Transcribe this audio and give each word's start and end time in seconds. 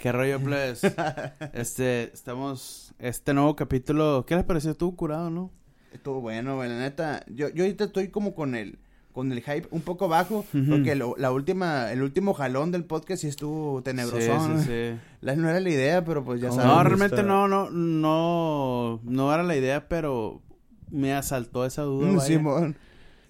¿Qué 0.00 0.12
rollo, 0.12 0.38
plebes? 0.40 0.80
Este, 1.52 2.04
estamos, 2.14 2.94
este 3.00 3.34
nuevo 3.34 3.56
capítulo, 3.56 4.24
¿qué 4.26 4.36
les 4.36 4.44
pareció? 4.44 4.70
Estuvo 4.70 4.94
curado, 4.94 5.28
¿no? 5.30 5.50
Estuvo 5.92 6.20
bueno, 6.20 6.56
güey, 6.56 6.68
la 6.68 6.78
neta. 6.78 7.24
Yo, 7.28 7.48
yo 7.48 7.64
ahorita 7.64 7.84
estoy 7.84 8.08
como 8.08 8.34
con 8.34 8.54
el, 8.54 8.78
con 9.12 9.32
el 9.32 9.38
hype 9.40 9.66
un 9.72 9.80
poco 9.80 10.06
bajo, 10.06 10.44
porque 10.68 10.94
lo- 10.94 11.16
la 11.18 11.32
última, 11.32 11.90
el 11.90 12.02
último 12.02 12.32
jalón 12.34 12.70
del 12.70 12.84
podcast 12.84 13.22
sí 13.22 13.28
estuvo 13.28 13.82
tenebrosón. 13.82 14.58
Sí, 14.60 14.64
sí, 14.66 14.92
sí. 14.94 15.00
La- 15.20 15.34
no 15.34 15.48
era 15.48 15.58
la 15.58 15.70
idea, 15.70 16.04
pero 16.04 16.24
pues 16.24 16.40
ya 16.40 16.48
¿Cómo 16.50 16.60
sabes. 16.62 16.72
No, 16.76 16.78
me 16.78 16.84
realmente 16.84 17.22
no, 17.24 17.48
no, 17.48 17.70
no, 17.70 19.00
no 19.02 19.34
era 19.34 19.42
la 19.42 19.56
idea, 19.56 19.88
pero 19.88 20.40
me 20.90 21.12
asaltó 21.12 21.64
esa 21.66 21.82
duda, 21.82 22.06
vaya, 22.12 22.20
Simón. 22.20 22.76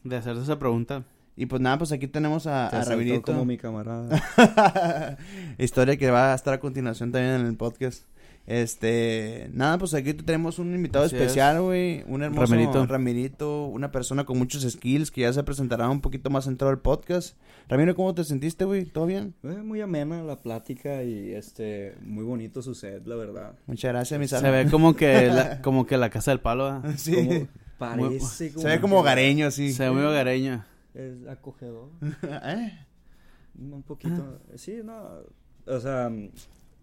de 0.05 0.17
hacerse 0.17 0.43
esa 0.43 0.59
pregunta. 0.59 1.05
Y 1.39 1.47
pues 1.47 1.63
nada, 1.63 1.79
pues 1.79 1.93
aquí 1.93 2.09
tenemos 2.09 2.49
a, 2.49 2.69
Te 2.69 2.77
a 2.79 2.85
Ramirito. 2.85 3.23
como 3.23 3.45
mi 3.45 3.57
camarada. 3.59 5.17
Historia 5.57 5.97
que 5.97 6.11
va 6.11 6.33
a 6.33 6.35
estar 6.35 6.53
a 6.53 6.59
continuación 6.59 7.13
también 7.13 7.35
en 7.35 7.47
el 7.47 7.57
podcast. 7.57 8.03
Este, 8.49 9.49
nada, 9.53 9.79
pues 9.79 9.95
aquí 9.95 10.15
tenemos 10.15 10.59
un 10.59 10.75
invitado 10.75 11.05
Así 11.05 11.15
especial, 11.15 11.61
güey, 11.61 12.03
un 12.09 12.25
hermoso 12.25 12.55
Ramirito. 12.55 12.87
Ramirito, 12.87 13.67
una 13.67 13.93
persona 13.93 14.25
con 14.25 14.37
muchos 14.37 14.63
skills 14.63 15.13
que 15.13 15.21
ya 15.21 15.33
se 15.33 15.45
presentará 15.45 15.89
un 15.89 16.01
poquito 16.01 16.29
más 16.29 16.49
entrado 16.49 16.73
al 16.73 16.81
podcast. 16.81 17.37
Ramiro, 17.69 17.95
¿cómo 17.95 18.15
te 18.15 18.25
sentiste, 18.25 18.65
güey? 18.65 18.87
¿Todo 18.87 19.07
bien? 19.07 19.35
Eh, 19.45 19.63
muy 19.63 19.81
amena 19.81 20.25
la 20.25 20.41
plática 20.41 21.05
y 21.05 21.35
este 21.35 21.95
muy 22.03 22.25
bonito 22.25 22.63
su 22.63 22.75
set, 22.75 23.07
la 23.07 23.15
verdad. 23.15 23.53
Muchas 23.67 23.93
gracias, 23.93 24.19
mi 24.19 24.27
Se 24.27 24.51
ve 24.51 24.69
como 24.69 24.97
que 24.97 25.27
la, 25.33 25.63
como 25.63 25.87
que 25.87 25.99
la 25.99 26.11
casa 26.11 26.33
del 26.33 26.41
palo. 26.41 26.83
Sí. 26.97 27.15
Como 27.15 27.49
parece 27.79 28.51
como 28.51 28.63
Se 28.63 28.69
ve 28.69 28.81
como 28.81 28.99
hogareño, 28.99 29.47
así. 29.47 29.73
Se 29.73 29.85
ve 29.85 29.91
muy 29.93 30.03
hogareño. 30.03 30.65
Es 30.99 31.27
acogedor. 31.29 31.91
¿Eh? 32.45 32.73
Un 33.59 33.83
poquito. 33.83 34.41
Sí, 34.57 34.81
no. 34.85 35.09
O 35.67 35.81
sea, 35.81 36.11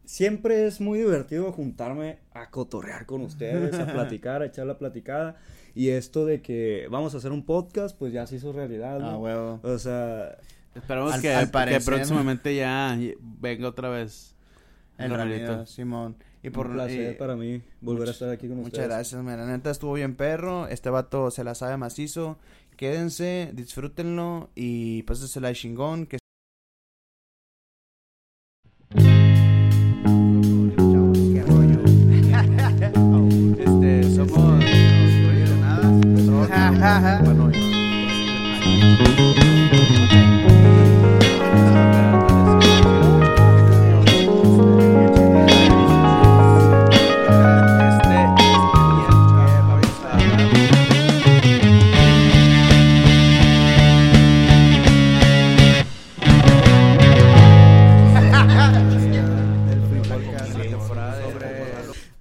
siempre 0.05 0.65
es 0.67 0.79
muy 0.81 0.99
divertido 0.99 1.51
juntarme 1.51 2.19
a 2.33 2.49
cotorrear 2.49 3.05
con 3.05 3.21
ustedes, 3.21 3.75
a 3.79 3.85
platicar, 3.93 4.41
a 4.41 4.45
echar 4.45 4.65
la 4.67 4.77
platicada. 4.77 5.35
Y 5.73 5.89
esto 5.89 6.25
de 6.25 6.41
que 6.41 6.87
vamos 6.89 7.13
a 7.13 7.17
hacer 7.17 7.31
un 7.31 7.43
podcast, 7.45 7.97
pues 7.97 8.13
ya 8.13 8.25
se 8.27 8.37
hizo 8.37 8.53
realidad, 8.53 8.99
¿no? 8.99 9.09
Ah, 9.09 9.17
huevo. 9.17 9.59
O 9.63 9.77
sea, 9.77 10.37
Esperamos 10.73 11.13
Al- 11.13 11.21
que, 11.21 11.33
al 11.33 11.49
que 11.51 11.79
próximamente 11.79 12.55
ya 12.55 12.97
venga 13.41 13.67
otra 13.67 13.89
vez. 13.89 14.35
El. 14.97 15.11
Ramiro, 15.11 15.65
Simón. 15.65 16.15
Y 16.43 16.49
por 16.51 16.67
un 16.67 16.73
placer 16.73 17.13
y- 17.13 17.17
para 17.17 17.35
mí 17.35 17.61
volver 17.81 18.03
much- 18.03 18.09
a 18.09 18.11
estar 18.11 18.29
aquí 18.29 18.47
con 18.47 18.57
Muchas 18.57 18.73
ustedes. 18.73 18.89
gracias, 18.89 19.23
man. 19.23 19.37
La 19.37 19.45
neta 19.47 19.71
estuvo 19.71 19.93
bien 19.93 20.15
perro. 20.15 20.67
Este 20.67 20.89
vato 20.89 21.31
se 21.31 21.43
la 21.43 21.55
sabe 21.55 21.75
macizo. 21.77 22.37
Quédense, 22.77 23.51
disfrútenlo 23.53 24.49
y 24.53 25.03
pásensela 25.03 25.53
chingón. 25.53 26.07
Que... 26.07 26.17
Este, 33.57 34.03
somos. 34.15 34.63
Bueno, 37.23 37.51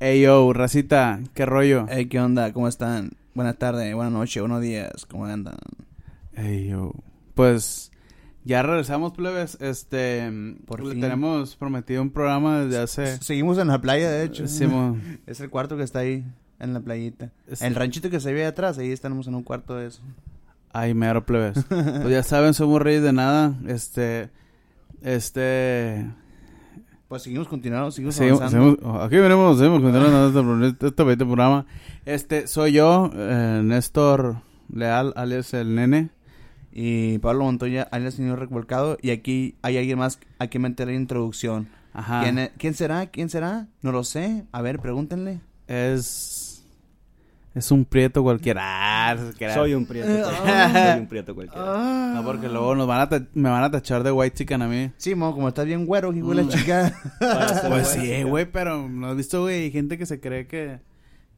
Ey 0.04 0.20
yo, 0.20 0.52
racita, 0.52 1.20
qué 1.32 1.46
rollo. 1.46 1.86
Hey, 1.88 2.10
¿qué 2.10 2.20
onda? 2.20 2.52
¿Cómo 2.52 2.68
están? 2.68 3.12
Buenas 3.32 3.56
tardes, 3.56 3.94
buenas 3.94 4.12
noches, 4.12 4.38
buenos 4.42 4.60
días. 4.60 5.06
¿Cómo 5.06 5.24
andan? 5.24 5.56
Ey 6.34 6.66
yo. 6.68 6.92
Pues 7.34 7.90
ya 8.44 8.62
regresamos, 8.62 9.14
plebes. 9.14 9.56
Este, 9.62 10.30
Por 10.66 10.84
le 10.84 10.90
fin. 10.92 11.00
tenemos 11.00 11.56
prometido 11.56 12.02
un 12.02 12.10
programa 12.10 12.60
desde 12.60 12.82
hace. 12.82 13.16
Seguimos 13.22 13.56
en 13.56 13.68
la 13.68 13.80
playa, 13.80 14.10
de 14.10 14.24
hecho. 14.24 14.44
Es 15.26 15.40
el 15.40 15.48
cuarto 15.48 15.78
que 15.78 15.84
está 15.84 16.00
ahí, 16.00 16.22
en 16.58 16.74
la 16.74 16.80
playita. 16.80 17.32
Es- 17.46 17.62
El 17.62 17.74
ranchito 17.74 18.10
que 18.10 18.20
se 18.20 18.34
ve 18.34 18.44
atrás, 18.44 18.76
ahí 18.76 18.92
estamos 18.92 19.26
en 19.26 19.36
un 19.36 19.42
cuarto 19.42 19.74
de 19.74 19.86
eso. 19.86 20.02
Ay, 20.74 20.92
mero 20.92 21.24
plebes. 21.24 21.64
Pues 21.70 22.10
ya 22.10 22.22
saben, 22.22 22.52
somos 22.52 22.82
reyes 22.82 23.02
de 23.02 23.14
nada. 23.14 23.54
Este, 23.66 24.28
este, 25.00 26.04
Pues 27.14 27.22
seguimos 27.22 27.46
continuando, 27.46 27.92
seguimos 27.92 28.20
avanzando. 28.20 28.74
seguimos- 28.74 29.02
aquí 29.04 29.16
venimos, 29.18 29.56
seguimos 29.56 29.82
continuando 29.82 30.66
este, 30.66 30.86
este 30.88 31.02
bonito 31.04 31.24
programa. 31.26 31.64
Este, 32.04 32.48
soy 32.48 32.72
yo, 32.72 33.08
eh, 33.14 33.60
Néstor 33.62 34.38
Leal, 34.68 35.12
alias 35.14 35.54
el 35.54 35.76
nene. 35.76 36.10
Y 36.72 37.18
Pablo 37.18 37.44
Montoya, 37.44 37.84
alias 37.92 38.14
Señor 38.14 38.40
Revolcado. 38.40 38.98
Y 39.00 39.10
aquí 39.10 39.54
hay 39.62 39.78
alguien 39.78 39.96
más 40.00 40.18
a 40.40 40.48
quien 40.48 40.62
meter 40.64 40.88
la 40.88 40.94
introducción. 40.94 41.68
Ajá. 41.92 42.22
¿Quién, 42.24 42.36
e- 42.40 42.52
¿Quién 42.58 42.74
será? 42.74 43.06
¿Quién 43.06 43.28
será? 43.30 43.68
No 43.80 43.92
lo 43.92 44.02
sé. 44.02 44.42
A 44.50 44.60
ver, 44.60 44.80
pregúntenle. 44.80 45.38
Es, 45.68 46.33
es 47.54 47.70
un 47.70 47.84
prieto 47.84 48.22
cualquiera. 48.22 48.62
Ah. 48.64 49.16
Soy 49.54 49.74
un 49.74 49.86
prieto. 49.86 50.08
cualquiera. 50.08 50.92
Soy 50.92 51.00
un 51.00 51.06
prieto 51.08 51.34
cualquiera. 51.34 52.12
No, 52.14 52.24
porque 52.24 52.48
luego 52.48 52.74
nos 52.74 52.86
van 52.86 53.00
a 53.02 53.08
ta- 53.08 53.26
me 53.34 53.48
van 53.50 53.62
a 53.62 53.70
tachar 53.70 54.02
de 54.02 54.10
white 54.12 54.36
chicken 54.36 54.62
a 54.62 54.68
mí. 54.68 54.90
Sí, 54.96 55.14
mo, 55.14 55.32
como 55.34 55.48
estás 55.48 55.66
bien 55.66 55.86
güero, 55.86 56.12
hijo 56.12 56.34
de 56.34 56.42
Mm. 56.42 56.46
la 56.48 56.52
chica. 56.54 57.00
Para 57.20 57.48
ser 57.60 57.70
Pues 57.70 57.88
sí, 57.88 58.22
güey, 58.24 58.44
pero 58.50 58.88
no 58.88 59.08
has 59.08 59.16
visto, 59.16 59.42
güey, 59.42 59.62
hay 59.64 59.70
gente 59.70 59.96
que 59.98 60.06
se 60.06 60.20
cree 60.20 60.46
que, 60.46 60.80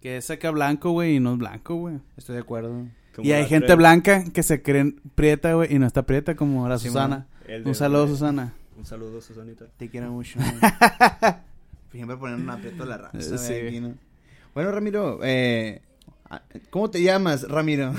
que 0.01 0.17
es 0.17 0.31
acá 0.31 0.51
blanco, 0.51 0.91
güey, 0.93 1.17
y 1.17 1.21
no 1.21 1.33
es 1.35 1.39
blanco, 1.39 1.75
güey. 1.75 1.99
Estoy 2.17 2.35
de 2.37 2.43
acuerdo. 2.43 2.87
Como 3.15 3.27
Y 3.29 3.33
hay 3.33 3.43
la 3.43 3.49
gente 3.49 3.75
blanca 3.75 4.25
que 4.33 4.43
se 4.43 4.63
creen 4.63 5.01
prieta, 5.15 5.55
güey, 5.55 5.75
y 5.75 5.79
no 5.79 5.87
está 5.87 6.03
prieta 6.05 6.35
como 6.37 6.69
la 6.69 6.79
Sí, 6.79 6.89
Susana. 6.89 7.27
El 7.47 7.65
de- 7.65 7.69
Un 7.71 7.75
saludo, 7.75 8.07
Susana. 8.09 8.53
Un 8.79 8.85
saludo, 8.85 9.21
Susanita. 9.23 9.65
Te 9.79 9.89
quiero 9.89 10.11
mucho. 10.13 10.39
Siempre 11.93 12.17
poniendo 12.19 12.45
un 12.45 12.51
aprieto 12.51 12.83
a 12.83 12.87
la 12.87 12.99
raza. 12.99 13.19
Eh, 13.19 13.27
güey, 13.27 13.39
sí. 13.39 13.55
aquí, 13.69 13.81
¿no? 13.81 13.95
Bueno, 14.55 14.71
Ramiro, 14.71 15.21
eh, 15.23 15.81
¿cómo 16.71 16.91
te 16.91 17.03
llamas, 17.03 17.49
Ramiro? 17.49 17.93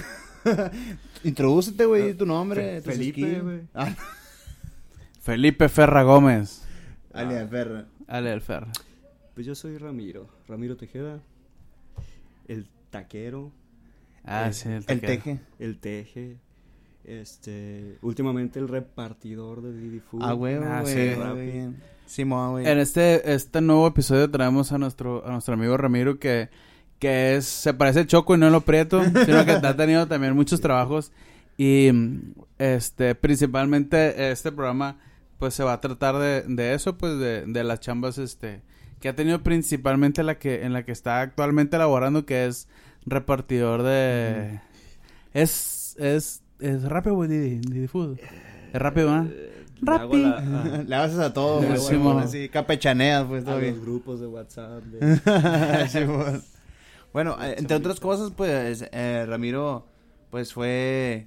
Introdúcete, 1.23 1.85
güey, 1.85 2.13
tu 2.13 2.25
nombre. 2.25 2.81
Fe- 2.81 2.91
Felipe, 2.91 3.39
güey. 3.41 3.61
Ah, 3.73 3.95
Felipe 5.21 5.67
Ferra 5.69 6.03
Gómez. 6.03 6.63
alias 7.13 7.49
Ferra. 7.49 7.85
Ale 8.07 8.31
el 8.33 8.41
Ferra. 8.41 8.71
Pues 9.33 9.45
yo 9.45 9.55
soy 9.55 9.77
Ramiro. 9.77 10.27
Ramiro 10.47 10.77
Tejeda. 10.77 11.19
El 12.47 12.67
taquero. 12.89 13.51
Ah, 14.23 14.47
El- 14.47 14.53
sí, 14.53 14.69
El 14.69 14.85
taquero. 14.85 15.07
teje. 15.07 15.39
El 15.59 15.79
teje. 15.79 16.37
Este. 17.03 17.97
Últimamente 18.01 18.59
el 18.59 18.67
repartidor 18.67 19.61
de 19.61 19.73
Didi 19.77 19.99
Food. 19.99 20.21
Ah, 20.23 20.33
güey, 20.33 20.55
Ah, 20.55 20.81
güey. 20.81 21.13
sí. 21.13 21.19
muy 21.19 21.45
bien. 21.45 21.83
Sí, 22.05 22.25
mo, 22.25 22.51
güey. 22.51 22.65
En 22.67 22.77
este, 22.79 23.33
este 23.33 23.59
nuevo 23.61 23.87
episodio 23.87 24.29
traemos 24.31 24.71
a 24.71 24.77
nuestro, 24.77 25.25
a 25.25 25.31
nuestro 25.31 25.53
amigo 25.55 25.75
Ramiro 25.77 26.19
que, 26.19 26.49
que 26.99 27.35
es, 27.35 27.45
se 27.45 27.73
parece 27.73 27.99
al 27.99 28.07
Choco 28.07 28.35
y 28.35 28.37
no 28.37 28.49
lo 28.49 28.61
prieto, 28.61 29.01
sino 29.25 29.45
que 29.45 29.51
ha 29.51 29.75
tenido 29.77 30.07
también 30.07 30.33
muchos 30.35 30.61
trabajos 30.61 31.11
y 31.57 31.89
este, 32.59 33.15
principalmente 33.15 34.31
este 34.31 34.51
programa 34.51 34.97
pues 35.39 35.53
se 35.53 35.63
va 35.63 35.73
a 35.73 35.81
tratar 35.81 36.17
de, 36.17 36.41
de 36.47 36.73
eso, 36.73 36.97
pues 36.97 37.17
de, 37.19 37.45
de 37.45 37.63
las 37.63 37.79
chambas 37.79 38.17
este, 38.17 38.61
que 38.99 39.09
ha 39.09 39.15
tenido 39.15 39.43
principalmente 39.43 40.23
la 40.23 40.39
que, 40.39 40.63
en 40.63 40.73
la 40.73 40.83
que 40.83 40.91
está 40.91 41.21
actualmente 41.21 41.75
elaborando 41.75 42.25
que 42.25 42.45
es 42.47 42.67
repartidor 43.05 43.83
de, 43.83 44.59
es, 45.33 45.95
es, 45.99 46.41
es 46.59 46.83
rápido, 46.83 47.15
güey, 47.15 47.29
Didi, 47.29 47.59
Didi 47.59 47.87
Food. 47.87 48.17
Es 48.73 48.79
rápido, 48.81 49.11
¿ah? 49.11 49.27
Eh, 49.29 49.53
la- 49.81 49.93
a- 50.01 50.83
Le 50.87 50.95
haces 50.95 51.19
a 51.19 51.31
todo, 51.33 51.61
Sí, 51.61 51.67
güey. 51.67 51.79
sí, 51.79 51.95
bueno, 51.95 52.13
mo. 52.15 52.19
así, 52.19 52.49
capechaneas, 52.49 53.25
pues, 53.25 53.43
a 53.43 53.45
todo 53.45 53.55
los 53.55 53.61
bien. 53.61 53.79
grupos 53.81 54.19
de 54.19 54.25
WhatsApp. 54.27 54.83
de- 54.85 55.87
Sí, 55.89 55.99
mo. 56.05 56.23
Bueno, 57.17 57.35
entre 57.41 57.75
otras 57.75 57.99
cosas, 57.99 58.31
pues, 58.37 58.85
eh, 58.91 59.25
Ramiro, 59.27 59.87
pues, 60.29 60.53
fue 60.53 61.25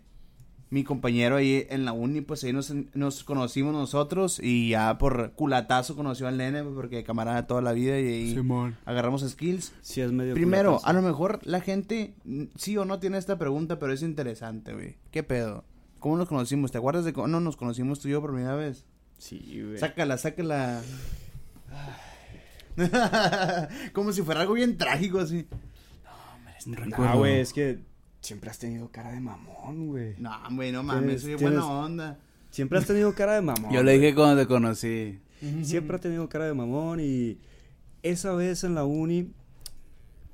mi 0.71 0.85
compañero 0.85 1.35
ahí 1.35 1.67
en 1.69 1.85
la 1.85 1.93
uni, 1.93 2.21
pues, 2.21 2.45
ahí 2.45 2.53
nos, 2.53 2.73
nos 2.95 3.25
conocimos 3.25 3.73
nosotros 3.73 4.39
y 4.41 4.69
ya 4.69 4.99
por 4.99 5.33
culatazo 5.33 5.97
conoció 5.97 6.29
al 6.29 6.37
nene, 6.37 6.63
porque 6.63 7.03
camarada 7.03 7.49
toda 7.49 7.61
la 7.61 7.73
vida 7.73 7.99
y 7.99 8.07
ahí 8.07 8.35
Simón. 8.35 8.77
agarramos 8.85 9.29
skills. 9.29 9.73
Sí, 9.81 10.01
es 10.01 10.13
medio 10.13 10.35
Primero, 10.35 10.75
culatazo. 10.75 10.87
a 10.89 10.93
lo 10.93 11.03
mejor 11.03 11.41
la 11.43 11.61
gente 11.61 12.15
sí 12.55 12.77
o 12.77 12.85
no 12.85 13.01
tiene 13.01 13.19
esta 13.19 13.37
pregunta, 13.37 13.81
pero 13.81 13.93
es 13.93 14.03
interesante, 14.03 14.73
güey. 14.73 14.95
¿Qué 15.11 15.25
pedo? 15.25 15.65
¿Cómo 15.99 16.17
nos 16.17 16.29
conocimos? 16.29 16.71
¿Te 16.71 16.79
acuerdas 16.79 17.05
de 17.05 17.13
cómo 17.13 17.27
nos 17.27 17.57
conocimos 17.57 17.99
tú 17.99 18.07
y 18.07 18.13
yo 18.13 18.21
por 18.21 18.31
primera 18.31 18.55
vez? 18.55 18.85
Sí, 19.19 19.61
güey. 19.61 19.79
Sácala, 19.79 20.19
sácala. 20.19 20.83
Como 23.93 24.13
si 24.13 24.23
fuera 24.23 24.43
algo 24.43 24.55
bien 24.55 24.79
trágico 24.79 25.19
así. 25.19 25.49
Un 26.67 26.75
Ah, 26.75 26.81
recuerdo. 26.85 27.19
güey, 27.19 27.41
es 27.41 27.53
que 27.53 27.79
siempre 28.21 28.51
has 28.51 28.59
tenido 28.59 28.89
cara 28.91 29.13
de 29.13 29.21
mamón, 29.21 29.87
güey. 29.89 30.15
No, 30.19 30.31
güey, 30.53 30.73
no 30.73 30.83
mames, 30.83 31.23
soy 31.23 31.37
Tienes- 31.37 31.41
buena 31.43 31.67
onda. 31.67 32.19
Siempre 32.51 32.79
has 32.79 32.87
tenido 32.87 33.15
cara 33.15 33.35
de 33.35 33.41
mamón. 33.43 33.73
Yo 33.73 33.83
le 33.83 33.93
dije 33.93 34.15
cuando 34.15 34.41
te 34.43 34.47
conocí. 34.47 35.21
Siempre 35.63 35.97
ha 35.97 36.01
tenido 36.01 36.29
cara 36.29 36.47
de 36.47 36.55
mamón 36.55 37.01
y 37.01 37.39
esa 38.03 38.33
vez 38.35 38.63
en 38.65 38.75
la 38.75 38.85
uni, 38.85 39.33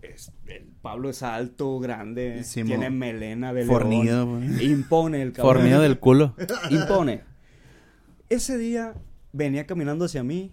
es- 0.02 0.32
el 0.46 0.64
Pablo 0.82 1.11
es 1.11 1.23
alto, 1.23 1.78
grande, 1.78 2.43
Sí, 2.44 2.62
tiene 2.64 2.90
mo- 2.90 2.96
melena 2.96 3.52
de 3.52 3.64
Fornido, 3.67 4.25
león. 4.26 4.49
güey. 4.55 4.67
Impone 4.73 5.23
el 5.23 5.32
cabrón. 5.32 5.56
Fornido 5.56 5.81
del 5.81 5.99
culo. 5.99 6.34
Impone. 6.70 7.23
Ese 8.28 8.56
día 8.58 8.94
venía 9.32 9.67
caminando 9.67 10.05
hacia 10.06 10.23
mí, 10.25 10.50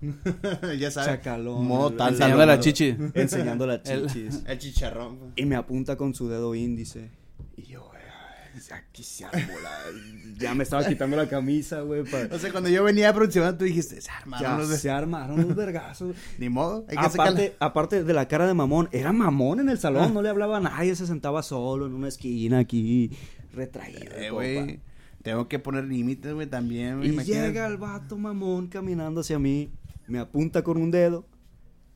ya 0.78 0.90
sabes. 0.90 1.08
Chacalón. 1.10 1.66
Modo 1.66 1.90
tántalo, 1.90 2.08
Enseñando 2.34 2.46
la 2.46 2.60
chichi. 2.60 2.96
enseñando 3.14 3.72
El- 3.72 3.82
chichis. 4.06 4.42
El 4.46 4.58
chicharrón. 4.58 5.18
güey. 5.18 5.30
Y 5.36 5.44
me 5.46 5.56
apunta 5.56 5.96
con 5.96 6.14
su 6.14 6.28
dedo 6.28 6.54
índice. 6.54 7.10
Y 7.56 7.62
yo, 7.62 7.90
"Ay, 7.92 8.60
aquí 8.72 9.02
se 9.02 9.24
armó 9.24 9.38
la- 9.62 10.38
Ya 10.38 10.54
me 10.54 10.62
estaba 10.62 10.86
quitando 10.86 11.16
la 11.16 11.28
camisa, 11.28 11.80
güey. 11.80 12.04
pa- 12.04 12.28
O 12.34 12.38
sea, 12.38 12.52
cuando 12.52 12.68
yo 12.70 12.84
venía 12.84 13.08
aproximando, 13.10 13.58
tú 13.58 13.64
dijiste, 13.64 14.00
se 14.00 14.10
armaron 14.10 14.46
Ya 14.48 14.56
los 14.56 14.68
de- 14.68 14.78
se 14.78 14.90
armaron 14.90 15.40
los 15.48 15.56
vergazos. 15.56 16.14
Ni 16.38 16.48
modo, 16.48 16.84
hay 16.88 16.96
que. 16.96 17.04
Aparte, 17.04 17.56
aparte 17.58 18.04
de 18.04 18.12
la 18.14 18.28
cara 18.28 18.46
de 18.46 18.54
mamón, 18.54 18.88
era 18.92 19.12
mamón 19.12 19.58
en 19.60 19.68
el 19.68 19.78
salón, 19.78 20.14
no 20.14 20.22
le 20.22 20.28
hablaba 20.28 20.58
a 20.58 20.60
nadie, 20.60 20.94
se 20.94 21.06
sentaba 21.08 21.42
solo 21.42 21.86
en 21.86 21.94
una 21.94 22.06
esquina 22.08 22.60
aquí, 22.60 23.10
retraído. 23.52 24.14
Eh, 24.16 24.30
güey. 24.30 24.80
Tengo 25.22 25.48
que 25.48 25.58
poner 25.58 25.84
límites, 25.84 26.32
güey, 26.32 26.46
también, 26.46 26.98
güey. 26.98 27.08
Y 27.08 27.12
imagínate. 27.12 27.48
llega 27.48 27.66
el 27.66 27.76
vato 27.76 28.16
mamón 28.16 28.68
caminando 28.68 29.20
hacia 29.20 29.38
mí, 29.40 29.68
me 30.08 30.18
apunta 30.18 30.62
con 30.62 30.76
un 30.76 30.90
dedo 30.90 31.26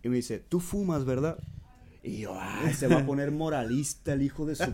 y 0.03 0.09
me 0.09 0.17
dice, 0.17 0.39
tú 0.39 0.61
fumas, 0.61 1.05
¿verdad? 1.05 1.39
Y 2.03 2.19
yo, 2.19 2.37
ay, 2.39 2.75
se 2.75 2.89
va 2.89 2.99
a 2.99 3.07
poner 3.07 3.31
moralista 3.31 4.13
el 4.13 4.23
hijo 4.23 4.45
de 4.45 4.57
su... 4.57 4.73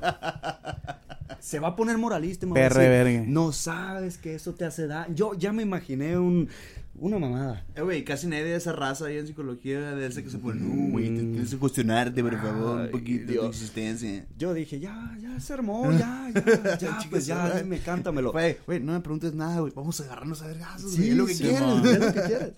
Se 1.40 1.58
va 1.58 1.68
a 1.68 1.76
poner 1.76 1.98
moralista 1.98 2.46
me 2.46 2.58
va 2.58 2.66
a 2.66 2.78
decir, 2.78 3.28
no 3.28 3.52
sabes 3.52 4.16
que 4.16 4.34
eso 4.34 4.54
te 4.54 4.64
hace 4.64 4.86
daño. 4.86 5.14
Yo 5.14 5.34
ya 5.34 5.52
me 5.52 5.62
imaginé 5.62 6.18
un, 6.18 6.48
una 6.94 7.18
mamada. 7.18 7.64
Eh, 7.76 7.82
güey, 7.82 8.02
casi 8.04 8.26
nadie 8.26 8.44
de 8.44 8.56
esa 8.56 8.72
raza 8.72 9.06
ahí 9.06 9.18
en 9.18 9.26
psicología 9.26 9.94
de 9.94 10.06
ese 10.06 10.24
que 10.24 10.30
se 10.30 10.38
pone, 10.38 10.60
no, 10.60 10.90
güey, 10.90 11.14
te 11.14 11.20
tienes 11.20 11.50
que 11.50 11.58
cuestionarte, 11.58 12.22
por 12.22 12.40
favor, 12.40 12.80
Ay, 12.80 12.86
un 12.86 12.90
poquito 12.92 13.32
de 13.32 13.38
tu 13.38 13.46
existencia. 13.46 14.26
Yo 14.36 14.54
dije, 14.54 14.80
ya, 14.80 15.16
ya 15.20 15.38
se 15.38 15.52
armó, 15.52 15.92
ya, 15.98 16.30
ya, 16.34 16.62
ya, 16.62 16.78
Chicas, 16.78 17.06
pues 17.10 17.26
ya, 17.26 17.60
dime, 17.60 17.78
cántamelo. 17.80 18.32
Güey, 18.32 18.56
güey, 18.66 18.80
no 18.80 18.92
me 18.92 19.00
preguntes 19.00 19.34
nada, 19.34 19.60
güey, 19.60 19.72
vamos 19.76 20.00
a 20.00 20.04
agarrarnos 20.04 20.42
a 20.42 20.46
vergazos, 20.46 20.92
Sí, 20.92 20.96
güey, 20.98 21.10
es 21.10 21.16
lo 21.16 21.26
que 21.26 21.34
sí, 21.34 21.42
quieres. 21.44 21.60
Es 21.60 22.00
lo 22.00 22.12
que 22.12 22.22
quieres. 22.22 22.52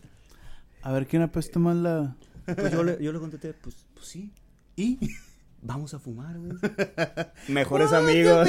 A 0.82 0.92
ver 0.92 1.06
quién 1.06 1.22
apesta 1.22 1.58
más 1.58 1.76
la. 1.76 2.16
Pues 2.46 2.72
yo 2.72 2.82
le, 2.82 3.02
yo 3.02 3.12
le 3.12 3.18
contesté, 3.18 3.52
pues, 3.52 3.76
pues 3.94 4.06
sí, 4.06 4.32
¿Y? 4.76 4.98
vamos 5.62 5.92
a 5.94 5.98
fumar, 5.98 6.38
güey. 6.38 6.52
Mejores 7.48 7.92
amigos. 7.92 8.48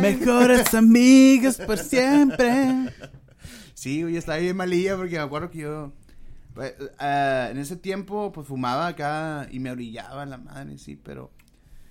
Mejores 0.00 0.74
amigos 0.74 1.56
por 1.56 1.78
siempre. 1.78 2.90
Sí, 3.74 4.02
güey, 4.02 4.16
estaba 4.16 4.38
bien 4.38 4.56
malilla 4.56 4.96
porque 4.96 5.16
me 5.16 5.22
acuerdo 5.22 5.50
que 5.50 5.58
yo. 5.58 5.92
pues, 6.54 6.74
eh, 7.00 7.48
en 7.50 7.58
ese 7.58 7.76
tiempo, 7.76 8.30
pues 8.32 8.46
fumaba 8.46 8.88
acá 8.88 9.48
y 9.50 9.58
me 9.58 9.70
orillaba 9.70 10.26
la 10.26 10.38
madre, 10.38 10.78
sí, 10.78 10.96
pero. 10.96 11.30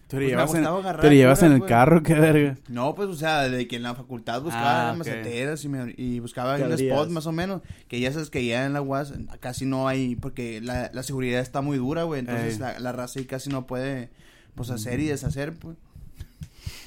Te 0.07 0.17
Pues 0.17 0.21
lo 0.31 0.37
me 0.37 0.43
llevas, 0.43 0.53
en, 0.95 1.01
te 1.01 1.15
llevas 1.15 1.43
el 1.43 1.65
carro, 1.65 2.03
qué 2.03 2.13
verga. 2.13 2.55
No, 2.67 2.93
pues, 2.93 3.09
o 3.09 3.15
sea, 3.15 3.49
de 3.49 3.67
que 3.67 3.77
en 3.77 3.83
la 3.83 3.95
facultad 3.95 4.41
buscaba 4.43 4.81
Ah, 4.81 4.85
las 4.85 4.93
ok. 4.93 4.97
maceteras 4.99 5.63
y, 5.65 5.69
me, 5.69 5.93
y 5.97 6.19
buscaba 6.19 6.55
un 6.57 6.71
spot 6.73 7.09
más 7.09 7.25
o 7.25 7.31
menos. 7.31 7.61
Que 7.87 7.99
ya 7.99 8.11
sabes 8.11 8.29
que 8.29 8.45
ya 8.45 8.65
en 8.65 8.73
la 8.73 8.81
UAS 8.81 9.13
casi 9.39 9.65
no 9.65 9.87
hay, 9.87 10.15
porque 10.15 10.61
la, 10.61 10.91
la 10.93 11.01
seguridad 11.03 11.41
está 11.41 11.61
muy 11.61 11.77
dura, 11.77 12.03
güey. 12.03 12.19
Entonces 12.19 12.59
la, 12.59 12.79
la 12.79 12.91
raza 12.91 13.19
ahí 13.19 13.25
casi 13.25 13.49
no 13.49 13.65
puede, 13.65 14.09
pues, 14.55 14.69
hacer 14.69 14.99
y 14.99 15.07
deshacer, 15.07 15.53
pues. 15.53 15.77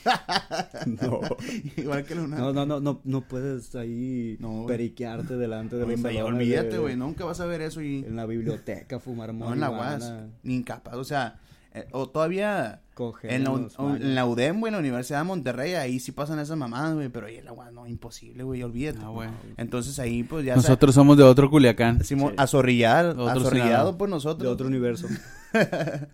No. 0.87 1.21
Igual 1.77 2.05
que 2.05 2.15
la 2.15 2.27
No, 2.27 2.53
no, 2.53 2.65
no, 2.67 2.81
no, 2.81 3.01
no 3.03 3.21
puedes 3.23 3.75
ahí 3.75 4.37
No, 4.39 4.65
periquearte 4.67 5.37
delante 5.37 5.77
de 5.77 5.87
los 5.87 6.01
salones 6.01 6.23
olvídate, 6.25 6.69
de- 6.69 6.79
güey, 6.79 6.97
nunca 6.97 7.25
vas 7.25 7.41
a 7.41 7.47
ver 7.47 7.61
eso 7.61 7.81
y... 7.81 8.05
En 8.05 8.15
la 8.15 8.27
biblioteca 8.27 9.01
fumar 9.01 9.35
No, 9.35 9.53
en 9.53 9.61
la 9.61 9.71
marihuana, 9.71 10.07
UAS, 10.17 10.25
ni 10.45 10.55
incapaz, 10.57 10.95
o 10.95 11.05
sea, 11.05 11.41
eh, 11.75 11.87
o 11.91 12.09
todavía 12.09 12.83
en 13.23 13.45
la, 13.45 13.51
en 13.79 14.15
la 14.15 14.27
UDEM, 14.27 14.61
güey, 14.61 14.71
en 14.71 14.73
la 14.75 14.79
Universidad 14.81 15.19
de 15.19 15.25
Monterrey, 15.25 15.75
ahí 15.75 16.01
sí 16.01 16.13
pasan 16.13 16.39
esas 16.39 16.57
mamadas, 16.57 16.95
güey, 16.95 17.09
pero 17.09 17.27
ahí 17.27 17.37
en 17.37 17.45
la 17.45 17.53
UAS 17.53 17.73
no, 17.73 17.87
imposible, 17.87 18.43
güey, 18.43 18.63
olvídate. 18.63 19.01
Ah, 19.03 19.09
güey. 19.09 19.29
Entonces 19.57 19.99
ahí, 19.99 20.23
pues, 20.23 20.45
ya... 20.45 20.57
Nosotros 20.57 20.95
somos 20.95 21.17
de 21.17 21.23
otro 21.25 21.51
Culiacán. 21.51 22.03
Simón, 22.05 22.31
Sí. 22.31 22.35
azorrillado, 22.39 23.11
Otro 23.23 23.41
azorrillado 23.41 23.99
por 23.99 24.09
nosotros. 24.09 24.43
de 24.43 24.49
otro 24.49 24.67
universo. 24.67 25.07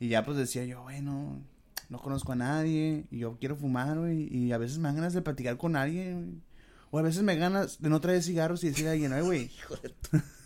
Y 0.00 0.08
ya 0.08 0.24
pues 0.24 0.36
decía 0.36 0.64
yo, 0.64 0.82
bueno, 0.82 1.40
no 1.88 1.98
conozco 1.98 2.32
a 2.32 2.36
nadie 2.36 3.04
y 3.10 3.18
yo 3.18 3.36
quiero 3.38 3.56
fumar, 3.56 3.96
güey. 3.98 4.28
Y 4.30 4.52
a 4.52 4.58
veces 4.58 4.78
me 4.78 4.88
dan 4.88 4.96
ganas 4.96 5.14
de 5.14 5.22
platicar 5.22 5.56
con 5.56 5.76
alguien, 5.76 6.14
güey. 6.26 6.42
O 6.90 6.98
a 6.98 7.02
veces 7.02 7.22
me 7.22 7.36
ganas 7.36 7.80
de 7.80 7.88
no 7.88 8.00
traer 8.00 8.22
cigarros 8.22 8.62
y 8.64 8.68
decirle 8.68 8.90
a 8.90 8.92
alguien, 8.92 9.12
ay, 9.12 9.22
güey. 9.22 9.50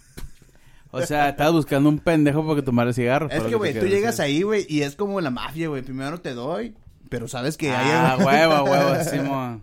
O 0.91 1.03
sea, 1.03 1.29
estabas 1.31 1.53
buscando 1.53 1.89
un 1.89 1.99
pendejo 1.99 2.43
para 2.45 2.57
que 2.57 2.63
tomara 2.63 2.93
cigarros. 2.93 3.31
Es 3.33 3.43
que, 3.43 3.55
güey, 3.55 3.79
tú 3.79 3.87
llegas 3.87 4.21
ahí, 4.21 4.43
güey, 4.43 4.67
y 4.69 4.83
es 4.83 4.97
como 4.97 5.21
la 5.21 5.31
mafia, 5.31 5.69
güey. 5.69 5.83
Primero 5.83 6.21
te 6.21 6.33
doy, 6.35 6.75
pero 7.11 7.29
sabes 7.29 7.57
que 7.57 7.71
hay... 7.71 7.91
Ah, 7.93 8.17
huevo, 8.19 8.65
huevo, 8.65 9.05
Simón. 9.11 9.63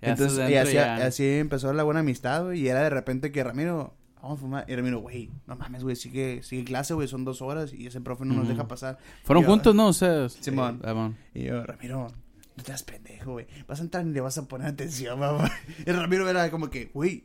Entonces, 0.00 0.50
y 0.50 0.54
así, 0.56 0.74
ya. 0.74 0.96
así 0.96 1.24
empezó 1.38 1.72
la 1.72 1.84
buena 1.84 2.00
amistad, 2.00 2.44
güey. 2.44 2.60
Y 2.60 2.68
era 2.68 2.82
de 2.82 2.90
repente 2.90 3.30
que 3.32 3.42
Ramiro, 3.44 3.94
vamos 4.20 4.38
a 4.38 4.40
fumar. 4.40 4.64
Y 4.68 4.74
Ramiro, 4.74 5.00
güey, 5.00 5.30
no 5.46 5.54
mames, 5.56 5.84
güey, 5.84 5.96
sigue, 5.96 6.42
sigue 6.42 6.64
clase, 6.64 6.92
güey, 6.94 7.06
son 7.08 7.24
dos 7.24 7.40
horas 7.40 7.72
y 7.72 7.86
ese 7.86 8.00
profe 8.00 8.24
no 8.24 8.34
nos 8.34 8.48
deja 8.48 8.66
pasar. 8.68 8.98
Fueron 9.22 9.44
yo- 9.44 9.50
juntos, 9.50 9.74
¿no? 9.74 9.88
Ustedes. 9.88 10.32
Simón. 10.40 10.80
Simón. 10.84 11.16
Y 11.34 11.44
yo, 11.44 11.62
Ramiro, 11.64 12.08
no 12.56 12.62
te 12.62 12.72
das 12.72 12.82
pendejo, 12.82 13.32
güey. 13.32 13.46
Vas 13.68 13.78
a 13.80 13.84
entrar 13.84 14.04
y 14.06 14.10
le 14.10 14.20
vas 14.20 14.36
a 14.38 14.46
poner 14.48 14.66
atención, 14.68 15.18
mamá. 15.20 15.50
Y 15.86 15.90
Ramiro 15.92 16.28
era 16.28 16.50
como 16.50 16.68
que, 16.68 16.86
güey. 16.92 17.24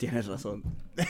Tienes 0.00 0.26
razón. 0.26 0.64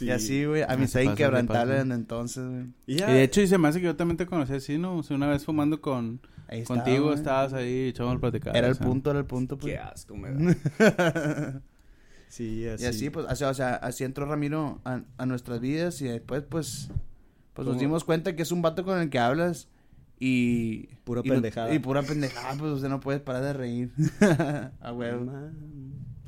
Y 0.00 0.10
así, 0.10 0.44
güey, 0.44 0.62
amistad 0.62 1.00
se 1.00 1.04
pasa, 1.06 1.12
inquebrantable 1.12 1.74
desde 1.74 1.94
entonces, 1.94 2.44
güey. 2.48 2.66
Y 2.86 2.96
de 2.96 3.22
hecho, 3.22 3.40
y 3.42 3.46
se 3.46 3.58
me 3.58 3.68
hace 3.68 3.80
que 3.80 3.86
yo 3.86 3.96
también 3.96 4.16
te 4.16 4.26
conocí 4.26 4.54
así, 4.54 4.78
¿no? 4.78 4.96
O 4.96 5.02
sea, 5.02 5.16
una 5.16 5.26
vez 5.26 5.44
fumando 5.44 5.80
con... 5.80 6.20
Ahí 6.48 6.62
Contigo 6.64 7.12
estabas 7.12 7.52
ahí, 7.52 7.88
echábamos 7.88 8.18
a 8.18 8.20
platicar. 8.20 8.56
Era 8.56 8.68
el 8.68 8.76
punto, 8.76 9.10
era 9.10 9.18
el 9.18 9.24
punto, 9.26 9.58
pues. 9.58 9.72
qué 9.74 9.78
asco 9.78 10.16
me 10.16 10.30
da. 10.32 11.60
Sí, 12.28 12.66
así. 12.66 12.84
Y 12.84 12.86
así, 12.86 13.10
pues, 13.10 13.26
así, 13.28 13.44
o 13.44 13.54
sea, 13.54 13.74
así 13.76 14.04
entró 14.04 14.26
Ramiro 14.26 14.80
a, 14.84 15.00
a 15.16 15.26
nuestras 15.26 15.60
vidas 15.60 16.00
y 16.02 16.08
después, 16.08 16.42
pues, 16.48 16.90
pues 17.54 17.68
nos 17.68 17.78
dimos 17.78 18.04
cuenta 18.04 18.34
que 18.34 18.42
es 18.42 18.52
un 18.52 18.62
vato 18.62 18.84
con 18.84 19.00
el 19.00 19.10
que 19.10 19.18
hablas 19.18 19.68
y... 20.18 20.86
Pura 21.04 21.22
y 21.24 21.28
no- 21.28 21.34
pendejada. 21.34 21.72
y 21.74 21.78
pura 21.78 22.02
pendejada, 22.02 22.56
pues 22.58 22.72
usted 22.72 22.88
no 22.88 23.00
puedes 23.00 23.20
parar 23.22 23.42
de 23.42 23.52
reír. 23.52 23.92
a 24.80 24.92
huevo. 24.92 25.30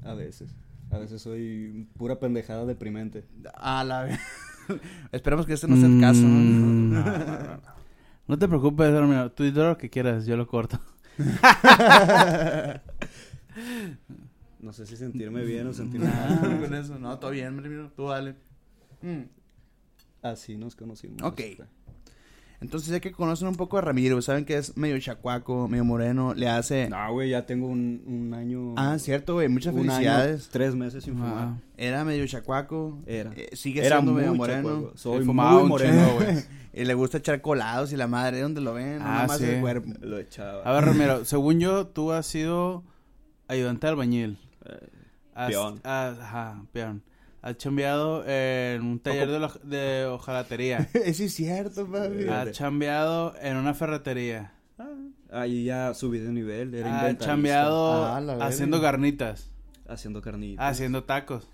A 0.09 0.15
veces. 0.15 0.55
A 0.91 0.99
veces 0.99 1.21
soy 1.23 1.87
pura 1.97 2.19
pendejada 2.19 2.65
deprimente. 2.65 3.25
A 3.55 3.85
la 3.85 4.05
vez. 4.05 4.19
Esperemos 5.13 5.45
que 5.47 5.53
este 5.53 5.69
no 5.69 5.77
sea 5.77 5.87
el 5.87 6.01
caso, 6.01 6.23
Mm, 6.23 6.93
¿no? 6.93 7.03
no, 7.05 7.19
no, 7.19 7.25
no. 7.27 7.61
No 8.27 8.39
te 8.39 8.49
preocupes, 8.49 8.93
Ramiro. 8.93 9.31
Tú 9.33 9.45
lo 9.45 9.77
que 9.79 9.89
quieras, 9.91 10.27
yo 10.27 10.37
lo 10.37 10.47
corto. 10.47 10.81
No 14.61 14.73
sé 14.73 14.87
si 14.87 14.97
sentirme 14.97 15.45
bien 15.45 15.67
o 15.69 15.73
sentirme 15.73 16.09
mal. 16.09 16.61
con 16.61 16.75
eso. 16.75 16.99
No, 16.99 17.19
todo 17.19 17.31
bien, 17.31 17.63
Ramiro. 17.63 17.91
Tú 17.93 18.09
dale. 18.09 18.35
Mm. 19.03 19.23
Así 20.23 20.57
nos 20.57 20.75
conocimos. 20.75 21.23
Ok. 21.23 21.41
Entonces, 22.61 22.91
ya 22.91 22.99
que 22.99 23.13
conocen 23.13 23.47
un 23.47 23.55
poco 23.55 23.79
a 23.79 23.81
Ramiro, 23.83 24.21
saben 24.21 24.45
que 24.45 24.57
es 24.57 24.77
medio 24.77 24.99
chacuaco, 24.99 25.69
medio 25.69 25.85
moreno, 25.85 26.35
le 26.35 26.49
hace... 26.49 26.89
No, 26.89 27.13
güey, 27.13 27.31
ya 27.31 27.47
tengo 27.47 27.69
un, 27.69 28.03
un 28.05 28.35
año. 28.35 28.75
Ah, 28.77 28.99
cierto, 28.99 29.35
güey. 29.35 29.49
Muchas 29.49 29.73
un 29.75 29.81
año, 29.83 29.91
felicidades. 29.93 30.49
tres 30.51 30.75
meses 30.75 31.05
sin 31.05 31.15
fumar. 31.15 31.33
Ah. 31.37 31.57
Era 31.77 32.05
medio 32.05 32.27
chacuaco. 32.27 32.99
Era. 33.07 33.31
eh, 33.37 33.51
sigue 33.55 33.87
Era 33.87 33.97
siendo 33.97 34.13
medio 34.13 34.35
moreno. 34.35 34.69
chacuaco. 34.69 34.97
Soy 34.97 35.25
muy 35.25 35.35
moreno, 35.69 36.15
güey. 36.17 36.37
Y 36.75 36.85
le 36.85 36.95
gusta 36.95 37.19
echar 37.19 37.41
colados 37.41 37.93
y 37.93 37.97
la 37.97 38.07
madre, 38.07 38.41
¿dónde 38.41 38.61
lo 38.61 38.75
ven? 38.75 39.01
Ah, 39.03 39.25
más 39.27 39.39
sí. 39.39 39.47
el 39.47 39.61
cuerpo. 39.61 39.91
Lo 40.01 40.19
echaba. 40.19 40.63
A 40.63 40.73
ver, 40.73 40.85
Ramiro, 40.85 41.25
según 41.25 41.59
yo, 41.59 41.87
tú 41.89 42.13
has 42.13 42.27
sido 42.27 42.85
ayudante 43.49 43.87
de 43.87 43.91
albañil. 43.91 44.39
Eh, 44.65 44.89
Peón. 45.49 45.81
ajá, 45.83 46.63
peón. 46.73 47.03
Has 47.49 47.57
chambeado 47.57 48.25
en 48.27 48.83
un 48.83 48.99
taller 48.99 49.29
de, 49.29 49.39
lo- 49.39 49.61
de 49.63 50.05
hojalatería. 50.07 50.89
sí, 51.13 51.25
es 51.25 51.35
cierto, 51.35 51.87
papi. 51.87 52.29
Has 52.29 52.53
chambeado 52.53 53.35
en 53.41 53.57
una 53.57 53.75
ferretería. 53.75 54.53
Ahí 55.31 55.65
ya 55.65 55.93
subí 55.95 56.19
de 56.19 56.31
nivel. 56.33 56.75
Era 56.75 57.01
Has 57.07 57.19
chambeado 57.19 58.05
Ah, 58.05 58.19
haciendo 58.47 58.81
garnitas. 58.81 59.51
Haciendo 59.89 60.21
carnitas. 60.23 60.65
Haciendo 60.65 61.05
tacos. 61.05 61.49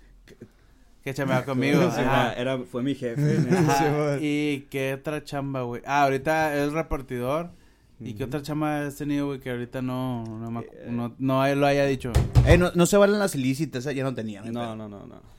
Que 1.03 1.13
chambeaba 1.13 1.43
conmigo. 1.45 1.91
Sí, 1.91 2.01
ajá. 2.01 2.33
era, 2.33 2.57
fue 2.59 2.83
mi 2.83 2.95
jefe. 2.95 3.37
Ajá. 3.55 4.17
¿Y 4.19 4.67
qué 4.69 4.93
otra 4.95 5.23
chamba, 5.23 5.61
güey? 5.63 5.81
Ah, 5.85 6.03
ahorita 6.03 6.55
es 6.57 6.73
repartidor. 6.73 7.51
¿Y 7.99 8.13
qué 8.15 8.23
Ujú. 8.23 8.29
otra 8.29 8.41
chamba 8.41 8.85
has 8.87 8.95
tenido, 8.97 9.27
güey, 9.27 9.39
que 9.39 9.51
ahorita 9.51 9.81
no, 9.81 10.23
no, 10.25 10.51
me 10.51 10.59
Eh, 10.61 10.87
no, 10.89 11.15
no 11.17 11.55
lo 11.55 11.65
haya 11.65 11.85
dicho? 11.85 12.11
Eh, 12.45 12.57
no, 12.57 12.71
no 12.75 12.85
se 12.85 12.97
valen 12.97 13.19
las 13.19 13.35
ilícitas, 13.35 13.85
ya 13.85 14.03
no 14.03 14.13
tenía. 14.13 14.41
No, 14.41 14.75
no, 14.75 14.89
no, 14.89 15.05
no. 15.05 15.34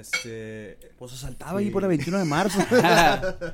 Este. 0.00 0.78
Pues 0.98 1.12
asaltaba 1.12 1.58
Sí. 1.58 1.66
ahí 1.66 1.70
por 1.70 1.82
la 1.82 1.88
21 1.88 2.18
de 2.18 2.24
marzo. 2.24 2.58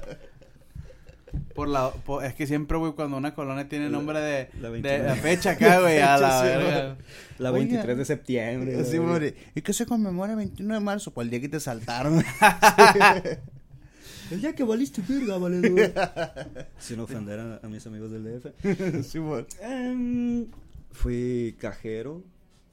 Por 1.54 1.68
la, 1.68 1.90
por- 1.92 2.24
es 2.24 2.34
que 2.34 2.44
siempre, 2.46 2.76
güey, 2.76 2.92
cuando 2.94 3.16
una 3.16 3.34
colonia 3.36 3.68
tiene 3.68 3.88
nombre 3.88 4.18
de, 4.18 4.48
la 4.60 4.68
de 4.68 4.80
29. 4.80 5.04
la 5.04 5.14
fecha 5.14 5.50
acá, 5.52 5.80
güey, 5.80 5.98
a 6.00 6.16
la 6.18 6.42
verga. 6.42 6.96
La 7.38 7.52
Oiga. 7.52 7.58
23 7.66 7.98
de 7.98 8.04
septiembre. 8.04 8.84
Sí, 8.84 8.96
güey. 8.98 9.10
hombre. 9.10 9.34
¿Y 9.54 9.60
qué 9.62 9.72
se 9.72 9.86
conmemora 9.86 10.32
el 10.32 10.38
21 10.38 10.74
de 10.74 10.80
marzo? 10.80 11.12
¿Cuál 11.12 11.30
día 11.30 11.40
que 11.40 11.48
te 11.48 11.60
saltaron? 11.60 12.22
El 14.32 14.40
día 14.40 14.54
que 14.54 14.62
valiste 14.64 15.02
verga, 15.08 15.38
vale, 15.38 15.68
güey. 15.68 15.92
Sin 16.78 16.98
ofender 17.00 17.38
a, 17.40 17.60
a 17.62 17.68
mis 17.68 17.84
amigos 17.86 18.10
del 18.12 18.22
DF. 18.24 19.04
sí, 19.04 19.18
güey. 19.18 19.44
Em, 19.60 20.46
fui 20.92 21.56
cajero. 21.60 22.22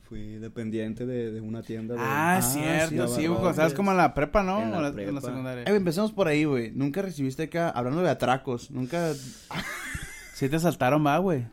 Fui 0.10 0.38
dependiente 0.38 1.06
de, 1.06 1.32
de 1.34 1.42
una 1.42 1.62
tienda 1.62 1.96
de... 1.96 2.00
Ah, 2.02 2.38
Ah, 2.38 2.42
cierto, 2.42 3.08
sí, 3.10 3.22
güey, 3.28 3.28
cuando 3.30 3.50
estabas 3.50 3.72
es- 3.74 3.76
como 3.78 3.92
en 3.92 3.98
la 3.98 4.14
prepa, 4.14 4.42
¿no? 4.42 4.62
en 4.62 4.72
la 4.72 4.78
o 4.78 4.82
la, 4.82 4.94
prepa. 4.94 5.10
en 5.10 5.16
la 5.16 5.22
secundaria. 5.22 5.62
Eh, 5.64 5.66
güey, 5.66 5.78
empecemos 5.78 6.12
por 6.14 6.28
ahí, 6.30 6.46
güey. 6.46 6.72
Nunca 6.72 7.02
recibiste 7.02 7.44
acá, 7.44 7.70
hablando 7.70 8.02
de 8.02 8.10
atracos, 8.10 8.72
nunca 8.72 9.14
Sí 10.34 10.48
te 10.48 10.60
saltaron, 10.60 11.06
va, 11.06 11.18
güey. 11.18 11.46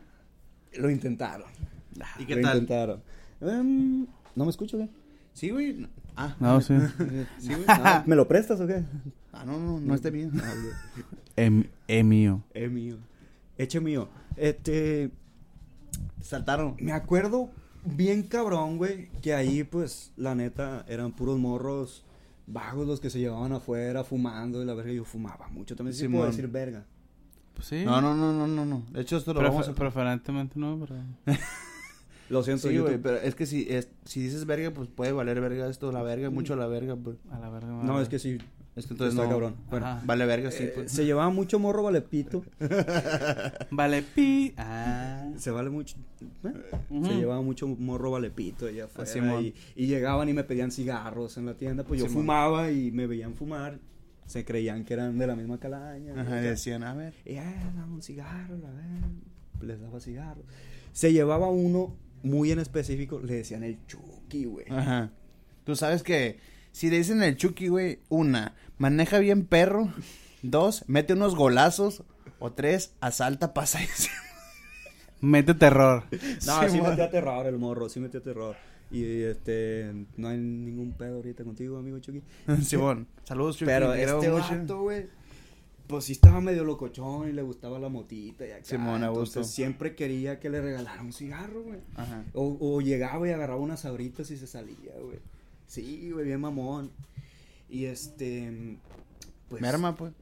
Lo 0.77 0.89
intentaron. 0.89 1.47
¿Y 2.19 2.25
qué 2.25 2.35
Lo 2.37 2.41
tal? 2.43 2.57
intentaron. 2.59 3.01
Em, 3.41 4.05
¿No 4.35 4.45
me 4.45 4.49
escucho, 4.51 4.77
qué? 4.77 4.87
Sí, 5.33 5.49
güey. 5.49 5.87
Ah, 6.15 6.35
No, 6.39 6.61
sí. 6.61 6.75
sí, 7.39 7.49
güey. 7.49 7.65
Ah, 7.67 8.03
¿Me 8.05 8.15
lo 8.15 8.25
prestas 8.27 8.59
o 8.61 8.67
qué? 8.67 8.83
Ah, 9.33 9.43
no, 9.45 9.57
no, 9.59 9.79
no 9.81 9.95
está 9.95 10.09
bien. 10.09 10.31
Em, 11.35 11.65
es 11.89 12.05
mío. 12.05 12.41
Es 12.53 12.71
mío. 12.71 12.97
Eche 13.57 13.81
mío. 13.81 14.07
Este... 14.37 15.11
Saltaron. 16.21 16.75
Me 16.79 16.91
acuerdo 16.93 17.49
bien 17.85 18.23
cabrón, 18.23 18.77
güey, 18.77 19.09
que 19.21 19.33
ahí, 19.33 19.63
pues, 19.63 20.11
la 20.17 20.35
neta, 20.35 20.85
eran 20.87 21.11
puros 21.11 21.37
morros 21.39 22.03
vagos 22.47 22.85
los 22.87 22.99
que 22.99 23.09
se 23.09 23.19
llevaban 23.19 23.53
afuera 23.53 24.03
fumando 24.03 24.61
y 24.61 24.65
la 24.65 24.73
verga. 24.73 24.91
Yo 24.91 25.03
fumaba 25.03 25.47
mucho. 25.49 25.75
También 25.75 25.95
sí 25.95 26.07
puedo 26.07 26.25
decir 26.25 26.47
verga. 26.47 26.85
Pues 27.55 27.67
sí. 27.67 27.83
No, 27.85 28.01
no, 28.01 28.13
no, 28.15 28.33
no, 28.33 28.45
no, 28.47 28.65
no. 28.65 28.83
De 28.91 29.01
hecho, 29.01 29.17
esto 29.17 29.33
lo 29.33 29.39
Prefer- 29.39 29.49
vamos 29.49 29.69
a... 29.69 29.73
Preferentemente 29.73 30.59
no, 30.59 30.77
pero... 30.79 30.95
Lo 32.27 32.41
siento, 32.43 32.67
Sí, 32.69 32.73
YouTube. 32.73 32.87
güey, 32.87 33.01
pero 33.01 33.17
es 33.17 33.35
que 33.35 33.45
si, 33.45 33.67
es, 33.69 33.87
si 34.03 34.19
dices 34.19 34.47
verga, 34.47 34.71
pues 34.71 34.89
puede 34.89 35.11
valer 35.11 35.39
verga 35.41 35.69
esto, 35.69 35.91
la 35.91 36.01
verga, 36.01 36.31
mucho 36.31 36.55
la 36.55 36.65
verga, 36.65 36.95
pues. 36.95 37.17
A 37.31 37.37
la 37.39 37.49
verga. 37.51 37.67
No, 37.67 38.01
es 38.01 38.09
que 38.09 38.17
sí. 38.17 38.39
Es 38.75 38.87
que 38.87 38.93
entonces 38.93 39.13
Está 39.13 39.23
no... 39.23 39.29
cabrón. 39.29 39.55
Bueno, 39.69 39.85
Ajá. 39.85 40.01
vale 40.05 40.25
verga, 40.25 40.51
sí, 40.51 40.63
Eh, 40.63 40.71
pues. 40.75 40.91
se 40.91 41.05
llevaba 41.05 41.29
mucho 41.29 41.59
morro 41.59 41.83
valepito. 41.83 42.43
Vale, 43.71 44.01
pi. 44.03 44.53
Ah. 44.57 45.29
Se 45.37 45.51
vale 45.51 45.69
mucho. 45.69 45.95
¿eh? 46.43 46.53
Se 47.03 47.15
llevaba 47.15 47.41
mucho 47.41 47.67
morro 47.67 48.11
valepito 48.11 48.67
allá 48.67 48.85
afuera. 48.85 49.09
Simón. 49.09 49.45
y, 49.45 49.53
y 49.75 49.87
llegaban 49.87 50.27
y 50.29 50.33
me 50.33 50.43
pedían 50.43 50.71
cigarros 50.71 51.37
en 51.37 51.45
la 51.45 51.53
tienda. 51.55 51.83
Pues 51.83 51.99
yo 52.01 52.07
fumaba 52.07 52.71
y 52.71 52.91
me 52.91 53.07
veían 53.07 53.33
fumar. 53.35 53.79
Se 54.25 54.43
creían 54.43 54.83
que 54.85 54.93
eran 54.95 55.17
de 55.17 55.27
la 55.27 55.35
misma 55.35 55.59
calaña. 55.59 56.19
Ajá, 56.19 56.39
y 56.41 56.43
decían, 56.45 56.83
a 56.83 56.93
ver. 56.95 57.13
Y, 57.25 57.33
eh, 57.33 57.43
dame 57.75 57.93
un 57.93 58.01
cigarro, 58.01 58.55
a 58.55 58.71
ver. 58.71 59.65
Les 59.67 59.79
daba 59.79 59.99
cigarros. 59.99 60.43
Se 60.91 61.13
llevaba 61.13 61.49
uno 61.49 61.95
muy 62.23 62.51
en 62.51 62.59
específico, 62.59 63.19
le 63.19 63.35
decían 63.35 63.63
el 63.63 63.77
Chucky, 63.85 64.45
güey. 64.45 64.65
Ajá. 64.69 65.11
Tú 65.63 65.75
sabes 65.75 66.01
que 66.01 66.39
si 66.71 66.89
le 66.89 66.97
dicen 66.97 67.21
el 67.21 67.37
Chucky, 67.37 67.67
güey, 67.67 67.99
una, 68.09 68.55
maneja 68.77 69.19
bien 69.19 69.45
perro. 69.45 69.93
Dos, 70.41 70.83
mete 70.87 71.13
unos 71.13 71.35
golazos. 71.35 72.03
O 72.39 72.51
tres, 72.51 72.93
asalta 72.99 73.53
pasadísimo. 73.53 74.13
Mete 75.21 75.53
terror. 75.53 76.03
No, 76.45 76.69
sí, 76.69 76.81
metía 76.81 77.09
terror 77.09 77.47
el 77.47 77.57
morro, 77.57 77.89
sí 77.89 77.99
metía 77.99 78.21
terror. 78.21 78.55
Y 78.91 79.23
este, 79.23 79.91
no 80.17 80.27
hay 80.27 80.37
ningún 80.37 80.91
pedo 80.91 81.15
ahorita 81.15 81.43
contigo, 81.43 81.77
amigo 81.77 81.99
Chucky. 81.99 82.21
Simón, 82.63 83.07
saludos, 83.23 83.57
Chucky. 83.57 83.65
Pero 83.65 83.93
este 83.93 84.29
mucho. 84.29 84.49
vato, 84.49 84.81
güey, 84.81 85.07
pues 85.87 86.05
sí 86.05 86.11
estaba 86.11 86.41
medio 86.41 86.63
locochón 86.63 87.29
y 87.29 87.31
le 87.31 87.41
gustaba 87.41 87.79
la 87.79 87.89
motita 87.89 88.45
y 88.45 88.51
acá. 88.51 88.65
Simón, 88.65 89.03
a 89.03 89.09
gusto. 89.09 89.39
Entonces 89.39 89.53
siempre 89.53 89.95
quería 89.95 90.39
que 90.39 90.49
le 90.49 90.61
regalara 90.61 91.01
un 91.01 91.13
cigarro, 91.13 91.63
güey. 91.63 91.79
Ajá. 91.95 92.23
O, 92.33 92.57
o 92.59 92.81
llegaba 92.81 93.27
y 93.27 93.31
agarraba 93.31 93.59
unas 93.59 93.81
sabritas 93.81 94.29
y 94.31 94.37
se 94.37 94.47
salía, 94.47 94.93
güey. 95.01 95.19
Sí, 95.67 96.11
güey, 96.11 96.25
bien 96.25 96.41
mamón. 96.41 96.91
Y 97.69 97.85
este, 97.85 98.77
pues... 99.49 99.61
Merma, 99.61 99.95
pues. 99.95 100.13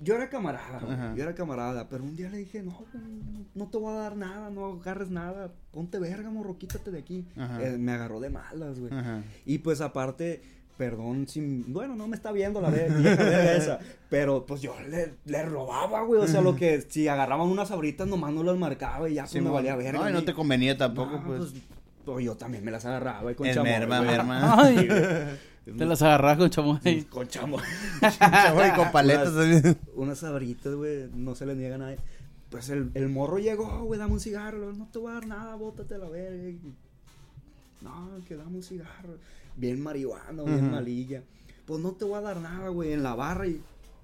Yo 0.00 0.16
era 0.16 0.28
camarada, 0.28 0.80
güey, 0.80 0.96
yo 1.16 1.22
era 1.22 1.34
camarada, 1.34 1.88
pero 1.88 2.02
un 2.02 2.16
día 2.16 2.28
le 2.28 2.38
dije, 2.38 2.62
no, 2.62 2.72
güey, 2.72 3.04
no, 3.54 3.68
te 3.68 3.78
voy 3.78 3.92
a 3.92 3.96
dar 3.96 4.16
nada, 4.16 4.50
no 4.50 4.66
agarres 4.66 5.08
nada, 5.08 5.52
ponte 5.70 5.98
verga, 5.98 6.28
morro, 6.30 6.58
quítate 6.58 6.90
de 6.90 6.98
aquí. 6.98 7.24
Eh, 7.60 7.76
me 7.78 7.92
agarró 7.92 8.20
de 8.20 8.28
malas, 8.28 8.80
güey. 8.80 8.92
Ajá. 8.92 9.22
Y 9.46 9.58
pues 9.58 9.80
aparte, 9.80 10.42
perdón, 10.76 11.26
si, 11.28 11.64
bueno, 11.68 11.94
no 11.94 12.08
me 12.08 12.16
está 12.16 12.32
viendo 12.32 12.60
la 12.60 12.70
vieja 12.70 12.92
verga 12.94 13.54
esa, 13.56 13.78
pero 14.10 14.44
pues 14.44 14.60
yo 14.60 14.74
le, 14.88 15.14
le 15.24 15.42
robaba, 15.44 16.02
güey, 16.02 16.20
o 16.20 16.26
sea, 16.26 16.40
lo 16.40 16.56
que 16.56 16.82
si 16.82 17.06
agarraban 17.06 17.48
unas 17.48 17.68
sabritas 17.68 18.06
nomás 18.06 18.32
no 18.32 18.42
las 18.42 18.58
marcaba 18.58 19.08
y 19.08 19.14
ya 19.14 19.22
pues 19.24 19.42
me 19.42 19.50
valía 19.50 19.76
verga. 19.76 20.00
No, 20.00 20.10
y 20.10 20.12
no 20.12 20.24
te 20.24 20.34
convenía 20.34 20.76
tampoco, 20.76 21.12
No, 21.12 21.24
pues. 21.24 21.54
pues, 22.04 22.24
yo 22.24 22.36
también 22.36 22.64
me 22.64 22.72
las 22.72 22.84
agarraba 22.84 23.30
y 23.30 23.36
con 23.36 23.48
chamoy, 23.48 23.70
merma, 23.70 24.02
merma. 24.02 24.70
Te 25.64 25.86
las 25.86 26.02
agarras 26.02 26.36
con 26.38 26.50
chamoy. 26.50 27.04
Con 27.10 27.26
chamoy. 27.28 27.62
Chamoy 28.18 28.70
con 28.76 28.92
paletas 28.92 29.30
Unas- 29.32 29.34
también. 29.62 29.78
unas 29.94 30.18
sabritas, 30.18 30.74
güey, 30.74 31.08
no 31.14 31.34
se 31.34 31.46
le 31.46 31.54
niega 31.54 31.76
a 31.76 31.78
nadie. 31.78 31.96
Pues 32.50 32.68
el, 32.68 32.90
el 32.94 33.08
morro 33.08 33.38
llegó, 33.38 33.82
güey, 33.84 33.98
dame 33.98 34.12
un 34.12 34.20
cigarro, 34.20 34.72
no 34.72 34.86
te 34.92 34.98
voy 34.98 35.10
a 35.10 35.14
dar 35.14 35.26
nada, 35.26 35.54
bótate 35.56 35.94
a 35.94 35.98
la 35.98 36.08
verga. 36.08 36.58
No, 37.80 38.10
que 38.28 38.36
dame 38.36 38.56
un 38.56 38.62
cigarro. 38.62 39.16
Bien 39.56 39.80
marihuana, 39.82 40.42
bien 40.42 40.70
malilla. 40.70 41.22
Pues 41.66 41.80
no 41.80 41.92
te 41.92 42.04
voy 42.04 42.18
a 42.18 42.20
dar 42.20 42.40
nada, 42.40 42.68
güey, 42.68 42.92
en 42.92 43.02
la 43.02 43.14
barra 43.14 43.46
y 43.46 43.60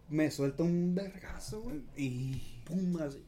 me 0.09 0.31
suelta 0.31 0.62
un 0.62 0.95
vergazo, 0.95 1.61
güey. 1.62 1.81
Y... 1.97 2.43
Pum, 2.64 2.97
así. 3.02 3.19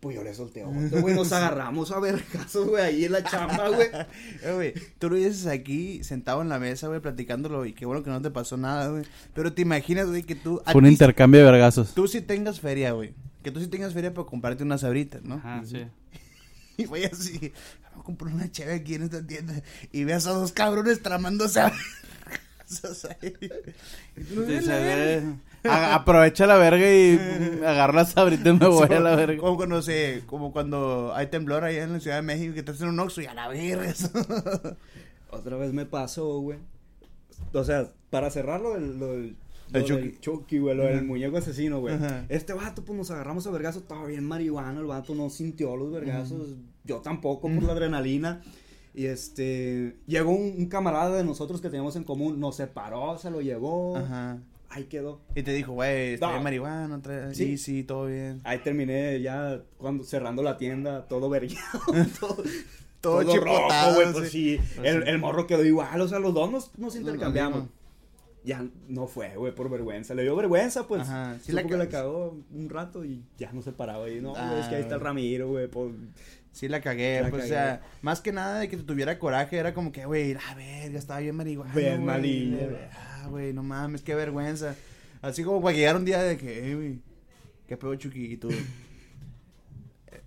Pues 0.00 0.16
yo 0.16 0.24
le 0.24 0.32
solté 0.32 0.64
otro, 0.64 1.02
güey, 1.02 1.14
nos 1.14 1.30
agarramos 1.32 1.90
a 1.90 2.00
vergazos, 2.00 2.66
güey, 2.66 2.82
ahí 2.82 3.04
en 3.04 3.12
la 3.12 3.22
chamba, 3.22 3.68
güey. 3.68 3.88
Eh, 4.42 4.52
güey, 4.54 4.74
tú 4.98 5.10
lo 5.10 5.16
dices 5.16 5.46
aquí, 5.46 6.02
sentado 6.04 6.40
en 6.40 6.48
la 6.48 6.58
mesa, 6.58 6.88
güey, 6.88 7.00
platicándolo, 7.00 7.66
y 7.66 7.74
qué 7.74 7.84
bueno 7.84 8.02
que 8.02 8.08
no 8.08 8.22
te 8.22 8.30
pasó 8.30 8.56
nada, 8.56 8.88
güey. 8.88 9.04
Pero 9.34 9.52
te 9.52 9.60
imaginas, 9.60 10.06
güey, 10.08 10.22
que 10.22 10.34
tú... 10.34 10.62
a 10.64 10.72
Fue 10.72 10.78
un 10.80 10.86
ti- 10.86 10.92
intercambio 10.92 11.40
de 11.44 11.50
vergazos. 11.50 11.92
Tú 11.94 12.08
sí 12.08 12.22
tengas 12.22 12.60
feria, 12.60 12.92
güey. 12.92 13.12
Que 13.42 13.50
tú 13.50 13.60
sí 13.60 13.66
tengas 13.66 13.92
feria 13.92 14.14
para 14.14 14.26
comprarte 14.26 14.62
unas 14.64 14.80
sabritas, 14.80 15.22
¿no? 15.22 15.34
Ajá, 15.34 15.62
sí. 15.66 15.84
Y 16.78 16.86
voy 16.86 17.04
así, 17.04 17.52
vamos 17.90 18.00
a 18.00 18.02
comprar 18.04 18.32
una 18.32 18.50
cheve 18.50 18.72
aquí 18.72 18.94
en 18.94 19.02
esta 19.02 19.26
tienda. 19.26 19.52
Y 19.92 20.04
veas 20.04 20.26
a 20.26 20.30
dos 20.30 20.52
cabrones 20.52 21.02
tramándose 21.02 21.60
a... 21.60 21.72
Y 23.22 24.24
tú, 24.24 24.46
Sí, 24.46 24.60
Aprovecha 25.64 26.46
la 26.46 26.56
verga 26.56 26.90
y 26.90 27.18
agarra 27.64 27.92
las 27.92 28.12
sabritas 28.12 28.46
y 28.46 28.58
me 28.58 28.66
voy 28.66 28.88
a 28.90 29.00
la 29.00 29.14
verga. 29.16 29.38
Como 29.40 29.56
cuando 29.56 29.82
se, 29.82 30.22
como 30.26 30.52
cuando 30.52 31.12
hay 31.14 31.26
temblor 31.26 31.64
allá 31.64 31.82
en 31.84 31.92
la 31.92 32.00
Ciudad 32.00 32.16
de 32.16 32.22
México 32.22 32.54
que 32.54 32.60
estás 32.60 32.80
en 32.80 32.88
un 32.88 33.00
Oxxo 33.00 33.20
y 33.22 33.26
a 33.26 33.34
la 33.34 33.48
verga. 33.48 33.92
Otra 35.30 35.56
vez 35.56 35.72
me 35.72 35.86
pasó, 35.86 36.40
güey. 36.40 36.58
O 37.52 37.64
sea, 37.64 37.88
para 38.10 38.30
cerrarlo, 38.30 38.76
el, 38.76 38.98
lo, 38.98 39.06
del- 39.12 39.36
El 39.72 39.80
lo 39.82 39.86
Chucky. 39.86 40.00
del 40.02 40.20
Chucky, 40.20 40.58
güey, 40.58 40.76
lo 40.76 40.84
del 40.84 41.04
muñeco 41.04 41.36
asesino, 41.36 41.80
güey. 41.80 41.96
Este 42.28 42.52
vato, 42.52 42.84
pues 42.84 42.96
nos 42.98 43.10
agarramos 43.10 43.46
a 43.46 43.50
vergazos, 43.50 43.82
estaba 43.82 44.06
bien 44.06 44.24
marihuana, 44.24 44.80
el 44.80 44.86
vato 44.86 45.14
no 45.14 45.30
sintió 45.30 45.76
los 45.76 45.92
vergazos, 45.92 46.48
yo 46.84 46.96
tampoco 46.98 47.48
por 47.48 47.62
la 47.62 47.72
adrenalina. 47.72 48.40
Y 48.92 49.06
este, 49.06 49.98
llegó 50.06 50.32
un, 50.32 50.54
un 50.58 50.66
camarada 50.66 51.16
de 51.16 51.22
nosotros 51.22 51.60
que 51.60 51.68
teníamos 51.68 51.94
en 51.94 52.02
común, 52.02 52.40
nos 52.40 52.56
separó, 52.56 53.16
se 53.18 53.30
lo 53.30 53.40
llevó, 53.40 53.96
Ajá. 53.96 54.38
Ahí 54.70 54.84
quedó. 54.84 55.20
Y 55.34 55.42
te 55.42 55.52
dijo, 55.52 55.72
güey, 55.72 56.14
está 56.14 56.32
No. 56.32 56.42
marihuana, 56.42 57.00
trae... 57.02 57.34
Sí. 57.34 57.56
sí, 57.56 57.58
sí, 57.58 57.84
todo 57.84 58.06
bien. 58.06 58.40
Ahí 58.44 58.58
terminé 58.58 59.20
ya 59.20 59.60
cuando 59.78 60.04
cerrando 60.04 60.42
la 60.42 60.56
tienda, 60.56 61.06
todo 61.06 61.28
vergueado, 61.28 61.80
todo, 62.20 62.36
Todo 63.00 63.22
todo 63.22 63.32
chipotado, 63.32 63.94
güey, 63.96 64.12
pues 64.12 64.30
sí. 64.30 64.58
sí. 64.58 64.80
El, 64.82 65.06
el 65.08 65.18
morro 65.18 65.46
quedó 65.46 65.64
igual, 65.64 66.00
o 66.00 66.08
sea, 66.08 66.18
los 66.18 66.32
dos 66.34 66.50
nos, 66.50 66.78
nos 66.78 66.96
intercambiamos. 66.96 67.62
mismo. 67.62 67.74
Ya 68.42 68.64
no 68.88 69.06
fue, 69.06 69.36
güey, 69.36 69.54
por 69.54 69.68
vergüenza. 69.68 70.14
Le 70.14 70.22
dio 70.22 70.34
vergüenza, 70.34 70.86
pues. 70.86 71.02
Ajá, 71.02 71.36
sí 71.42 71.52
la 71.52 71.60
la 71.60 71.68
que 71.68 71.74
le 71.74 71.88
cagas. 71.88 71.90
cagó 72.04 72.38
un 72.54 72.70
rato 72.70 73.04
y 73.04 73.22
ya 73.36 73.52
no 73.52 73.60
se 73.60 73.72
paraba 73.72 74.06
ahí. 74.06 74.20
No, 74.22 74.32
Ah, 74.34 74.56
es 74.58 74.66
que 74.66 74.76
ahí 74.76 74.80
está 74.82 74.94
el 74.94 75.00
güey. 75.00 75.06
Ramiro, 75.08 75.48
güey. 75.48 75.68
Pues, 75.68 75.92
Sí 76.52 76.66
la 76.66 76.80
cagué, 76.80 77.20
La 77.20 77.28
pues, 77.28 77.42
cagué. 77.42 77.52
o 77.52 77.54
sea, 77.54 77.82
más 78.02 78.20
que 78.22 78.32
nada 78.32 78.58
de 78.60 78.68
que 78.68 78.76
te 78.78 78.82
tuviera 78.82 79.18
coraje, 79.18 79.58
era 79.58 79.72
como 79.74 79.92
que, 79.92 80.04
güey, 80.06 80.34
a 80.48 80.54
ver, 80.54 80.90
ya 80.90 80.98
estaba 80.98 81.20
bien 81.20 81.36
marihuana. 81.36 81.74
Bien 81.74 82.04
güey. 82.04 82.10
Ah, 83.22 83.28
güey, 83.28 83.52
no 83.52 83.62
mames, 83.62 84.02
qué 84.02 84.14
vergüenza. 84.14 84.74
Así 85.22 85.44
como 85.44 85.60
para 85.62 85.76
llegar 85.76 85.96
un 85.96 86.04
día 86.04 86.22
de 86.22 86.36
que, 86.36 86.70
eh, 86.70 86.74
güey, 86.74 86.98
qué 87.68 87.76
pedo 87.76 87.94
Chucky 87.94 88.24
y 88.34 88.40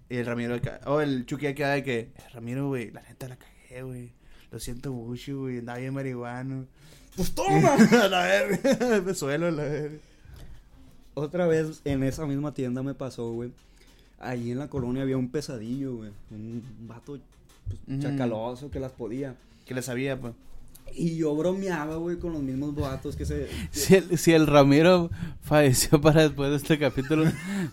y 0.09 0.17
el 0.17 0.25
Ramiro 0.25 0.53
acá, 0.55 0.79
o 0.85 1.01
el 1.01 1.25
Chucky 1.25 1.47
acá 1.47 1.71
de 1.71 1.83
que, 1.83 1.99
"Eh, 1.99 2.11
Ramiro, 2.33 2.67
güey, 2.67 2.91
la 2.91 3.01
neta 3.01 3.27
la 3.27 3.35
cagué, 3.37 3.81
güey. 3.81 4.11
Lo 4.51 4.59
siento 4.59 4.91
mucho, 4.93 5.39
güey, 5.39 5.59
andaba 5.59 5.79
bien 5.79 5.93
marihuano. 5.93 6.67
pues 7.15 7.33
toma. 7.33 7.73
a 8.03 8.07
la 8.07 8.23
verga, 8.25 9.01
me 9.05 9.13
suelo 9.13 9.47
a 9.47 9.51
la 9.51 9.63
verga. 9.63 9.97
Otra 11.15 11.47
vez 11.47 11.81
en 11.85 12.03
esa 12.03 12.25
misma 12.25 12.53
tienda 12.53 12.83
me 12.83 12.93
pasó, 12.93 13.31
güey. 13.31 13.51
Ahí 14.19 14.51
en 14.51 14.59
la 14.59 14.67
colonia 14.69 15.01
había 15.03 15.17
un 15.17 15.29
pesadillo, 15.29 15.95
güey. 15.97 16.11
Un 16.31 16.63
vato 16.87 17.19
pues, 17.67 17.79
Ujú. 17.87 17.99
chacaloso 17.99 18.69
que 18.71 18.79
las 18.79 18.91
podía. 18.91 19.35
Que 19.65 19.73
le 19.73 19.81
sabía, 19.81 20.19
pues. 20.19 20.33
Y 20.95 21.15
yo 21.17 21.35
bromeaba, 21.35 21.95
güey, 21.95 22.17
con 22.19 22.33
los 22.33 22.41
mismos 22.43 22.75
vatos 22.75 23.15
que 23.15 23.25
se... 23.25 23.47
Si 23.71 23.95
el, 23.95 24.17
si 24.17 24.31
el 24.33 24.45
Ramiro 24.45 25.09
falleció 25.41 25.99
para 25.99 26.21
después 26.21 26.51
de 26.51 26.57
este 26.57 26.77
capítulo, 26.77 27.25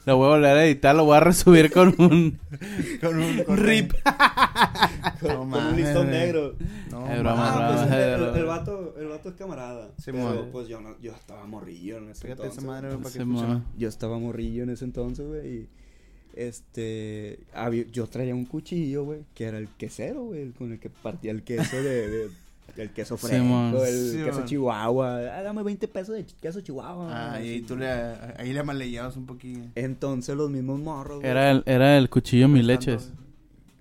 lo 0.06 0.16
voy 0.16 0.26
a 0.26 0.30
volver 0.30 0.56
a 0.56 0.64
editar, 0.64 0.94
lo 0.96 1.04
voy 1.04 1.16
a 1.18 1.20
resubir 1.20 1.70
con 1.70 1.88
un 1.98 2.38
Con 3.00 3.18
un 3.22 3.44
con 3.44 3.56
rip. 3.58 3.92
con, 5.20 5.28
No 5.50 5.50
con 5.50 5.66
un 5.66 5.76
listón 5.76 6.10
negro. 6.10 6.54
No, 6.90 7.04
broma, 7.04 7.10
Ah, 7.10 7.18
broma, 7.18 7.68
pues 7.68 7.80
es 7.82 7.92
el, 7.92 8.20
broma. 8.22 8.38
el 8.38 8.44
vato, 8.46 8.94
el 8.98 9.06
vato 9.08 9.28
es 9.28 9.34
camarada. 9.34 9.90
Sí, 9.98 10.12
pero 10.12 10.48
pues 10.50 10.68
yo, 10.68 10.80
no, 10.80 10.98
yo 11.02 11.12
estaba 11.12 11.44
morrillo 11.46 11.98
en 11.98 12.08
ese 12.10 12.22
Fíjate 12.22 12.42
entonces. 12.44 12.58
esa 12.58 12.66
madre, 12.66 12.88
para 12.96 13.10
que. 13.58 13.62
Yo 13.78 13.88
estaba 13.88 14.18
morrillo 14.18 14.62
en 14.62 14.70
ese 14.70 14.84
entonces, 14.86 15.26
güey, 15.26 15.46
y 15.54 15.68
este, 16.36 17.40
había- 17.52 17.84
yo 17.92 18.06
traía 18.06 18.34
un 18.34 18.44
cuchillo, 18.46 19.04
güey, 19.04 19.20
que 19.34 19.44
era 19.44 19.58
el 19.58 19.68
quesero, 19.68 20.22
güey, 20.24 20.50
con 20.52 20.72
el 20.72 20.78
que 20.80 20.88
partía 20.90 21.32
el 21.32 21.42
queso 21.42 21.76
de, 21.76 22.08
de- 22.08 22.28
el 22.80 22.90
queso 22.92 23.16
fresco, 23.16 23.84
el 23.84 24.10
Sí, 24.12 24.16
queso 24.24 24.38
mon. 24.40 24.46
chihuahua, 24.48 25.16
ah, 25.38 25.42
dame 25.42 25.62
20 25.62 25.88
pesos 25.88 26.14
de 26.14 26.24
queso 26.40 26.60
chihuahua. 26.60 27.08
Ah, 27.10 27.34
así. 27.34 27.54
y 27.54 27.62
tú 27.62 27.76
le, 27.76 27.88
ahí 27.90 28.52
le 28.52 28.62
malellabas 28.62 29.16
un 29.16 29.26
poquillo. 29.26 29.64
Entonces 29.74 30.36
los 30.36 30.50
mismos 30.50 30.78
morros, 30.80 31.22
Era 31.24 31.50
el, 31.50 31.62
era 31.66 31.96
el 31.98 32.08
cuchillo 32.10 32.48
mil 32.48 32.66
leches. 32.66 33.12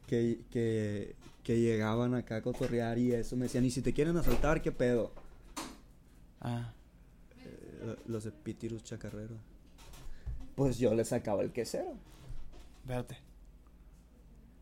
que, 0.08 0.39
que, 0.51 1.15
que 1.44 1.60
llegaban 1.60 2.13
acá 2.15 2.38
a 2.38 2.41
cotorrear 2.41 2.98
y 2.98 3.12
eso, 3.13 3.36
me 3.36 3.44
decían, 3.44 3.65
y 3.65 3.72
si 3.72 3.82
te 3.82 3.94
quieren 3.94 4.15
asaltar, 4.18 4.62
¿qué 4.62 4.72
pedo? 4.72 5.12
Ah. 6.41 6.72
Eh, 7.46 7.96
Los 8.08 8.24
de 8.24 8.32
Pitirus 8.32 8.84
Chacarreros. 8.84 9.38
Pues 10.56 10.77
yo 10.77 10.94
le 10.94 11.06
sacaba 11.06 11.41
el 11.41 11.51
quesero. 11.51 11.94
Espérate. 12.82 13.18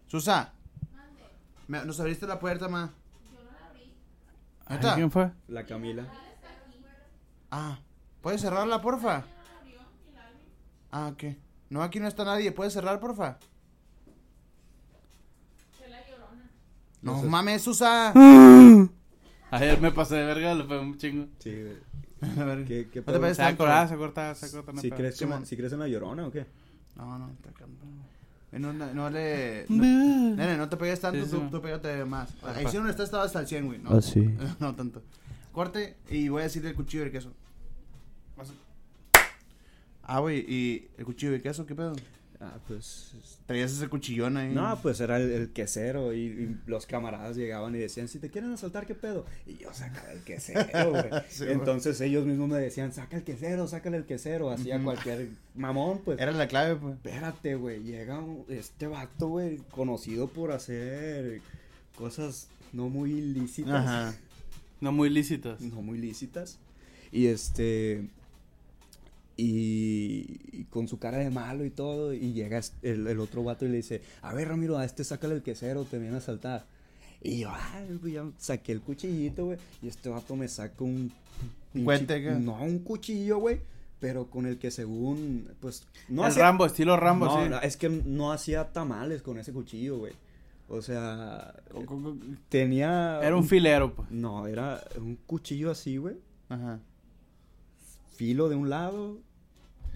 Susa. 0.07 0.53
Me- 1.67 1.83
¿Nos 1.85 1.99
abriste 1.99 2.25
la 2.27 2.39
puerta, 2.39 2.67
ma? 2.69 2.93
¿Neta? 4.69 4.95
¿Quién 4.95 5.11
fue? 5.11 5.31
La 5.47 5.65
Camila. 5.65 6.05
Ah. 7.51 7.79
¿Puedes 8.21 8.41
cerrarla, 8.41 8.81
porfa? 8.81 9.23
Ah, 10.91 11.07
ok. 11.13 11.23
No, 11.69 11.81
aquí 11.81 11.99
no 11.99 12.07
está 12.07 12.23
nadie. 12.25 12.51
¿Puedes 12.51 12.73
cerrar, 12.73 12.99
porfa? 12.99 13.37
No 17.01 17.13
No 17.15 17.21
sé. 17.21 17.27
mames, 17.27 17.61
Susa. 17.61 18.11
Ayer 19.51 19.79
me 19.79 19.91
pasé 19.91 20.15
de 20.15 20.25
verga, 20.25 20.53
le 20.55 20.63
fue 20.65 20.79
un 20.79 20.97
chingo. 20.97 21.27
Sí, 21.39 21.51
güey. 22.21 22.39
A 22.39 22.43
ver. 22.43 22.65
¿Qué, 22.65 22.89
qué 22.91 22.99
No 22.99 23.13
te 23.13 23.19
pegues 23.19 23.37
Se 23.37 23.43
va 23.43 23.47
a 23.47 23.51
tanto. 23.51 23.63
cortar, 23.63 23.87
se 23.87 23.95
va 23.95 23.97
a 23.97 24.05
cortar, 24.07 24.35
se 24.35 24.45
va 24.47 24.49
a 24.49 24.51
cortar. 24.55 24.75
no 24.75 24.81
¿Si 24.81 24.91
crees, 24.91 25.13
que 25.13 25.19
Simón. 25.25 25.39
me- 25.41 25.45
si 25.45 25.55
crees 25.55 25.71
en 25.73 25.79
la 25.79 25.87
llorona 25.87 26.27
o 26.27 26.31
qué? 26.31 26.45
No, 26.95 27.17
no, 27.19 27.29
te 27.41 27.51
calma. 27.53 27.75
No, 28.51 28.71
no, 28.73 28.93
no 28.93 29.09
le. 29.09 29.65
No, 29.69 29.83
nene, 30.35 30.57
no 30.57 30.69
te 30.69 30.77
pegues 30.77 30.99
tanto, 31.01 31.19
Sí, 31.25 31.31
sí, 31.31 31.37
tú, 31.37 31.49
tú 31.49 31.61
pégate 31.61 32.05
más. 32.05 32.29
Ah, 32.43 32.53
Ahí 32.55 32.65
sí 32.67 32.77
donde 32.77 32.91
está 32.91 33.03
estaba 33.03 33.23
hasta 33.23 33.39
el 33.41 33.47
100, 33.47 33.65
güey. 33.65 33.79
No, 33.79 33.91
Ah, 33.91 34.01
sí. 34.01 34.21
no 34.59 34.73
tanto. 34.75 35.01
Corte 35.51 35.97
y 36.09 36.29
voy 36.29 36.41
a 36.41 36.43
decirle 36.43 36.69
el 36.69 36.75
cuchillo 36.75 37.03
del 37.03 37.11
queso. 37.11 37.33
Vas 38.37 38.49
a- 38.51 38.53
Ah, 40.03 40.19
güey, 40.19 40.39
¿y 40.47 40.87
el 40.97 41.05
cuchillo 41.05 41.31
de 41.33 41.41
queso 41.41 41.65
qué 41.65 41.75
pedo? 41.75 41.93
Ah, 42.39 42.59
pues... 42.67 43.13
Traías 43.47 43.71
ese 43.71 43.87
cuchillón 43.87 44.37
ahí. 44.37 44.53
No, 44.53 44.77
pues 44.81 44.99
era 44.99 45.17
el, 45.17 45.31
el 45.31 45.49
quesero 45.53 46.13
y, 46.13 46.19
y 46.19 46.57
los 46.67 46.85
camaradas 46.85 47.35
llegaban 47.35 47.73
y 47.75 47.79
decían, 47.79 48.07
si 48.07 48.19
te 48.19 48.29
quieren 48.29 48.51
asaltar, 48.51 48.85
¿qué 48.85 48.93
pedo? 48.93 49.25
Y 49.47 49.57
yo 49.57 49.73
sacaba 49.73 50.11
el 50.11 50.21
quesero, 50.23 50.91
güey. 50.91 51.03
Sí, 51.29 51.43
güey. 51.45 51.53
Entonces 51.55 51.99
ellos 52.01 52.25
mismos 52.25 52.49
me 52.49 52.57
decían, 52.59 52.93
saca 52.93 53.17
el 53.17 53.23
quesero, 53.23 53.67
sácale 53.67 53.97
el 53.97 54.05
quesero. 54.05 54.51
Hacía 54.51 54.79
cualquier 54.83 55.29
mamón, 55.55 56.01
pues. 56.05 56.19
Era 56.19 56.31
la 56.31 56.47
clave, 56.47 56.75
pues. 56.75 56.93
Espérate, 56.95 57.55
güey, 57.55 57.81
llega 57.83 58.19
un- 58.19 58.45
este 58.49 58.85
vato, 58.85 59.29
güey, 59.29 59.57
conocido 59.71 60.27
por 60.27 60.51
hacer 60.51 61.41
cosas 61.95 62.49
no 62.73 62.89
muy 62.89 63.19
lícitas. 63.19 63.73
Ajá. 63.73 64.15
No 64.79 64.91
muy 64.91 65.09
lícitos. 65.09 65.59
No 65.61 65.81
muy 65.81 65.97
lícitas. 65.97 66.59
Y 67.11 67.27
este... 67.27 68.09
Y, 69.39 70.39
y 70.51 70.63
con 70.71 70.87
su 70.87 70.97
cara 70.97 71.19
de 71.19 71.29
malo 71.29 71.63
y 71.63 71.69
todo, 71.69 72.11
y 72.13 72.33
llega 72.33 72.59
el, 72.81 73.05
el 73.05 73.19
otro 73.19 73.43
vato 73.43 73.65
y 73.65 73.69
le 73.69 73.77
dice, 73.77 74.01
a 74.23 74.33
ver 74.33 74.47
Ramiro, 74.47 74.77
a 74.79 74.83
este 74.85 75.03
sácale 75.03 75.35
el 75.35 75.43
quesero, 75.43 75.83
te 75.85 75.99
viene 75.99 76.17
a 76.17 76.21
saltar. 76.21 76.65
Y 77.21 77.39
yo, 77.41 77.51
ay, 77.51 77.97
güey, 78.01 78.13
ya 78.13 78.25
saqué 78.37 78.71
el 78.71 78.81
cuchillito, 78.81 79.45
güey, 79.45 79.59
y 79.81 79.87
este 79.87 80.09
vato 80.09 80.35
me 80.35 80.47
saca 80.47 80.83
un... 80.83 81.11
¿Un 81.75 81.83
cuente? 81.83 82.19
No, 82.39 82.61
un 82.63 82.79
cuchillo, 82.79 83.37
güey, 83.37 83.59
pero 83.99 84.27
con 84.27 84.47
el 84.47 84.57
que 84.57 84.71
según, 84.71 85.47
pues... 85.59 85.83
No 86.09 86.23
el 86.23 86.29
hacía- 86.31 86.43
Rambo, 86.43 86.65
estilo 86.65 86.97
Rambo, 86.97 87.25
no, 87.25 87.43
sí. 87.43 87.49
no, 87.49 87.59
es 87.61 87.77
que 87.77 87.89
no 87.89 88.31
hacía 88.31 88.71
tamales 88.73 89.21
con 89.21 89.37
ese 89.37 89.53
cuchillo, 89.53 89.99
güey. 89.99 90.13
O 90.69 90.81
sea, 90.81 91.53
tenía... 92.49 93.19
Era 93.21 93.35
un 93.37 93.45
filero, 93.47 93.93
pues. 93.93 94.09
No, 94.11 94.47
era 94.47 94.83
un 94.97 95.15
cuchillo 95.15 95.69
así, 95.71 95.97
güey. 95.97 96.15
Ajá. 96.49 96.79
Filo 98.15 98.49
de 98.49 98.55
un 98.55 98.69
lado, 98.69 99.19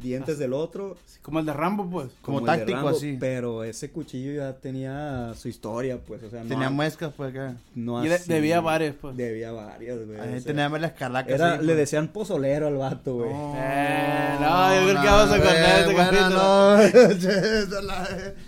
dientes 0.01 0.37
del 0.39 0.53
otro. 0.53 0.97
Como 1.21 1.39
el 1.39 1.45
de 1.45 1.53
Rambo, 1.53 1.89
pues. 1.89 2.09
Como 2.21 2.41
táctico, 2.43 2.73
Rambo, 2.77 2.89
así. 2.89 3.17
Pero 3.19 3.63
ese 3.63 3.91
cuchillo 3.91 4.33
ya 4.33 4.53
tenía 4.57 5.33
su 5.35 5.47
historia, 5.47 5.97
pues. 5.99 6.23
O 6.23 6.29
sea, 6.29 6.43
no, 6.43 6.49
Tenía 6.49 6.69
muescas, 6.69 7.13
pues 7.15 7.29
acá. 7.31 7.55
no 7.75 8.03
Y 8.05 8.09
así, 8.11 8.27
debía 8.31 8.59
güey. 8.59 8.65
varias, 8.73 8.95
pues. 8.99 9.15
Debía 9.15 9.51
varias, 9.51 9.97
güey. 10.05 10.19
O 10.19 10.23
sea, 10.23 10.41
tenía 10.41 10.69
las 10.69 10.91
carlacas. 10.93 11.33
era, 11.33 11.53
así, 11.53 11.61
le 11.61 11.65
pues. 11.67 11.77
decían 11.77 12.07
pozolero 12.09 12.67
al 12.67 12.77
vato, 12.77 13.15
güey. 13.15 13.29
No, 13.31 13.53
Eh, 13.57 14.35
no, 14.39 14.75
yo 14.75 14.89
creo 14.89 15.01
que 15.01 15.07
vamos 15.07 15.31
a 15.33 15.37
güey, 15.37 15.49
cortar 15.49 15.79
este 15.79 15.95
capítulo. 15.95 17.81
la- 17.81 18.33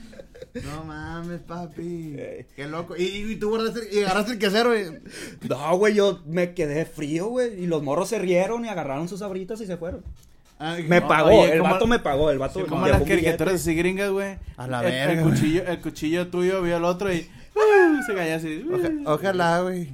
No 0.53 0.83
mames, 0.83 1.41
papi. 1.41 2.15
Qué 2.55 2.67
loco. 2.69 2.95
Y, 2.95 3.03
y 3.03 3.35
tú 3.37 3.49
guardaste, 3.49 3.87
y 3.91 4.03
agarraste 4.03 4.33
el 4.33 4.37
quesero. 4.37 4.77
Y... 4.79 4.99
No, 5.49 5.75
güey, 5.77 5.95
yo 5.95 6.21
me 6.27 6.53
quedé 6.53 6.85
frío, 6.85 7.25
güey. 7.27 7.63
Y 7.63 7.65
los 7.65 7.81
morros 7.81 8.09
se 8.09 8.19
rieron 8.19 8.63
y 8.63 8.69
agarraron 8.69 9.07
sus 9.09 9.23
abritas 9.23 9.59
y 9.61 9.65
se 9.65 9.77
fueron. 9.77 10.03
Ah, 10.59 10.77
Me 10.87 10.99
No, 11.01 11.07
pagó, 11.07 11.29
oye, 11.41 11.53
el 11.53 11.59
¿cómo- 11.59 11.73
vato 11.73 11.87
me 11.87 11.99
pagó, 11.99 12.31
el 12.31 12.39
vato 12.39 12.65
Como 12.67 12.81
me 12.81 12.89
las 12.89 13.03
caricaturas 13.03 13.55
así 13.55 13.75
gringas, 13.75 14.09
güey. 14.11 14.37
A 14.55 14.67
la 14.67 14.79
El- 14.79 14.91
verga, 14.91 15.21
El 15.23 15.29
cuchillo, 15.29 15.63
el 15.67 15.81
cuchillo 15.81 16.27
tuyo 16.27 16.61
vio 16.61 16.77
al 16.77 16.85
otro 16.85 17.11
y 17.13 17.27
uh, 17.55 18.03
se 18.05 18.13
cayó 18.15 18.35
así. 18.35 18.65
Oja- 18.71 18.91
ojalá, 19.13 19.61
güey. 19.61 19.89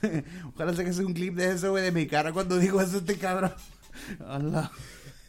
Ojalá 0.54 0.74
saques 0.74 0.98
un 0.98 1.12
clip 1.12 1.34
de 1.34 1.52
eso, 1.52 1.70
güey, 1.70 1.84
de 1.84 1.92
mi 1.92 2.06
cara 2.06 2.32
cuando 2.32 2.58
digo 2.58 2.80
eso 2.80 2.98
este 2.98 3.16
cabrón. 3.16 3.52
Hola. 4.28 4.70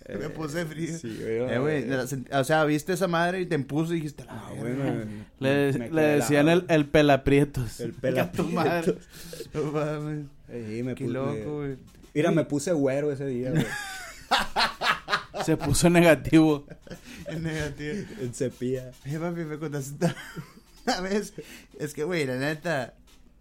Me 0.07 0.29
puse 0.29 0.65
frío. 0.65 0.97
Sí, 0.97 1.17
güey. 1.21 1.53
Eh, 1.53 1.59
güey, 1.59 1.85
la 1.87 2.03
sent- 2.03 2.33
o 2.33 2.43
sea, 2.43 2.63
viste 2.65 2.93
esa 2.93 3.07
madre 3.07 3.41
y 3.41 3.45
te 3.45 3.55
impuso 3.55 3.93
y 3.93 3.97
dijiste, 3.97 4.25
la 4.25 4.33
Ah, 4.33 4.49
güey, 4.57 4.73
me- 4.73 5.05
Le, 5.39 5.73
me 5.77 5.89
le 5.89 6.01
decían 6.01 6.49
el, 6.49 6.65
el 6.69 6.85
pelaprietos. 6.85 7.79
El 7.79 7.91
Venga, 7.93 8.31
tu 8.31 8.43
madre. 8.45 8.93
pelaprietos. 8.93 9.49
No 9.53 9.63
mames. 9.71 10.25
Sí, 10.49 10.83
me 10.83 10.95
Qué 10.95 11.07
loco, 11.07 11.57
güey. 11.57 11.77
Mira, 12.13 12.31
me 12.31 12.43
puse 12.45 12.73
güero 12.73 13.11
ese 13.11 13.25
día, 13.25 13.51
güey. 13.51 13.65
Se 15.45 15.57
puso 15.57 15.89
negativo. 15.89 16.65
Es 17.27 17.39
negativo. 17.41 18.05
en 18.19 18.33
cepilla. 18.33 18.91
Eh, 19.05 19.17
papi, 19.17 19.41
me 19.41 19.57
contaste 19.57 20.13
una 20.85 21.01
vez. 21.01 21.33
Es 21.79 21.93
que, 21.93 22.03
güey, 22.03 22.25
la 22.25 22.35
neta, 22.35 22.93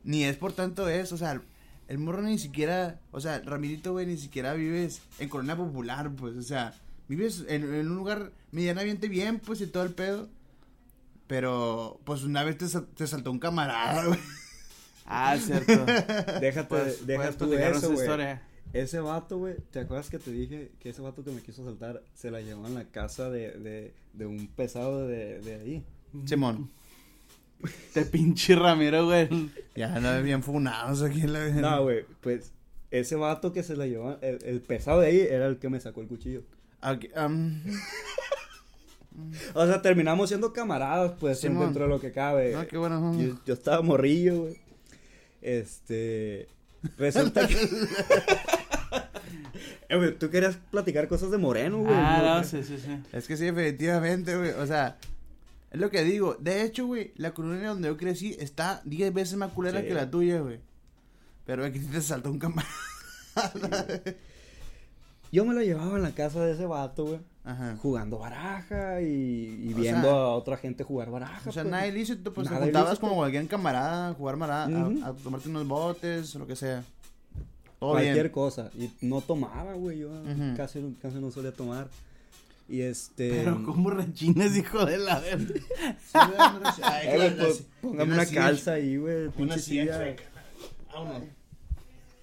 ni 0.05 0.25
es 0.25 0.37
por 0.37 0.53
tanto 0.53 0.89
eso. 0.89 1.15
O 1.15 1.19
sea, 1.19 1.41
el 1.89 1.99
morro 1.99 2.23
ni 2.23 2.39
siquiera, 2.39 2.99
o 3.11 3.21
sea, 3.21 3.41
Ramirito, 3.45 3.93
güey, 3.93 4.07
ni 4.07 4.17
siquiera 4.17 4.55
vives 4.55 5.03
en 5.19 5.29
Colonia 5.29 5.57
Popular, 5.57 6.11
pues. 6.17 6.37
O 6.37 6.43
sea, 6.43 6.73
vives 7.09 7.45
en, 7.49 7.63
en 7.75 7.89
un 7.91 7.97
lugar 7.97 8.33
medianamente 8.53 9.09
bien, 9.09 9.41
pues, 9.41 9.61
y 9.61 9.67
todo 9.67 9.83
el 9.83 9.93
pedo. 9.93 10.29
Pero, 11.27 12.01
pues, 12.05 12.23
una 12.23 12.45
vez 12.45 12.57
te, 12.59 12.67
te 12.69 13.07
saltó 13.07 13.31
un 13.31 13.39
camarada, 13.39 14.07
güey. 14.07 14.21
Ah, 15.07 15.35
es 15.35 15.45
cierto. 15.47 15.85
Déjate, 16.41 16.69
Pues, 16.69 17.07
deja 17.07 17.19
puedes 17.23 17.37
tú 17.37 17.49
platicarnos 17.49 17.83
eso, 17.83 17.93
güey. 17.93 18.39
Ese 18.73 19.01
vato, 19.01 19.39
güey, 19.39 19.57
¿te 19.71 19.81
acuerdas 19.81 20.11
que 20.11 20.19
te 20.19 20.31
dije 20.31 20.71
que 20.79 20.91
ese 20.91 21.03
vato 21.03 21.25
que 21.25 21.33
me 21.33 21.41
quiso 21.43 21.65
saltar 21.65 22.03
se 22.15 22.31
la 22.31 22.41
llevó 22.41 22.67
en 22.67 22.75
la 22.75 22.85
casa 22.85 23.29
de, 23.31 23.53
de, 23.53 23.93
de 24.13 24.27
un 24.27 24.47
pesado 24.49 25.07
de, 25.07 25.41
de 25.41 25.55
ahí? 25.57 25.85
Simón. 26.25 26.71
Te 27.93 28.07
pinche 28.07 28.55
Ramiro, 28.55 29.07
güey. 29.07 29.29
Ya 29.77 30.01
no 30.01 30.23
bien 30.23 30.43
funados 30.43 31.03
aquí 31.03 31.23
en 31.23 31.33
la 31.33 31.49
No, 31.51 31.83
güey, 31.83 32.05
pues 32.21 32.53
ese 32.91 33.17
vato 33.17 33.53
que 33.53 33.63
se 33.63 33.77
la 33.77 33.87
llevó, 33.87 34.19
el, 34.21 34.39
el 34.45 34.61
pesado 34.61 35.01
de 35.01 35.09
ahí 35.09 35.21
era 35.21 35.47
el 35.47 35.59
que 35.59 35.69
me 35.69 35.81
sacó 35.81 36.01
el 36.01 36.09
cuchillo. 36.09 36.43
Aquí, 36.81 37.09
am, 37.15 37.63
O 39.55 39.67
sea, 39.67 39.83
terminamos 39.83 40.29
siendo 40.29 40.53
camaradas, 40.53 41.13
pues, 41.19 41.41
Simón. 41.41 41.65
dentro 41.65 41.85
de 41.85 41.91
lo 41.91 42.01
que 42.01 42.13
cabe. 42.13 42.53
no, 42.53 42.67
qué 42.67 42.79
bueno. 42.79 43.19
Yo, 43.21 43.35
yo 43.45 43.55
estaba 43.55 43.83
morrillo, 43.83 44.43
güey. 44.43 44.57
Este. 45.43 46.49
Resulta 46.99 47.47
que. 47.47 47.57
Eh, 49.89 49.97
güey, 49.97 50.17
tú 50.17 50.31
querías 50.31 50.57
platicar 50.71 51.09
cosas 51.09 51.33
de 51.33 51.39
Moreno, 51.39 51.79
güey. 51.79 51.93
Ah, 51.93 52.21
¿no? 52.23 52.39
no, 52.39 52.45
sí, 52.45 52.63
sí, 52.63 52.79
sí. 52.79 52.97
Es 53.13 53.27
que 53.27 53.37
sí, 53.37 53.49
efectivamente, 53.49 54.37
güey. 54.37 54.51
O 54.51 54.65
sea, 54.65 54.99
es 55.73 55.81
lo 55.81 55.91
que 55.91 56.05
digo. 56.05 56.37
De 56.39 56.63
hecho, 56.63 56.87
güey, 56.87 57.13
la 57.17 57.35
colonia 57.35 57.71
donde 57.71 57.89
yo 57.89 57.97
crecí 57.97 58.37
está 58.39 58.83
10 58.85 59.13
veces 59.13 59.37
más 59.37 59.51
culera 59.53 59.81
Sí. 59.81 59.89
que 59.89 59.95
la 59.95 60.09
tuya, 60.09 60.39
güey. 60.41 60.61
Pero 61.45 61.65
aquí 61.65 61.81
te 61.81 62.01
saltó 62.03 62.31
un 62.31 62.39
camarada. 62.39 62.71
Yo 65.33 65.45
me 65.45 65.55
la 65.55 65.63
llevaba 65.63 65.97
en 65.97 66.03
la 66.03 66.11
casa 66.13 66.45
de 66.45 66.53
ese 66.53 66.67
vato, 66.67 67.05
güey. 67.05 67.21
Ajá. 67.43 67.75
Jugando 67.81 68.19
baraja 68.19 69.01
y, 69.01 69.07
y 69.07 69.73
viendo 69.75 70.03
sea- 70.09 70.13
a 70.13 70.29
otra 70.29 70.57
gente 70.59 70.85
jugar 70.85 71.11
baraja. 71.11 71.49
O 71.49 71.53
sea, 71.53 71.63
pues. 71.63 71.73
nada 71.73 71.87
ilícito, 71.87 72.33
pues 72.35 72.47
te 72.49 72.53
Nada 72.55 72.67
juntabas 72.67 72.89
ilícito. 72.91 73.07
como 73.09 73.17
cualquier 73.21 73.47
camarada 73.49 74.09
a 74.11 74.15
jugar 74.15 74.37
marada, 74.37 74.67
a- 75.07 75.13
tomarte 75.15 75.49
unos 75.49 75.67
botes, 75.67 76.35
lo 76.35 76.47
que 76.47 76.55
sea. 76.57 76.85
Todo 77.79 77.93
Cualquier 77.93 78.15
bien. 78.15 78.29
cosa. 78.33 78.71
Y 78.79 78.91
no 79.01 79.23
tomaba, 79.23 79.73
güey. 79.73 80.01
Yo 80.01 80.11
Ujú. 80.11 80.55
casi, 80.57 80.95
casi 81.01 81.17
no 81.17 81.31
solía 81.31 81.53
tomar. 81.53 81.89
Y 82.69 82.83
este. 82.83 83.31
Pero 83.31 83.65
como 83.65 83.89
rechines, 83.91 84.55
hijo 84.57 84.85
de 84.85 84.99
la 84.99 85.19
verga. 85.19 85.55
Eh, 87.03 87.17
güey, 87.17 87.37
pues, 87.39 87.65
póngame 87.81 88.15
una 88.15 88.27
calza 88.27 88.73
ahí, 88.75 88.97
güey. 88.99 89.31
Una 89.39 89.57
silla 89.59 89.85
silla. 89.99 90.17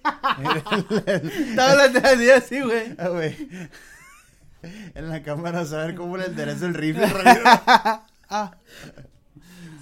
Estaba 0.08 1.70
hablando 1.72 1.98
así, 2.04 2.30
así, 2.30 2.60
güey. 2.60 2.94
Ah, 2.98 3.08
güey. 3.08 3.34
En 4.94 5.08
la 5.08 5.22
cámara, 5.22 5.60
a 5.60 5.66
saber 5.66 5.94
cómo 5.94 6.16
le 6.16 6.26
endereza 6.26 6.66
el 6.66 6.74
rifle, 6.74 7.06
Ramiro. 7.06 7.44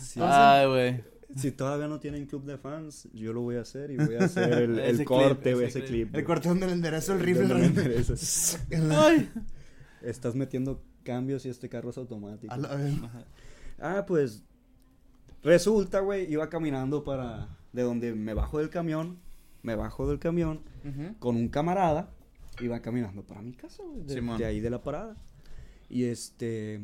Sí. 0.00 0.20
Ay, 0.22 0.66
güey. 0.66 1.04
Si 1.36 1.50
todavía 1.52 1.86
no 1.88 2.00
tienen 2.00 2.26
club 2.26 2.44
de 2.44 2.56
fans, 2.56 3.08
yo 3.12 3.32
lo 3.34 3.42
voy 3.42 3.56
a 3.56 3.60
hacer 3.60 3.90
y 3.90 3.96
voy 3.96 4.16
a 4.16 4.24
hacer 4.24 4.52
el, 4.54 4.78
el 4.78 4.80
Ese 4.80 4.96
clip, 4.96 5.08
corte, 5.08 5.54
güey, 5.54 5.66
ese 5.66 5.80
ese 5.80 5.88
clip. 5.88 6.08
clip. 6.08 6.16
El 6.16 6.24
corte 6.24 6.48
donde 6.48 6.66
le 6.66 6.72
endereza 6.72 7.12
el 7.12 7.20
rifle, 7.20 7.46
Ay. 8.92 9.30
Estás 10.02 10.34
metiendo 10.34 10.82
cambios 11.04 11.44
y 11.44 11.50
este 11.50 11.68
carro 11.68 11.90
es 11.90 11.98
automático. 11.98 12.52
A 12.52 12.56
la 12.56 12.74
vez. 12.74 12.94
Ah, 13.78 14.04
pues 14.06 14.44
resulta, 15.42 16.00
güey, 16.00 16.30
iba 16.32 16.48
caminando 16.48 17.04
para 17.04 17.48
de 17.72 17.82
donde 17.82 18.14
me 18.14 18.32
bajo 18.32 18.58
del 18.58 18.70
camión, 18.70 19.18
me 19.66 19.74
bajo 19.74 20.08
del 20.08 20.20
camión 20.20 20.62
con 21.18 21.34
un 21.34 21.48
camarada, 21.48 22.08
iba 22.60 22.80
caminando 22.80 23.24
para 23.24 23.42
mi 23.42 23.52
casa, 23.52 23.82
de, 23.96 24.44
ahí 24.44 24.60
de 24.60 24.70
la 24.70 24.80
parada. 24.80 25.16
Y 25.88 26.04
este 26.04 26.80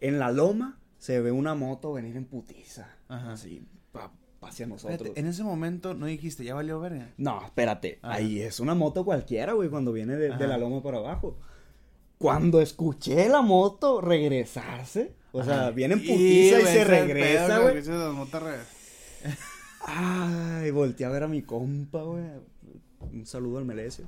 en 0.00 0.18
la 0.18 0.30
loma 0.30 0.78
se 0.98 1.18
ve 1.20 1.32
una 1.32 1.54
moto 1.54 1.94
venir 1.94 2.16
en 2.16 2.26
putiza, 2.26 2.94
Ajá. 3.08 3.32
así 3.32 3.66
pa, 3.90 4.12
pa 4.38 4.48
hacia 4.48 4.66
nosotros. 4.66 5.00
Espérate, 5.00 5.18
en 5.18 5.26
ese 5.26 5.42
momento 5.42 5.94
no 5.94 6.04
dijiste, 6.04 6.44
ya 6.44 6.54
valió 6.54 6.78
verga. 6.78 7.10
No, 7.16 7.42
espérate. 7.42 7.98
Ajá. 8.02 8.16
Ahí 8.16 8.40
es 8.42 8.60
una 8.60 8.74
moto 8.74 9.06
cualquiera, 9.06 9.54
güey, 9.54 9.70
cuando 9.70 9.90
viene 9.90 10.16
de, 10.16 10.28
la 10.28 10.58
loma 10.58 10.82
para 10.82 10.98
abajo. 10.98 11.38
Cuando 12.18 12.60
escuché 12.60 13.30
la 13.30 13.40
moto 13.40 14.02
regresarse, 14.02 15.14
o 15.32 15.42
sea, 15.42 15.70
viene 15.70 15.94
en 15.94 16.00
putiza 16.00 16.58
y 16.58 16.62
güey, 16.62 16.74
se 16.74 16.84
regresa, 16.84 17.60
güey. 17.60 17.82
Ay, 19.90 20.70
volteé 20.70 21.06
a 21.06 21.10
ver 21.10 21.22
a 21.22 21.28
mi 21.28 21.42
compa, 21.42 22.02
güey. 22.02 22.24
Un 23.12 23.24
saludo 23.26 23.58
al 23.58 23.64
Melesio. 23.64 24.04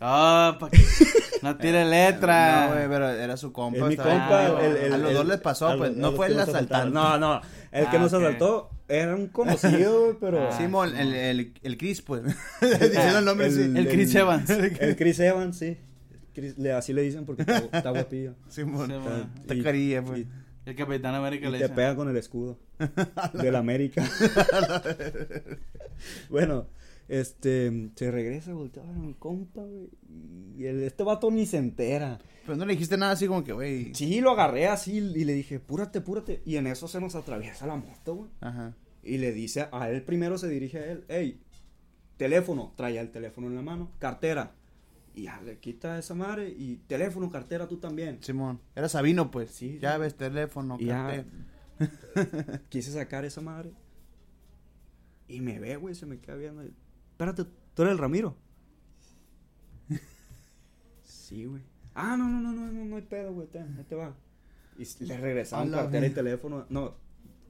Ah, 0.00 0.56
pa' 0.58 0.70
que 0.70 0.78
no 1.42 1.56
tire 1.58 1.84
letra. 1.84 2.68
No, 2.68 2.74
güey, 2.74 2.88
pero 2.88 3.08
era 3.10 3.36
su 3.36 3.52
compa. 3.52 3.80
Es 3.80 3.84
mi 3.84 3.96
compa, 3.96 4.48
culero. 4.48 4.60
el, 4.60 4.76
el- 4.78 4.92
A 4.94 4.98
los 4.98 5.08
el- 5.10 5.16
dos 5.16 5.26
les 5.26 5.40
pasó, 5.40 5.76
pues. 5.76 5.94
No 5.96 6.12
fue 6.12 6.28
el 6.28 6.40
asaltante. 6.40 6.94
No, 6.94 7.18
no. 7.18 7.40
El 7.70 7.88
que 7.90 7.96
Ah, 7.96 8.00
nos 8.00 8.12
asaltó 8.14 8.70
era 8.88 9.14
un 9.14 9.26
conocido, 9.28 10.00
güey, 10.04 10.16
pero. 10.18 10.48
Ah, 10.48 10.52
Simón, 10.52 10.96
el, 10.96 11.14
el, 11.14 11.54
el 11.62 11.76
Chris, 11.76 12.00
pues. 12.00 12.22
Diciendo 12.62 13.18
el 13.18 13.24
nombre, 13.26 13.50
sí. 13.50 13.60
El 13.76 13.88
Chris 13.88 14.14
Evans. 14.14 14.48
El 14.80 14.96
Chris 14.96 15.20
Evans, 15.20 15.58
sí. 15.58 15.76
Chris- 16.34 16.56
le- 16.56 16.72
así 16.72 16.94
le 16.94 17.02
dicen 17.02 17.26
porque 17.26 17.42
está, 17.42 17.58
está 17.58 17.90
guapillo. 17.90 18.34
Simón. 18.48 18.86
Simón. 18.86 19.30
Está 19.38 19.62
carilla, 19.62 20.02
pues. 20.02 20.20
y- 20.20 20.26
El 20.64 20.76
Capitán 20.76 21.14
América 21.14 21.48
Y 21.48 21.50
le 21.52 21.58
te 21.58 21.64
dice. 21.64 21.74
pega 21.74 21.94
con 21.94 22.08
el 22.08 22.16
escudo 22.16 22.58
del 23.34 23.56
América. 23.56 24.02
bueno, 26.30 26.66
este, 27.08 27.90
se 27.94 28.10
regresa, 28.10 28.52
voltea 28.52 28.82
a 28.82 28.92
mi 28.92 29.14
compa, 29.14 29.62
güey. 29.62 29.90
Y 30.56 30.66
el, 30.66 30.82
este 30.82 31.02
vato 31.02 31.30
ni 31.30 31.46
se 31.46 31.58
entera. 31.58 32.18
Pero 32.44 32.56
no 32.56 32.64
le 32.64 32.74
dijiste 32.74 32.96
nada 32.96 33.12
así 33.12 33.26
como 33.26 33.44
que, 33.44 33.52
güey. 33.52 33.94
Sí, 33.94 34.20
lo 34.20 34.32
agarré 34.32 34.68
así 34.68 34.98
y 34.98 35.24
le 35.24 35.34
dije, 35.34 35.60
púrate, 35.60 36.00
púrate. 36.00 36.42
Y 36.44 36.56
en 36.56 36.66
eso 36.66 36.88
se 36.88 37.00
nos 37.00 37.14
atraviesa 37.14 37.66
la 37.66 37.76
moto, 37.76 38.14
güey. 38.14 38.30
Ajá. 38.40 38.74
Y 39.02 39.18
le 39.18 39.32
dice, 39.32 39.68
a 39.72 39.90
él 39.90 40.02
primero 40.02 40.36
se 40.38 40.48
dirige 40.48 40.78
a 40.78 40.92
él, 40.92 41.04
hey, 41.08 41.40
teléfono, 42.16 42.72
traía 42.76 43.00
el 43.00 43.10
teléfono 43.10 43.46
en 43.46 43.56
la 43.56 43.62
mano, 43.62 43.90
cartera. 43.98 44.52
Y 45.14 45.24
ya 45.24 45.40
le 45.40 45.58
quita 45.58 45.98
esa 45.98 46.14
madre 46.14 46.54
y 46.56 46.76
teléfono, 46.86 47.30
cartera, 47.30 47.66
tú 47.66 47.78
también. 47.78 48.18
Simón. 48.22 48.60
Era 48.76 48.88
Sabino, 48.88 49.30
pues. 49.30 49.50
Sí, 49.50 49.78
Ya 49.80 49.94
sí. 49.94 50.00
ves, 50.00 50.16
teléfono, 50.16 50.76
Y 50.78 50.86
ya 50.86 51.02
cartera. 51.02 51.24
quise 52.68 52.92
sacar 52.92 53.24
esa 53.24 53.40
madre. 53.40 53.72
Y 55.28 55.40
me 55.40 55.58
ve, 55.58 55.76
güey, 55.76 55.94
se 55.94 56.06
me 56.06 56.18
queda 56.18 56.36
viendo. 56.36 56.62
Espérate, 56.62 57.44
¿tú 57.74 57.82
eres 57.82 57.92
el 57.92 57.98
Ramiro? 57.98 58.36
sí, 61.04 61.44
güey. 61.44 61.62
Ah, 61.94 62.16
no, 62.16 62.28
no, 62.28 62.40
no, 62.40 62.52
no, 62.52 62.72
no, 62.72 62.84
no 62.84 62.96
hay 62.96 63.02
pedo, 63.02 63.32
güey, 63.32 63.48
ahí 63.54 63.84
te 63.84 63.94
va. 63.94 64.16
Y 64.78 65.04
le 65.04 65.16
regresaron 65.18 65.70
cartera 65.70 66.06
y 66.06 66.10
teléfono. 66.10 66.66
No, 66.70 66.94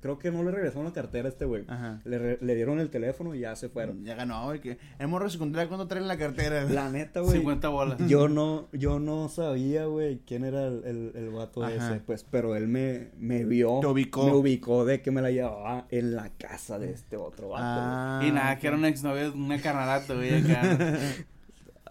creo 0.01 0.19
que 0.19 0.31
no 0.31 0.43
le 0.43 0.51
regresaron 0.51 0.85
la 0.85 0.93
cartera 0.93 1.27
a 1.27 1.31
este 1.31 1.45
güey. 1.45 1.65
Ajá. 1.69 2.01
Le, 2.05 2.39
le 2.41 2.55
dieron 2.55 2.81
el 2.81 2.91
teléfono 2.91 3.35
y 3.35 3.41
ya 3.41 3.55
se 3.57 3.69
fueron. 3.69 4.05
Ya 4.05 4.15
ganó, 4.15 4.45
güey. 4.47 4.61
Que 4.61 4.79
el 4.99 5.09
morro 5.09 5.27
de 5.27 5.31
secundaria, 5.31 5.69
¿cuándo 5.69 5.87
traen 5.87 6.09
la 6.09 6.17
cartera? 6.19 6.65
La 6.65 6.91
neta, 6.91 7.21
güey. 7.21 7.39
50 7.39 7.69
bolas. 7.69 7.99
Yo 8.09 8.29
no, 8.29 8.69
yo 8.73 8.99
no 8.99 9.29
sabía, 9.29 9.87
güey, 9.87 10.21
quién 10.27 10.45
era 10.45 10.67
el, 10.67 10.83
el, 10.85 11.13
el 11.15 11.31
vato 11.31 11.63
Ajá. 11.65 11.75
ese, 11.93 12.01
pues, 12.01 12.25
pero 12.25 12.57
él 12.57 12.69
me, 12.69 13.11
me 13.19 13.45
vio. 13.45 13.81
Te 13.81 13.87
ubicó. 13.87 14.25
Me 14.27 14.33
ubicó 14.33 14.85
de 14.85 15.03
que 15.03 15.11
me 15.11 15.23
la 15.23 15.31
llevaba 15.31 15.87
en 15.91 16.15
la 16.17 16.31
casa 16.31 16.79
de 16.79 16.93
este 16.93 17.17
otro 17.17 17.51
vato. 17.51 17.65
Ah, 17.67 18.23
Y 18.27 18.31
nada, 18.33 18.57
que 18.59 18.67
era 18.67 18.77
una 18.77 18.89
exnovia, 18.89 19.31
una 19.31 19.61
carnalata, 19.61 20.15
güey. 20.15 20.35
acá. 20.51 20.79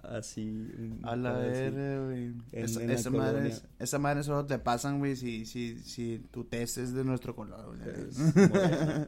Así. 0.03 0.67
A 1.03 1.15
la 1.15 1.33
verga, 1.33 2.05
güey. 2.05 2.33
Esa, 2.51 3.09
madre, 3.09 3.49
es- 3.49 3.63
esa 3.79 3.99
madre 3.99 4.23
solo 4.23 4.45
te 4.45 4.57
pasan, 4.59 4.99
güey, 4.99 5.15
si, 5.15 5.45
si, 5.45 5.77
si 5.79 6.21
tu 6.31 6.43
test 6.43 6.77
es 6.77 6.93
de 6.93 7.03
nuestro 7.03 7.35
color, 7.35 7.75
güey. 7.77 7.79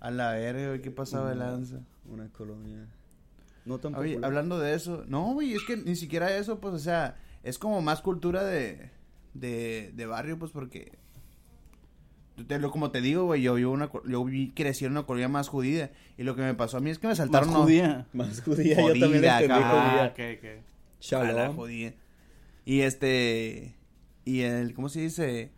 A 0.00 0.10
la 0.10 0.32
verga, 0.32 0.68
güey, 0.68 0.82
qué 0.82 0.90
pasaba 0.90 1.30
de 1.30 1.36
Una- 1.36 1.50
lanza. 1.52 1.80
Una 2.10 2.28
colonia. 2.28 2.86
No 3.64 3.78
tan 3.78 3.94
Oye, 3.96 4.18
hablando 4.22 4.58
de 4.60 4.74
eso, 4.74 5.04
no, 5.08 5.32
güey, 5.32 5.54
es 5.54 5.64
que 5.64 5.76
ni 5.76 5.96
siquiera 5.96 6.36
eso, 6.36 6.60
pues, 6.60 6.74
o 6.74 6.78
sea, 6.78 7.16
es 7.42 7.58
como 7.58 7.82
más 7.82 8.00
cultura 8.00 8.44
de, 8.44 8.90
de, 9.34 9.92
de 9.96 10.06
barrio, 10.06 10.38
pues, 10.38 10.52
porque, 10.52 10.92
como 12.70 12.90
te 12.90 13.00
digo, 13.00 13.24
güey, 13.24 13.42
yo, 13.42 13.54
vivo 13.54 13.72
una, 13.72 13.90
yo 14.06 14.24
vi 14.24 14.50
crecí 14.50 14.84
en 14.84 14.92
una 14.92 15.04
colonia 15.04 15.28
más 15.28 15.48
judía, 15.48 15.90
y 16.18 16.22
lo 16.22 16.34
que 16.36 16.42
me 16.42 16.54
pasó 16.54 16.76
a 16.76 16.80
mí 16.80 16.90
es 16.90 16.98
que 16.98 17.06
me 17.06 17.12
Más 17.12 17.18
saltaron... 17.18 17.52
no- 17.52 17.62
judía. 17.62 18.06
Más 18.12 18.42
judía, 18.42 18.76
yo 18.76 18.82
Jodida, 18.82 19.00
también 19.06 19.22
le 19.22 19.28
entendí. 19.28 19.52
Ah, 19.54 20.12
judía. 20.14 20.32
ok, 20.34 20.38
ok. 20.38 20.44
a 20.44 21.24
la 21.24 21.32
Shalom. 21.32 21.56
jodida. 21.56 21.92
Y 22.64 22.80
este, 22.80 23.74
y 24.24 24.40
el, 24.40 24.74
¿cómo 24.74 24.88
se 24.88 25.00
dice? 25.00 25.50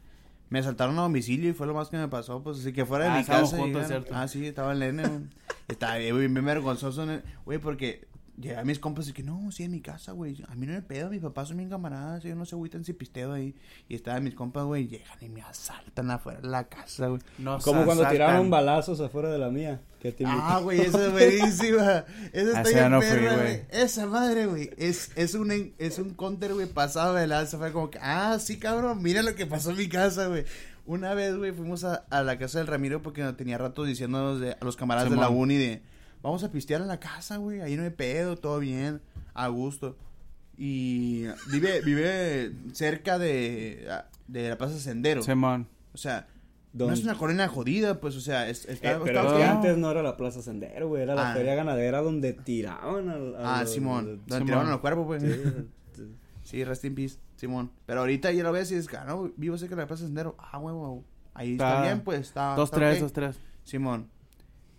Me 0.51 0.61
asaltaron 0.61 0.99
a 0.99 1.03
domicilio 1.03 1.51
y 1.51 1.53
fue 1.53 1.67
lo 1.67 1.75
más 1.75 1.89
que 1.91 1.97
me 1.99 2.09
pasó, 2.09 2.43
pues, 2.43 2.59
así 2.61 2.73
que 2.73 2.87
fuera 2.87 3.05
de 3.05 3.11
Ah, 3.11 3.15
mi 3.15 3.21
estábamos 3.21 3.51
casa. 3.51 3.63
juntos, 3.63 3.83
llegaron- 3.83 4.03
¿cierto? 4.05 4.19
Ah, 4.21 4.29
sí, 4.29 4.47
estaba 4.47 4.73
en 4.73 4.79
Lene, 4.79 5.03
güey. 5.07 5.21
Estaba 5.69 5.97
bien, 5.99 6.17
bien 6.17 6.45
vergonzoso, 6.45 7.07
güey, 7.45 7.59
porque 7.59 8.07
llegué 8.41 8.57
a 8.57 8.65
mis 8.65 8.79
compas 8.79 9.09
y 9.09 9.13
que 9.13 9.23
no, 9.23 9.51
sí, 9.51 9.65
en 9.65 9.71
mi 9.73 9.81
casa, 9.81 10.13
güey. 10.13 10.43
A 10.49 10.55
mí 10.55 10.67
no 10.67 10.73
me 10.73 10.83
pedo, 10.83 11.11
mis 11.11 11.21
papás 11.21 11.49
son 11.49 11.57
bien 11.57 11.69
camaradas, 11.69 12.25
ellos 12.25 12.37
no 12.39 12.45
se 12.47 12.55
agüitan 12.55 12.85
si 12.85 12.93
pisteo 12.93 13.33
ahí. 13.33 13.55
Y 13.89 13.95
estaban 13.95 14.23
mis 14.25 14.35
compas, 14.35 14.65
güey, 14.65 14.87
llegan 14.89 15.19
y 15.21 15.29
me 15.29 15.43
asaltan 15.43 16.11
afuera 16.11 16.41
de 16.41 16.49
la 16.49 16.65
casa, 16.65 17.09
güey. 17.09 17.21
Nos 17.39 17.65
Como 17.65 17.85
cuando 17.85 18.03
asaltan. 18.05 18.13
tiraron 18.29 18.51
balazos 18.51 19.01
afuera 19.01 19.31
de 19.31 19.39
la 19.39 19.49
mía. 19.51 19.81
Que 20.01 20.13
te 20.13 20.25
Ah, 20.27 20.61
güey, 20.63 20.81
esa 20.81 21.07
es 21.07 21.13
buenísima. 21.13 22.05
Esa 22.33 22.49
está 22.49 22.61
Esa 22.63 22.71
bien 22.71 22.91
no 22.93 23.01
perra, 23.01 23.37
güey. 23.37 23.63
Esa 23.71 24.07
madre, 24.07 24.47
güey. 24.47 24.71
Es, 24.79 25.11
es 25.17 25.35
un, 25.35 25.51
en- 25.51 25.75
es 25.79 25.99
un 25.99 26.11
counter, 26.11 26.55
güey, 26.55 26.67
pasado 26.67 27.15
de 27.15 27.27
lanza. 27.27 27.59
Fue 27.59 27.73
como 27.73 27.91
que, 27.91 27.99
ah, 28.01 28.39
sí, 28.39 28.59
cabrón, 28.59 29.03
mira 29.03 29.23
lo 29.23 29.35
que 29.35 29.47
pasó 29.47 29.71
en 29.73 29.77
mi 29.79 29.89
casa, 29.89 30.29
güey. 30.29 30.45
Una 30.87 31.15
vez, 31.15 31.37
güey, 31.37 31.53
fuimos 31.53 31.83
a, 31.85 32.05
a 32.11 32.23
la 32.23 32.39
casa 32.39 32.59
del 32.59 32.67
Ramiro 32.69 33.03
porque 33.03 33.23
nos 33.23 33.37
tenía 33.37 33.59
rato 33.59 33.85
diciéndonos 33.85 34.41
de, 34.41 34.53
a 34.53 34.59
los 34.65 34.77
camaradas 34.77 35.11
de 35.11 35.17
la 35.17 35.29
uni 35.29 35.57
de, 35.57 35.83
vamos 36.23 36.43
a 36.45 36.51
pistear 36.51 36.81
en 36.81 36.89
la 36.89 37.01
casa, 37.01 37.37
güey. 37.37 37.61
Ahí 37.61 37.77
no 37.77 37.83
hay 37.85 37.91
pedo, 37.91 38.37
todo 38.37 38.59
bien, 38.59 39.01
a 39.35 39.49
gusto. 39.49 39.97
Y 40.57 41.27
vive, 41.53 41.81
vive 41.83 42.53
cerca 42.73 43.19
de, 43.19 43.87
de 44.27 44.49
la 44.49 44.59
Plaza 44.59 44.79
Sendero. 44.79 45.23
Simón. 45.23 45.69
O 45.95 45.99
sea, 45.99 46.27
¿Dónde? 46.73 46.93
no 46.95 46.99
es 46.99 47.05
una 47.05 47.17
colonia 47.17 47.47
jodida, 47.49 48.01
pues, 48.01 48.17
o 48.17 48.21
sea, 48.21 48.49
es, 48.49 48.65
está, 48.67 48.93
Eh, 48.93 48.99
pero 49.05 49.21
está 49.21 49.23
es 49.29 49.33
que 49.35 49.43
feo. 49.45 49.51
antes 49.53 49.77
no 49.79 49.91
era 49.91 50.03
la 50.03 50.17
Plaza 50.17 50.43
Sendero, 50.43 50.89
güey. 50.89 51.03
Era 51.03 51.15
la 51.15 51.31
Ah. 51.31 51.35
feria 51.35 51.55
ganadera 51.55 52.01
donde 52.03 52.33
tiraban 52.33 53.09
al. 53.09 53.37
a 53.37 53.59
Ah, 53.59 53.61
los- 53.63 53.73
Simón. 53.73 54.05
los- 54.07 54.17
Donde 54.19 54.35
Simón. 54.35 54.47
tiraron 54.47 54.71
al 54.73 54.81
cuerpo, 54.81 55.07
pues. 55.07 55.23
Sí, 55.95 56.05
Sí, 56.43 56.57
sí. 56.59 56.65
rest 56.65 56.85
in 56.87 56.95
peace, 56.95 57.19
Simón. 57.37 57.71
Pero 57.87 58.01
ahorita 58.01 58.33
ya 58.33 58.43
lo 58.43 58.53
ves 58.53 58.71
y 58.73 58.77
dices, 58.77 58.93
ah, 58.95 59.05
no, 59.07 59.31
vivo 59.37 59.59
cerca 59.59 59.75
de 59.77 59.83
la 59.83 59.87
Plaza 59.87 60.05
Sendero. 60.05 60.35
Ah, 60.39 60.59
huevo. 60.59 61.05
Ahí 61.35 61.53
está, 61.53 61.69
Está- 61.71 61.83
bien, 61.83 62.01
pues. 62.01 62.21
Está, 62.21 62.55
Dos, 62.57 62.65
está 62.69 62.77
tres, 62.79 63.01
dos, 63.01 63.13
tres. 63.13 63.37
Simón. 63.65 64.09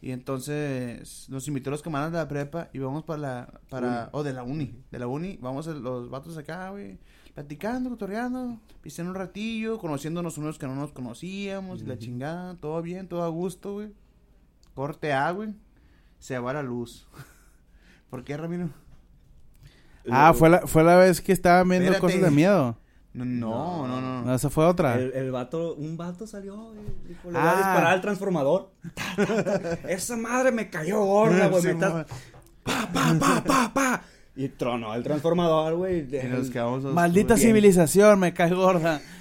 Y 0.01 0.11
entonces 0.11 1.27
nos 1.29 1.47
invitó 1.47 1.71
los 1.71 1.81
camaradas 1.81 2.13
de 2.13 2.19
la 2.19 2.27
prepa 2.27 2.69
y 2.71 2.79
vamos 2.79 3.03
para 3.03 3.19
la, 3.19 3.61
para, 3.69 4.09
o 4.13 4.23
de 4.23 4.31
la 4.31 4.43
uni, 4.43 4.73
de 4.91 4.99
la 4.99 5.07
uni, 5.07 5.37
vamos 5.41 5.67
a 5.67 5.73
los 5.73 6.09
vatos 6.09 6.37
acá, 6.37 6.69
güey, 6.69 6.97
platicando, 7.33 7.89
cotorreando, 7.89 8.59
pisteando 8.81 9.11
un 9.11 9.17
ratillo, 9.17 9.77
conociéndonos 9.77 10.37
unos 10.37 10.57
que 10.57 10.67
no 10.67 10.75
nos 10.75 10.93
conocíamos, 10.93 11.81
y 11.81 11.85
la 11.85 11.97
chingada, 11.97 12.55
todo 12.55 12.81
bien, 12.81 13.09
todo 13.09 13.23
a 13.23 13.27
gusto, 13.27 13.73
güey. 13.73 13.93
Corte 14.73 15.11
A, 15.11 15.31
güey, 15.31 15.53
se 16.19 16.39
va 16.39 16.53
la 16.53 16.63
luz. 16.63 17.05
¿Por 18.09 18.23
qué, 18.23 18.37
Ramiro? 18.37 18.69
Ah, 20.09 20.33
fue 20.33 20.49
la, 20.49 20.65
fue 20.65 20.83
la 20.83 20.95
vez 20.95 21.19
que 21.19 21.33
estaban 21.33 21.67
viendo 21.67 21.91
Espérate. 21.91 22.13
cosas 22.13 22.29
de 22.29 22.35
miedo. 22.35 22.77
No, 23.13 23.25
no, 23.25 23.87
no, 23.87 24.01
no. 24.01 24.21
No, 24.23 24.35
esa 24.35 24.49
fue 24.49 24.65
otra. 24.65 24.95
El, 24.95 25.11
el 25.13 25.31
vato, 25.31 25.73
un 25.75 25.97
vato 25.97 26.27
salió 26.27 26.73
y 26.75 27.07
dijo, 27.09 27.31
le 27.31 27.37
Ah. 27.39 27.43
va 27.43 27.51
a 27.51 27.55
disparar 27.57 27.87
al 27.93 28.01
transformador. 28.01 28.69
Esa 29.87 30.15
madre 30.15 30.51
me 30.51 30.69
cayó 30.69 31.03
gorda, 31.03 31.47
güey. 31.47 31.61
Sí, 31.61 31.69
pa, 31.73 32.05
pa, 32.63 33.15
pa, 33.19 33.43
pa, 33.43 33.73
pa. 33.73 34.01
Y 34.35 34.47
tronó 34.49 34.93
el 34.93 35.03
transformador, 35.03 35.75
güey. 35.75 36.07
Maldita 36.93 37.35
civilización, 37.35 38.19
me 38.19 38.33
cae 38.33 38.53
gorda. 38.53 39.01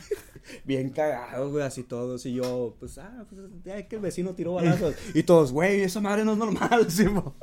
Bien 0.64 0.90
cagados, 0.90 1.50
güey, 1.52 1.64
así 1.64 1.82
todos. 1.82 2.24
Y 2.26 2.34
yo, 2.34 2.76
pues, 2.78 2.98
ah, 2.98 3.24
pues, 3.28 3.40
ya 3.64 3.86
que 3.88 3.96
el 3.96 4.02
vecino 4.02 4.34
tiró 4.34 4.54
balazos. 4.54 4.94
y 5.14 5.22
todos, 5.22 5.52
güey, 5.52 5.80
esa 5.82 6.00
madre 6.00 6.24
no 6.24 6.32
es 6.32 6.38
normal. 6.38 6.86
Sí, 6.90 7.04
mo. 7.08 7.34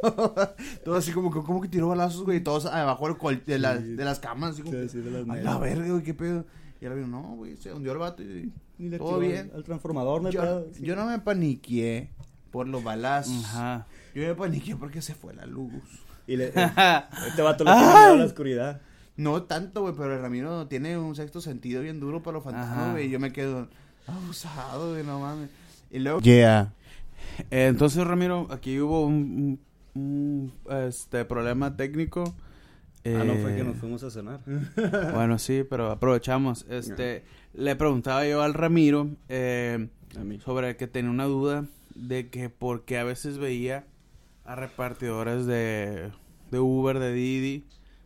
Todo 0.84 0.96
así 0.96 1.12
como, 1.12 1.32
que- 1.32 1.42
como 1.42 1.62
que 1.62 1.68
tiró 1.68 1.88
balazos, 1.90 2.24
güey. 2.24 2.42
Todos 2.44 2.66
abajo 2.66 3.08
del 3.08 3.18
col- 3.18 3.44
de, 3.46 3.60
la- 3.60 3.78
de 3.78 4.04
las 4.06 4.20
camas. 4.20 4.54
Así 4.54 4.62
como, 4.62 4.74
Sí, 4.88 5.00
de 5.00 5.12
las 5.12 5.28
la 5.44 5.58
verga, 5.58 5.88
güey, 5.90 6.04
qué 6.04 6.14
pedo. 6.14 6.46
Y 6.82 6.86
ahora 6.86 6.96
vino, 6.98 7.08
no, 7.08 7.22
güey, 7.36 7.56
se 7.58 7.72
hundió 7.74 7.94
el 7.94 7.98
vato 8.00 8.22
y, 8.22 8.52
Y 8.78 8.90
le 8.90 8.98
todo 8.98 9.08
tiró 9.18 9.20
bien. 9.20 9.50
Al, 9.52 9.58
al 9.58 9.64
transformador, 9.64 10.22
no 10.22 10.30
Yo, 10.30 10.42
pedo. 10.42 10.68
Sí. 10.74 10.84
yo 10.84 10.96
no 10.96 11.06
me 11.06 11.20
paniqué 11.20 12.10
por 12.52 12.68
los 12.68 12.84
balazos. 12.84 13.44
Ajá. 13.46 13.88
Yo 14.14 14.24
me 14.24 14.36
paniqué 14.36 14.76
porque 14.76 15.02
se 15.02 15.14
fue 15.16 15.34
la 15.34 15.46
luz. 15.46 15.72
Y 16.28 16.38
le, 16.38 16.48
este 17.28 17.42
vato 17.42 17.64
miedo 17.64 17.76
a 17.78 18.16
la 18.16 18.26
oscuridad. 18.26 18.82
No 19.18 19.44
tanto, 19.44 19.82
güey, 19.82 19.94
pero 19.96 20.14
el 20.16 20.22
Ramiro 20.22 20.68
tiene 20.68 20.98
un 20.98 21.16
sexto 21.16 21.40
sentido 21.42 21.82
bien 21.82 22.00
duro 22.00 22.22
para 22.22 22.36
los 22.36 22.44
fantasmas, 22.44 22.92
güey. 22.92 23.08
y 23.08 23.10
Yo 23.10 23.20
me 23.20 23.32
quedo 23.32 23.68
abusado, 24.08 24.92
güey, 24.92 25.04
no 25.06 25.20
mames. 25.20 25.50
Y 25.92 26.00
luego... 26.00 26.20
Yeah. 26.22 26.74
Eh, 27.52 27.68
entonces, 27.68 28.06
Ramiro, 28.06 28.48
aquí 28.50 28.80
hubo 28.80 29.06
un, 29.06 29.60
un- 29.96 30.52
un, 30.66 30.74
este, 30.88 31.24
problema 31.26 31.76
técnico. 31.78 32.36
Ah, 33.06 33.24
no, 33.24 33.36
fue 33.36 33.54
Eh, 33.54 33.58
que 33.58 33.64
nos 33.64 33.78
fuimos 33.78 34.04
a 34.04 34.10
cenar. 34.12 34.40
Bueno, 35.14 35.38
sí, 35.40 35.64
pero 35.70 35.92
aprovechamos. 35.92 36.66
Este, 36.70 37.24
le 37.54 37.76
preguntaba 37.76 38.26
yo 38.28 38.42
al 38.42 38.54
Ramiro 38.54 39.10
eh, 39.30 39.88
sobre 40.44 40.76
que 40.76 40.88
tenía 40.88 41.12
una 41.12 41.26
duda 41.26 41.66
de 41.96 42.30
que 42.30 42.50
porque 42.50 42.98
a 42.98 43.04
veces 43.06 43.38
veía 43.38 43.86
a 44.44 44.56
repartidores 44.56 45.46
de, 45.46 46.12
de 46.52 46.60
Uber, 46.60 47.00
de 47.00 47.14
Didi, 47.14 47.64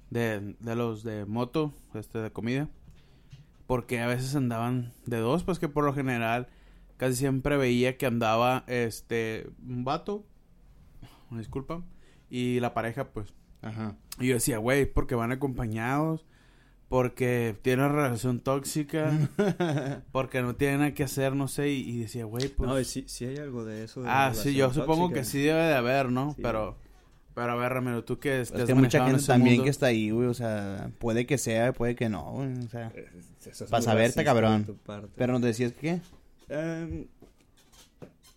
de, 0.09 0.55
de 0.59 0.75
los 0.75 1.03
de 1.03 1.25
moto, 1.25 1.73
este, 1.93 2.19
de 2.19 2.31
comida, 2.31 2.69
porque 3.67 3.99
a 3.99 4.07
veces 4.07 4.35
andaban 4.35 4.93
de 5.05 5.17
dos, 5.17 5.43
pues 5.43 5.59
que 5.59 5.69
por 5.69 5.83
lo 5.83 5.93
general 5.93 6.47
casi 6.97 7.15
siempre 7.15 7.57
veía 7.57 7.97
que 7.97 8.05
andaba 8.05 8.63
este 8.67 9.49
un 9.65 9.83
vato, 9.83 10.25
una 11.29 11.39
disculpa, 11.39 11.83
y 12.29 12.59
la 12.59 12.73
pareja, 12.73 13.09
pues. 13.11 13.33
Ajá. 13.61 13.95
Y 14.19 14.27
yo 14.27 14.33
decía, 14.35 14.57
güey, 14.57 14.85
porque 14.85 15.15
van 15.15 15.31
acompañados, 15.31 16.25
porque 16.89 17.55
tienen 17.61 17.85
una 17.85 17.95
relación 17.95 18.39
tóxica, 18.39 19.11
porque 20.11 20.41
no 20.41 20.55
tienen 20.55 20.79
nada 20.79 20.93
que 20.93 21.03
hacer, 21.03 21.35
no 21.35 21.47
sé, 21.47 21.69
y, 21.69 21.89
y 21.89 21.99
decía, 21.99 22.25
güey, 22.25 22.49
pues... 22.49 22.69
No, 22.69 22.79
y 22.79 22.85
sí, 22.85 23.05
sí 23.07 23.25
hay 23.25 23.37
algo 23.37 23.63
de 23.63 23.83
eso. 23.83 24.01
de 24.01 24.09
ah, 24.09 24.33
sí, 24.33 24.55
yo 24.55 24.73
supongo 24.73 25.03
tóxica. 25.03 25.19
que 25.19 25.25
sí 25.25 25.39
debe 25.39 25.61
de 25.61 25.75
haber, 25.75 26.11
¿no? 26.11 26.33
Sí. 26.33 26.41
Pero, 26.41 26.77
pero 27.39 27.53
a 27.53 27.55
ver, 27.55 27.71
Ramiro, 27.73 28.03
tú 28.03 28.19
que, 28.19 28.41
Es 28.41 28.51
has 28.51 28.65
que 28.65 28.73
mucha 28.73 29.03
gente 29.05 29.17
ese 29.19 29.27
también 29.27 29.55
mundo- 29.55 29.63
que 29.63 29.69
está 29.69 29.85
ahí, 29.87 30.09
güey, 30.11 30.27
o 30.27 30.33
sea, 30.33 30.91
puede 30.99 31.25
que 31.25 31.37
sea, 31.37 31.71
puede 31.73 31.95
que 31.95 32.09
no, 32.09 32.23
güey, 32.33 32.51
o 32.65 32.69
sea. 32.69 32.91
Es 33.45 33.63
Pa' 33.69 33.77
muy 33.77 33.85
saberte, 33.85 34.23
cabrón. 34.23 34.77
Pero 35.15 35.33
nos 35.33 35.41
decías 35.41 35.71
que 35.73 35.79
qué? 35.79 36.01
Em, 36.49 37.05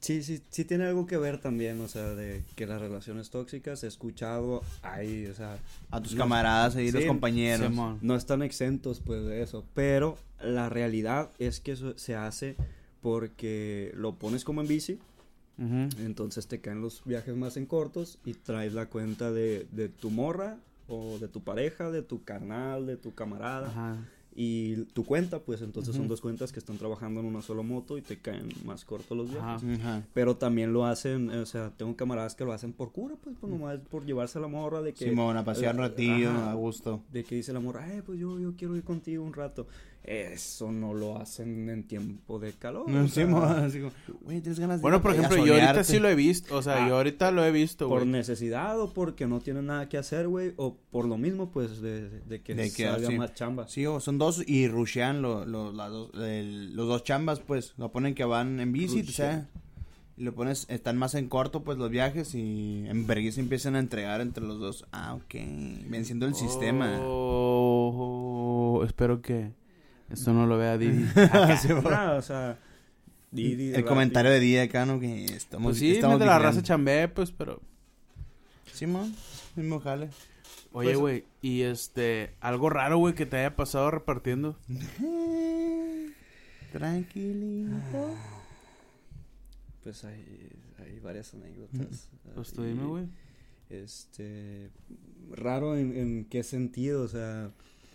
sí, 0.00 0.22
sí, 0.22 0.40
sí 0.50 0.64
tiene 0.64 0.84
algo 0.86 1.06
que 1.06 1.16
ver 1.16 1.38
también, 1.38 1.80
o 1.80 1.88
sea, 1.88 2.10
de 2.14 2.42
que 2.56 2.66
las 2.66 2.80
relaciones 2.80 3.30
tóxicas 3.30 3.82
he 3.84 3.86
escuchado 3.88 4.62
ahí, 4.82 5.26
o 5.26 5.34
sea, 5.34 5.58
A 5.90 6.00
tus 6.00 6.12
No. 6.14 6.18
camaradas 6.20 6.76
ahí, 6.76 6.90
los 6.92 7.02
Sí, 7.02 7.08
compañeros. 7.08 7.68
Simón. 7.68 7.98
no 8.02 8.14
están 8.16 8.42
exentos 8.42 9.00
pues 9.04 9.24
de 9.24 9.42
eso, 9.42 9.64
pero 9.74 10.16
la 10.42 10.68
realidad 10.68 11.28
es 11.38 11.60
que 11.60 11.72
eso 11.72 11.98
se 11.98 12.14
hace 12.16 12.56
porque 13.02 13.92
lo 13.96 14.14
pones 14.14 14.44
como 14.44 14.60
en 14.60 14.68
bici, 14.68 14.98
Entonces 15.58 16.46
te 16.48 16.60
caen 16.60 16.80
los 16.80 17.04
viajes 17.04 17.36
más 17.36 17.56
en 17.56 17.66
cortos 17.66 18.18
y 18.24 18.34
traes 18.34 18.72
la 18.72 18.86
cuenta 18.86 19.30
de, 19.30 19.66
de 19.70 19.88
tu 19.88 20.10
morra 20.10 20.58
o 20.88 21.18
de 21.18 21.28
tu 21.28 21.42
pareja, 21.42 21.90
de 21.90 22.02
tu 22.02 22.24
carnal, 22.24 22.86
de 22.86 22.96
tu 22.96 23.14
camarada. 23.14 23.68
Ajá. 23.68 23.98
Y 24.34 24.76
tu 24.94 25.04
cuenta, 25.04 25.40
pues 25.40 25.60
entonces 25.60 25.94
son 25.94 26.08
dos 26.08 26.22
cuentas 26.22 26.52
que 26.52 26.58
están 26.58 26.78
trabajando 26.78 27.20
en 27.20 27.26
una 27.26 27.42
sola 27.42 27.60
moto 27.62 27.98
y 27.98 28.02
te 28.02 28.18
caen 28.18 28.48
más 28.64 28.82
cortos 28.84 29.14
los 29.16 29.30
viajes. 29.30 29.62
Pero 30.14 30.36
también 30.36 30.72
lo 30.72 30.86
hacen, 30.86 31.28
o 31.28 31.44
sea, 31.44 31.70
tengo 31.76 31.94
camaradas 31.96 32.34
que 32.34 32.44
lo 32.44 32.54
hacen 32.54 32.72
por 32.72 32.92
cura, 32.92 33.14
pues, 33.22 33.36
pues 33.38 33.52
nomás 33.52 33.78
por 33.90 34.06
llevarse 34.06 34.38
a 34.38 34.40
la 34.40 34.48
morra 34.48 34.80
de 34.80 34.94
que... 34.94 35.04
Simón, 35.04 35.36
a 35.36 35.44
pasear 35.44 35.74
un 35.74 35.82
eh, 35.82 35.88
ratillo, 35.88 36.30
ajá, 36.30 36.50
a 36.52 36.54
gusto. 36.54 37.02
De 37.12 37.24
que 37.24 37.34
dice 37.34 37.52
la 37.52 37.60
morra, 37.60 37.94
eh, 37.94 38.02
pues 38.02 38.18
yo, 38.18 38.40
yo 38.40 38.54
quiero 38.56 38.74
ir 38.74 38.84
contigo 38.84 39.22
un 39.22 39.34
rato. 39.34 39.66
Eso 40.04 40.72
no 40.72 40.94
lo 40.94 41.16
hacen 41.18 41.70
en 41.70 41.86
tiempo 41.86 42.40
de 42.40 42.52
calor. 42.54 42.86
o 42.90 43.06
sea, 43.06 43.24
Simón, 43.24 43.44
así 43.44 43.78
como, 43.78 43.92
güey, 44.22 44.40
tienes 44.40 44.58
ganas 44.58 44.78
de 44.78 44.82
Bueno, 44.82 45.00
por 45.00 45.12
ejemplo, 45.12 45.36
yo 45.36 45.52
ahorita 45.54 45.66
solearte?" 45.68 45.84
sí 45.84 45.98
lo 46.00 46.08
he 46.08 46.16
visto, 46.16 46.56
o 46.56 46.62
sea, 46.62 46.84
Ah. 46.84 46.88
yo 46.88 46.96
ahorita 46.96 47.30
lo 47.30 47.44
he 47.44 47.52
visto, 47.52 47.88
por 47.88 48.04
necesidad 48.04 48.80
o 48.80 48.92
porque 48.92 49.28
no 49.28 49.38
tienen 49.40 49.66
nada 49.66 49.88
que 49.88 49.98
hacer, 49.98 50.26
güey, 50.26 50.54
o 50.56 50.76
por 50.90 51.06
lo 51.06 51.18
mismo, 51.18 51.50
pues, 51.50 51.80
de, 51.80 52.08
de 52.20 52.40
que 52.42 52.54
De 52.56 52.72
que, 52.72 52.84
salga 52.86 53.08
sí. 53.08 53.16
más 53.16 53.32
chamba. 53.34 53.68
Sí, 53.68 53.86
o 53.86 54.00
son 54.00 54.18
dos 54.18 54.42
y 54.44 54.66
rushean 54.66 55.22
lo- 55.22 55.44
lo- 55.46 55.70
las 55.72 55.90
dos- 55.90 56.10
el- 56.14 56.74
los 56.74 56.88
dos 56.88 57.04
chambas, 57.04 57.38
pues, 57.38 57.74
lo 57.78 57.92
ponen 57.92 58.16
que 58.16 58.24
van 58.24 58.58
en 58.58 58.72
bici, 58.72 59.02
o 59.02 59.04
sea, 59.04 59.46
y 60.16 60.24
lo 60.24 60.34
pones, 60.34 60.66
están 60.68 60.98
más 60.98 61.14
en 61.14 61.28
corto, 61.28 61.62
pues, 61.62 61.78
los 61.78 61.90
viajes 61.90 62.34
y 62.34 62.84
en 62.88 63.06
vergüenza 63.06 63.40
empiezan 63.40 63.76
a 63.76 63.78
entregar 63.78 64.20
entre 64.20 64.42
los 64.44 64.58
dos. 64.58 64.84
Ah, 64.90 65.14
ok, 65.14 65.34
venciendo 65.88 66.26
el 66.26 66.34
sistema. 66.34 66.98
Oh, 67.04 68.82
espero 68.84 69.22
que 69.22 69.52
esto 70.12 70.32
no 70.32 70.46
lo 70.46 70.56
vea 70.58 70.78
Didi. 70.78 71.04
Sí. 71.60 71.68
Ah, 71.90 72.16
o 72.18 72.22
sea, 72.22 72.58
Didi, 73.30 73.72
el 73.74 73.84
comentario 73.84 74.30
de 74.30 74.40
día 74.40 74.62
acá, 74.64 74.84
¿no? 74.86 75.00
Que 75.00 75.24
estamos, 75.26 75.72
pues 75.72 75.78
sí, 75.78 75.92
estamos 75.92 76.18
de 76.20 76.26
la 76.26 76.38
raza 76.38 76.62
chambé, 76.62 77.08
pues, 77.08 77.32
pero... 77.32 77.60
Simón, 78.72 79.14
mismo 79.56 79.80
jale. 79.80 80.08
Oye, 80.72 80.90
Pues- 80.90 80.98
güey, 80.98 81.24
y 81.42 81.62
este... 81.62 82.34
Algo 82.40 82.70
raro, 82.70 82.98
güey, 82.98 83.14
que 83.14 83.26
te 83.26 83.36
haya 83.38 83.54
pasado 83.56 83.90
repartiendo. 83.90 84.56
Tranquilito. 86.72 88.16
Pues 89.82 90.04
hay, 90.04 90.48
hay 90.78 91.00
varias 91.00 91.34
anécdotas. 91.34 92.08
Pues 92.36 92.52
tú 92.52 92.62
dime, 92.62 92.84
güey. 92.84 93.08
Este, 93.68 94.70
raro 95.32 95.76
en, 95.76 95.96
en 95.96 96.24
qué 96.26 96.44
sentido, 96.44 97.02
o 97.02 97.08
sea, 97.08 97.50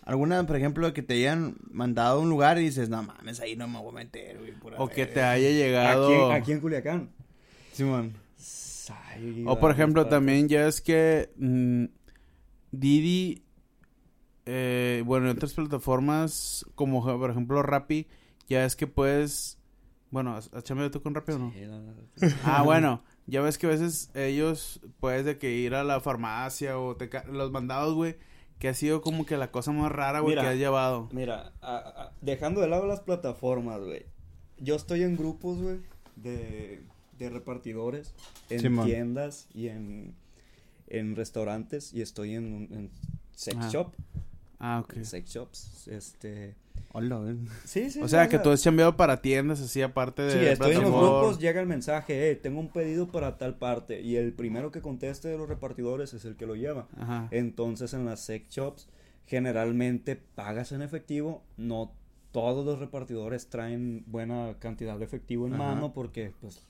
¿Alguna, 0.08 0.46
por 0.46 0.56
ejemplo, 0.56 0.92
que 0.94 1.02
te 1.02 1.14
hayan 1.14 1.56
mandado 1.70 2.18
a 2.18 2.22
un 2.22 2.30
lugar 2.30 2.56
y 2.58 2.62
dices, 2.62 2.88
no 2.88 3.02
mames, 3.02 3.40
ahí 3.40 3.56
no 3.56 3.68
me 3.68 3.78
voy 3.78 3.90
a 3.90 4.04
meter, 4.04 4.38
güey? 4.38 4.52
pura 4.52 4.78
O 4.80 4.88
que 4.88 5.04
te 5.06 5.16
verga"? 5.16 5.30
haya 5.32 5.50
llegado... 5.50 6.06
aquí, 6.06 6.14
en- 6.14 6.32
aquí 6.32 6.52
en 6.52 6.60
Culiacán. 6.60 7.10
Simón. 7.72 8.14
O 9.44 9.58
por 9.60 9.70
ejemplo, 9.70 10.06
también 10.06 10.48
ya 10.48 10.66
es 10.66 10.80
que 10.80 11.30
mm, 11.36 11.84
Didi, 12.72 13.42
eh, 14.46 15.02
bueno, 15.04 15.26
en 15.30 15.36
otras 15.36 15.52
plataformas, 15.52 16.64
como 16.74 17.04
por 17.04 17.30
ejemplo 17.30 17.62
Rappi, 17.62 18.06
ya 18.48 18.64
es 18.64 18.76
que 18.76 18.86
puedes, 18.86 19.58
bueno, 20.10 20.34
¿has 20.36 20.48
has 20.54 20.64
chambeado 20.64 20.90
tú 20.90 21.02
con 21.02 21.14
Rappi 21.14 21.32
o 21.32 21.38
no? 21.38 21.52
Sí, 21.52 21.60
la 21.66 21.78
verdad. 21.80 22.38
Ah, 22.44 22.62
bueno, 22.62 23.04
ya 23.26 23.42
ves 23.42 23.58
que 23.58 23.66
a 23.66 23.70
veces 23.70 24.10
ellos 24.14 24.80
puedes 25.00 25.26
de 25.26 25.36
que 25.36 25.52
ir 25.52 25.74
a 25.74 25.84
la 25.84 26.00
farmacia 26.00 26.78
o 26.78 26.96
te 26.96 27.10
los 27.30 27.50
mandados, 27.50 27.94
güey, 27.94 28.16
que 28.58 28.68
ha 28.68 28.74
sido 28.74 29.00
como 29.02 29.24
que 29.26 29.36
la 29.36 29.50
cosa 29.50 29.72
más 29.72 29.90
rara, 29.92 30.20
güey, 30.20 30.34
que 30.34 30.40
has 30.40 30.56
llevado. 30.56 31.08
Mira, 31.12 31.52
a- 31.60 31.76
a- 31.76 32.12
dejando 32.20 32.60
de 32.60 32.68
lado 32.68 32.86
las 32.86 33.00
plataformas, 33.00 33.80
güey. 33.80 34.06
Yo 34.58 34.74
estoy 34.74 35.02
en 35.02 35.16
grupos, 35.16 35.60
güey, 35.60 35.78
de, 36.16 36.82
de 37.18 37.30
repartidores, 37.30 38.14
en 38.50 38.80
tiendas 38.84 39.46
y 39.54 39.68
en, 39.68 40.14
en 40.88 41.14
restaurantes 41.14 41.92
y 41.94 42.02
estoy 42.02 42.34
en, 42.34 42.52
un- 42.52 42.68
en 42.72 42.90
sex 43.36 43.56
Ajá. 43.56 43.68
shop, 43.70 43.92
Ah, 44.58 44.80
ok. 44.82 44.94
en 44.96 45.04
sex 45.04 45.30
shops, 45.30 45.86
este... 45.88 46.56
Hola. 46.92 47.36
Sí, 47.64 47.90
sí. 47.90 48.00
O 48.02 48.08
sea, 48.08 48.28
que 48.28 48.38
tú 48.38 48.50
has 48.50 48.62
chambeado 48.62 48.96
para 48.96 49.20
tiendas 49.20 49.60
así 49.60 49.82
aparte 49.82 50.22
de 50.22 50.32
Sí, 50.32 50.46
estoy 50.46 50.76
en 50.76 50.82
los 50.82 50.90
grupos, 50.90 51.38
llega 51.38 51.60
el 51.60 51.66
mensaje, 51.66 52.30
eh, 52.30 52.36
tengo 52.36 52.60
un 52.60 52.68
pedido 52.68 53.08
para 53.08 53.38
tal 53.38 53.56
parte 53.56 54.00
y 54.00 54.16
el 54.16 54.32
primero 54.32 54.70
que 54.70 54.80
conteste 54.80 55.28
de 55.28 55.38
los 55.38 55.48
repartidores 55.48 56.14
es 56.14 56.24
el 56.24 56.36
que 56.36 56.46
lo 56.46 56.54
lleva. 56.54 56.88
Ajá. 56.98 57.28
Entonces 57.30 57.94
en 57.94 58.04
las 58.04 58.20
sex 58.20 58.48
shops 58.50 58.88
generalmente 59.26 60.16
pagas 60.16 60.72
en 60.72 60.82
efectivo, 60.82 61.42
no 61.56 61.92
todos 62.32 62.64
los 62.64 62.78
repartidores 62.78 63.48
traen 63.48 64.04
buena 64.06 64.56
cantidad 64.58 64.98
de 64.98 65.04
efectivo 65.04 65.46
en 65.46 65.54
Ajá. 65.54 65.74
mano 65.74 65.92
porque 65.92 66.32
pues 66.40 66.66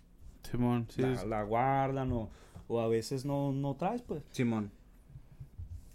Simón, 0.51 0.87
sí. 0.89 1.03
la 1.27 1.43
guardan 1.43 2.13
o, 2.13 2.31
o 2.69 2.81
a 2.81 2.89
veces 2.89 3.25
no, 3.25 3.53
no 3.53 3.75
traes 3.77 4.03
pues. 4.03 4.23
Simón. 4.31 4.71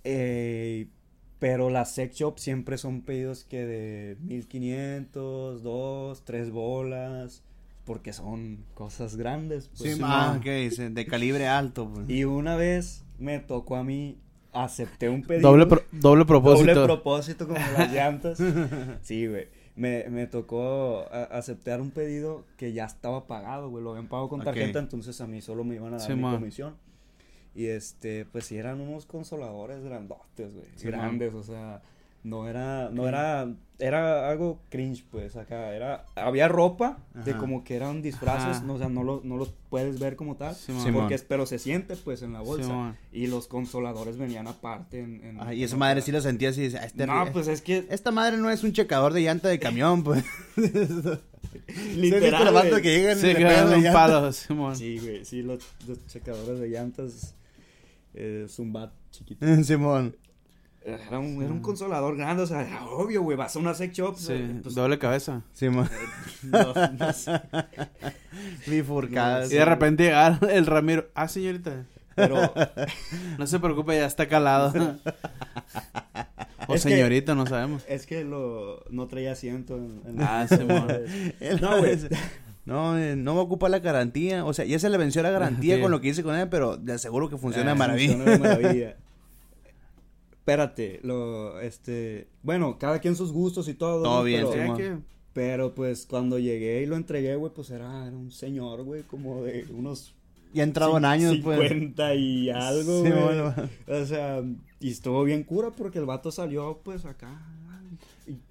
Eh, 0.03 0.87
pero 1.43 1.69
las 1.69 1.91
sex 1.93 2.15
shops 2.15 2.41
siempre 2.41 2.77
son 2.77 3.01
pedidos 3.01 3.43
que 3.43 3.65
de 3.65 4.15
1500, 4.21 5.61
2, 5.61 6.23
3 6.23 6.51
bolas, 6.51 7.43
porque 7.83 8.13
son 8.13 8.63
cosas 8.73 9.17
grandes. 9.17 9.69
pues. 9.77 9.95
Sí, 9.95 10.01
ah, 10.05 10.35
ok, 10.37 10.45
sí, 10.71 10.87
de 10.87 11.05
calibre 11.05 11.47
alto, 11.47 11.89
pues. 11.93 12.09
Y 12.09 12.23
una 12.23 12.55
vez 12.55 13.03
me 13.19 13.39
tocó 13.39 13.75
a 13.75 13.83
mí 13.83 14.17
acepté 14.53 15.09
un 15.09 15.23
pedido. 15.23 15.49
Doble, 15.49 15.65
pro- 15.65 15.83
doble 15.91 16.23
propósito. 16.23 16.73
Doble 16.73 16.85
propósito 16.85 17.45
como 17.47 17.59
las 17.77 17.91
llantas. 17.91 18.39
Sí, 19.01 19.27
güey. 19.27 19.47
Me, 19.75 20.05
me 20.09 20.27
tocó 20.27 20.99
a- 21.11 21.23
aceptar 21.37 21.81
un 21.81 21.91
pedido 21.91 22.45
que 22.55 22.71
ya 22.71 22.85
estaba 22.85 23.27
pagado, 23.27 23.69
güey. 23.69 23.83
Lo 23.83 23.89
habían 23.91 24.07
pagado 24.07 24.29
con 24.29 24.41
tarjeta, 24.43 24.79
entonces 24.79 25.19
a 25.19 25.27
mí 25.27 25.41
solo 25.41 25.63
me 25.65 25.75
iban 25.75 25.93
a 25.95 25.97
dar 25.97 26.07
Sí, 26.07 26.13
mi 26.13 26.21
man. 26.21 26.35
comisión. 26.35 26.75
Y 27.55 27.67
este, 27.67 28.25
pues 28.25 28.45
sí 28.45 28.57
eran 28.57 28.81
unos 28.81 29.05
consoladores 29.05 29.83
grandotes, 29.83 30.53
güey. 30.53 30.65
Sí, 30.75 30.87
grandes, 30.87 31.33
o 31.35 31.43
sea, 31.43 31.81
no 32.23 32.47
era, 32.47 32.89
no 32.89 33.07
era, 33.07 33.47
era 33.79 34.29
algo 34.29 34.59
cringe, 34.69 35.03
pues, 35.11 35.35
acá. 35.35 35.75
Era, 35.75 36.05
había 36.15 36.47
ropa 36.47 36.97
de 37.13 37.35
como 37.37 37.63
que 37.63 37.75
eran 37.75 38.01
disfraces, 38.01 38.63
no, 38.63 38.75
o 38.75 38.77
sea, 38.79 38.87
no, 38.89 39.03
lo, 39.03 39.21
no 39.23 39.37
los 39.37 39.53
puedes 39.69 39.99
ver 39.99 40.15
como 40.15 40.35
tal. 40.35 40.55
Sí, 40.55 40.71
porque, 40.93 41.15
es- 41.15 41.23
pero 41.23 41.45
se 41.45 41.59
siente, 41.59 41.95
pues, 41.97 42.21
en 42.23 42.33
la 42.33 42.39
bolsa. 42.41 42.95
y 43.11 43.27
los 43.27 43.47
consoladores 43.47 44.17
venían 44.17 44.47
aparte 44.47 44.99
en... 45.01 45.23
en- 45.23 45.39
Ah, 45.41 45.53
y 45.53 45.63
esa 45.63 45.75
madre 45.77 46.01
sí 46.01 46.11
lo 46.11 46.21
sentía 46.21 46.49
así. 46.49 46.61
dice, 46.61 46.77
"Ah, 46.79 46.85
Este, 46.85 47.05
No, 47.05 47.25
pues 47.33 47.47
es 47.47 47.61
que 47.61 47.85
Esta 47.89 48.09
madre 48.11 48.37
no 48.37 48.49
es 48.49 48.63
un 48.63 48.71
checador 48.71 49.13
de 49.13 49.21
llanta 49.21 49.49
de 49.49 49.59
camión, 49.59 50.03
pues. 50.03 50.23
literal, 51.95 52.81
que 52.81 52.97
llegan 52.99 53.17
y 53.17 53.21
Sí, 53.21 53.85
un 53.87 53.93
palo. 53.93 54.31
Sí, 54.31 54.97
güey, 54.99 55.25
sí, 55.25 55.41
los, 55.41 55.59
los 55.87 56.05
checadores 56.07 56.59
de 56.59 56.69
llantas, 56.69 57.35
eh, 58.13 58.45
Zumbat 58.49 58.91
chiquito. 59.11 59.45
Simón. 59.63 60.15
Era 60.85 61.17
un, 61.17 61.41
era 61.41 61.53
un 61.53 61.61
consolador 61.61 62.17
grande, 62.17 62.43
o 62.43 62.45
sea, 62.47 62.61
era 62.67 62.83
obvio, 62.87 63.21
güey, 63.21 63.37
vas 63.37 63.55
a 63.55 63.59
una 63.59 63.73
sex 63.73 63.95
shop. 63.95 64.17
Sí, 64.17 64.33
eh, 64.33 64.59
pues, 64.61 64.75
doble 64.75 64.99
cabeza. 64.99 65.41
Simón. 65.53 65.89
no, 66.43 66.73
no 66.73 67.13
sé, 67.13 67.39
Bifurcadas. 68.67 69.51
Y 69.51 69.55
de 69.55 69.65
repente 69.65 70.03
llega 70.03 70.39
el 70.51 70.65
Ramiro. 70.65 71.07
Ah, 71.15 71.27
señorita. 71.29 71.85
pero 72.15 72.53
No 73.37 73.47
se 73.47 73.59
preocupe, 73.59 73.95
ya 73.95 74.05
está 74.05 74.27
calado. 74.27 74.73
o 76.67 76.75
Es 76.75 76.83
que- 76.83 76.89
señorita, 76.89 77.33
no 77.33 77.45
sabemos. 77.47 77.83
es 77.87 78.05
que 78.05 78.23
lo, 78.25 78.83
no 78.89 79.07
traía 79.07 79.31
asiento 79.31 79.77
en, 79.77 80.01
en 80.05 80.21
Ah, 80.21 80.45
Simón. 80.49 80.87
No, 81.61 81.77
güey. 81.79 81.97
No, 82.65 82.97
eh, 82.97 83.15
no 83.15 83.33
me 83.35 83.41
ocupa 83.41 83.67
la 83.69 83.79
garantía. 83.79 84.45
O 84.45 84.53
sea, 84.53 84.63
ya 84.65 84.79
se 84.79 84.89
le 84.89 84.97
venció 84.97 85.21
la 85.21 85.31
garantía 85.31 85.79
con 85.81 85.91
lo 85.91 85.99
que 86.01 86.09
hice 86.09 86.23
con 86.23 86.35
él, 86.35 86.47
pero 86.49 86.77
de 86.77 86.93
aseguro 86.93 87.29
que 87.29 87.37
funciona 87.37 87.67
de 87.67 87.71
Ah, 87.71 87.75
maravilla. 87.75 88.13
Funciona 88.13 88.31
de 88.31 88.39
maravilla. 88.39 88.97
Espérate, 90.31 90.99
lo, 91.03 91.59
este, 91.61 92.27
bueno, 92.41 92.77
cada 92.77 92.99
quien 92.99 93.15
sus 93.15 93.31
gustos 93.31 93.67
y 93.69 93.73
todo. 93.75 94.03
Todo 94.03 94.17
¿no? 94.19 94.23
bien, 94.23 94.45
pero, 94.51 94.75
sí, 94.75 94.83
pero, 95.31 95.73
pues 95.73 96.05
cuando 96.05 96.37
llegué 96.37 96.81
y 96.81 96.85
lo 96.85 96.97
entregué, 96.97 97.35
güey, 97.37 97.53
pues 97.53 97.69
era, 97.69 98.05
era 98.07 98.15
un 98.17 98.29
señor, 98.29 98.83
güey, 98.83 99.03
como 99.03 99.41
de 99.43 99.65
unos 99.73 100.13
Ya 100.53 100.63
ha 100.63 100.65
entrado 100.65 100.97
en 100.97 101.05
años, 101.05 101.37
pues. 101.41 101.59
50 101.69 102.15
y 102.15 102.49
algo, 102.49 103.03
Sí, 103.05 103.09
güey. 103.11 103.23
bueno. 103.23 103.55
O 103.87 104.05
sea, 104.05 104.43
y 104.81 104.91
estuvo 104.91 105.23
bien 105.23 105.43
cura 105.43 105.69
porque 105.71 105.99
el 105.99 106.05
vato 106.05 106.29
salió, 106.29 106.81
pues, 106.83 107.05
acá, 107.05 107.41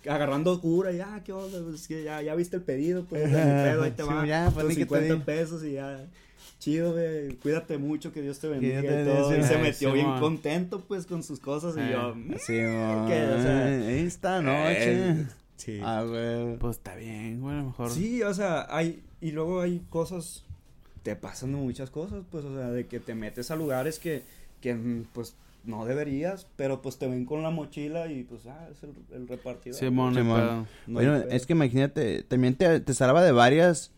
agarrando 0.08 0.61
cura, 0.61 0.92
ya, 0.92 1.22
¿qué 1.24 1.32
onda? 1.32 1.58
Pues 1.62 1.87
que 1.88 2.02
ya, 2.04 2.20
ya 2.22 2.35
viste 2.35 2.56
el 2.56 2.62
pedido, 2.62 3.04
pues, 3.04 3.22
pedo, 3.30 3.82
ahí 3.82 3.90
te 3.92 4.02
Sí, 4.02 4.08
va, 4.08 4.26
ya, 4.26 4.50
pues, 4.52 4.66
tus 4.66 4.76
ni 4.76 4.76
que 4.76 4.87
te 4.87 4.94
50 5.00 5.14
di. 5.14 5.20
pesos 5.20 5.64
y 5.64 5.72
ya, 5.72 6.04
chido, 6.58 6.92
güey, 6.92 7.35
cuídate 7.37 7.78
mucho, 7.78 8.12
que 8.12 8.22
Dios 8.22 8.38
te 8.38 8.48
bendiga 8.48 8.80
te 8.80 9.02
y 9.02 9.04
todo, 9.04 9.37
y 9.38 9.42
se 9.42 9.58
metió 9.58 9.88
sí, 9.90 9.94
bien 9.94 10.06
man. 10.08 10.20
contento, 10.20 10.80
pues, 10.87 11.06
con 11.06 11.22
sus 11.22 11.40
cosas, 11.40 11.76
y 11.76 11.80
Eh, 11.80 11.88
yo, 11.92 12.14
mm, 12.14 12.35
Simón. 12.38 13.08
Que, 13.08 13.22
o 13.24 13.42
sea, 13.42 13.90
Esta 13.90 14.42
noche. 14.42 15.11
eh, 15.11 15.26
sí. 15.56 15.80
Ah, 15.82 16.04
güey. 16.06 16.56
Pues 16.58 16.76
está 16.76 16.94
bien, 16.94 17.40
güey, 17.40 17.54
a 17.54 17.58
lo 17.58 17.64
mejor. 17.66 17.90
Sí, 17.90 18.22
o 18.22 18.32
sea, 18.35 18.66
hay, 18.68 19.02
y 19.20 19.32
luego 19.32 19.61
hay 19.61 19.80
cosas, 19.90 20.44
te 21.02 21.16
pasan 21.16 21.52
muchas 21.52 21.90
cosas, 21.90 22.22
pues, 22.30 22.44
o 22.44 22.54
sea, 22.56 22.70
de 22.70 22.87
que 22.87 23.00
te 23.00 23.14
metes 23.14 23.50
a 23.50 23.56
lugares 23.56 23.98
que, 23.98 24.22
que 24.61 24.76
pues, 25.12 25.35
no 25.64 25.85
deberías, 25.85 26.46
pero 26.57 26.83
pues 26.83 26.98
te 26.98 27.07
ven 27.07 27.25
con 27.25 27.42
la 27.42 27.51
mochila 27.51 28.11
y 28.11 28.25
pues, 28.25 28.46
ah, 28.46 28.68
es 28.70 28.83
el, 28.83 28.94
el 29.12 29.29
repartidor. 29.29 29.79
Simón, 29.79 30.14
Simón. 30.14 30.66
No 30.87 30.94
Bueno, 30.94 31.16
es 31.16 31.46
que 31.46 31.53
imagínate, 31.53 32.22
también 32.22 32.55
te, 32.55 32.81
te 32.81 32.94
salva 32.94 33.22
de 33.22 33.33
varias. 33.33 33.92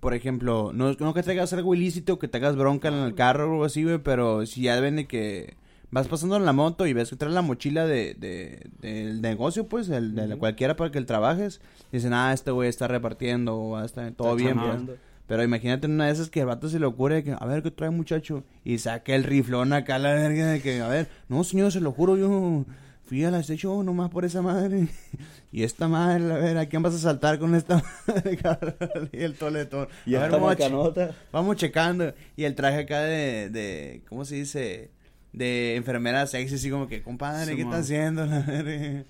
Por 0.00 0.14
ejemplo, 0.14 0.72
no, 0.72 0.94
no 0.94 1.14
que 1.14 1.22
traigas 1.22 1.52
algo 1.52 1.74
ilícito, 1.74 2.18
que 2.18 2.26
te 2.26 2.38
hagas 2.38 2.56
bronca 2.56 2.88
en 2.88 2.94
el 2.94 3.14
carro 3.14 3.48
o 3.48 3.52
algo 3.52 3.64
así, 3.64 3.84
güey, 3.84 3.98
pero 3.98 4.46
si 4.46 4.62
ya 4.62 4.80
ven 4.80 4.96
de 4.96 5.06
que 5.06 5.56
vas 5.90 6.08
pasando 6.08 6.36
en 6.36 6.46
la 6.46 6.52
moto 6.52 6.86
y 6.86 6.94
ves 6.94 7.10
que 7.10 7.16
traes 7.16 7.34
la 7.34 7.42
mochila 7.42 7.84
de, 7.84 8.14
de, 8.14 8.70
del 8.80 9.20
negocio, 9.20 9.68
pues, 9.68 9.90
el, 9.90 10.14
de 10.14 10.36
cualquiera 10.36 10.76
para 10.76 10.90
que 10.90 10.98
el 10.98 11.06
trabajes, 11.06 11.60
dicen, 11.92 12.14
ah, 12.14 12.32
este 12.32 12.50
güey 12.50 12.68
está 12.68 12.88
repartiendo, 12.88 13.56
o 13.56 13.76
ah, 13.76 13.84
está 13.84 14.10
todo 14.12 14.34
bien, 14.36 14.58
pues. 14.58 14.98
Pero 15.30 15.44
imagínate 15.44 15.86
una 15.86 16.06
de 16.06 16.12
esas 16.12 16.28
que 16.28 16.40
el 16.40 16.46
vato 16.46 16.68
se 16.68 16.80
le 16.80 16.86
ocurre 16.86 17.22
que, 17.22 17.36
a 17.38 17.46
ver, 17.46 17.62
¿qué 17.62 17.70
trae 17.70 17.88
muchacho? 17.90 18.42
Y 18.64 18.78
saca 18.78 19.14
el 19.14 19.22
riflón 19.22 19.72
acá 19.72 19.94
a 19.94 19.98
la 20.00 20.12
verga 20.12 20.46
de 20.46 20.60
que, 20.60 20.80
a 20.80 20.88
ver, 20.88 21.06
no 21.28 21.44
señor, 21.44 21.70
se 21.70 21.78
lo 21.80 21.92
juro, 21.92 22.16
yo 22.16 22.64
fui 23.04 23.22
a 23.22 23.30
la 23.30 23.38
hecho 23.38 23.84
nomás 23.84 24.10
por 24.10 24.24
esa 24.24 24.42
madre. 24.42 24.88
Y 25.52 25.62
esta 25.62 25.86
madre, 25.86 26.32
a 26.32 26.36
ver, 26.38 26.58
¿a 26.58 26.66
quién 26.66 26.82
vas 26.82 26.94
a 26.94 26.98
saltar 26.98 27.38
con 27.38 27.54
esta 27.54 27.76
madre, 28.08 28.36
cabrón? 28.38 29.08
Y 29.12 29.22
el 29.22 29.34
toletón. 29.34 29.86
Y 30.04 30.16
a 30.16 30.20
ver, 30.22 30.30
vamos, 30.32 30.56
che- 30.56 31.10
vamos 31.32 31.56
checando. 31.56 32.12
Y 32.36 32.42
el 32.44 32.56
traje 32.56 32.80
acá 32.80 33.00
de, 33.02 33.50
de, 33.50 34.02
¿cómo 34.08 34.24
se 34.24 34.34
dice? 34.34 34.90
De 35.32 35.76
enfermera 35.76 36.26
sexy, 36.26 36.56
así 36.56 36.70
como 36.70 36.88
que, 36.88 37.02
compadre, 37.04 37.54
¿qué 37.54 37.62
está 37.62 37.82
Simón. 37.84 38.16
haciendo? 38.16 38.26
La 38.26 38.40
verga? 38.40 39.04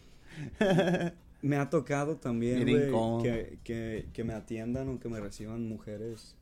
Me 1.42 1.56
ha 1.56 1.70
tocado 1.70 2.16
también, 2.16 2.64
que, 2.66 3.58
que, 3.64 4.06
que 4.12 4.24
me 4.24 4.34
atiendan 4.34 4.88
o 4.88 4.98
que 5.00 5.08
me 5.08 5.20
reciban 5.20 5.66
mujeres 5.68 6.36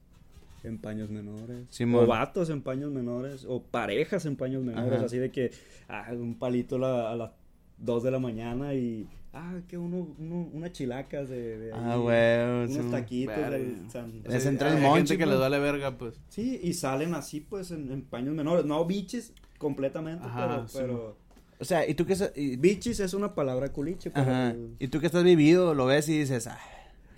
en 0.64 0.78
paños 0.78 1.08
menores. 1.08 1.66
Simón. 1.70 2.04
O 2.04 2.06
vatos 2.08 2.50
en 2.50 2.62
paños 2.62 2.90
menores. 2.90 3.44
O 3.48 3.62
parejas 3.62 4.26
en 4.26 4.34
paños 4.37 4.64
menores. 4.64 4.92
Ajá. 4.94 5.04
Así 5.06 5.18
de 5.18 5.30
que, 5.30 5.52
ah, 5.88 6.08
un 6.12 6.34
palito 6.37 6.78
la- 6.78 7.12
a 7.12 7.16
las 7.16 7.30
2 7.78 8.02
de 8.02 8.11
la 8.11 8.18
mañana 8.18 8.74
y, 8.74 9.06
ah, 9.32 9.61
que 9.68 9.78
uno, 9.78 10.08
uno 10.18 10.50
unas 10.52 10.72
chilacas 10.72 11.28
de, 11.28 11.58
de 11.58 11.72
Ah, 11.72 11.94
güey. 11.96 12.66
Unos 12.68 12.84
sí. 12.87 12.90
taquitos 12.90 13.50
del 13.50 13.88
San- 13.90 14.22
Es 14.24 14.34
así- 14.34 14.48
entre 14.48 14.70
el 14.70 14.76
Hay 14.78 14.82
monchi, 14.82 14.98
gente 14.98 15.12
que 15.18 15.24
pues. 15.24 15.30
les 15.30 15.38
vale 15.38 15.58
verga, 15.61 15.96
pues. 15.96 16.20
Sí, 16.28 16.58
y 16.61 16.72
salen 16.74 17.14
así, 17.14 17.40
pues, 17.40 17.70
en, 17.70 17.92
en 17.92 18.02
paños 18.02 18.34
menores. 18.34 18.64
No 18.64 18.84
bichis 18.84 19.32
completamente, 19.58 20.24
Ajá, 20.26 20.48
pero, 20.48 20.68
sí. 20.68 20.78
pero... 20.80 21.27
O 21.60 21.64
sea, 21.64 21.88
¿y 21.88 21.94
tú 21.94 22.06
qué 22.06 22.14
sa- 22.16 22.30
y- 22.36 22.56
Bichis 22.56 23.00
es 23.00 23.14
una 23.14 23.34
palabra 23.34 23.70
culiche, 23.72 24.10
pero... 24.10 24.30
Ajá. 24.30 24.54
Y 24.78 24.88
tú 24.88 25.00
que 25.00 25.06
estás 25.06 25.24
vivido, 25.24 25.74
lo 25.74 25.86
ves 25.86 26.08
y 26.08 26.18
dices, 26.18 26.46
ah. 26.46 26.58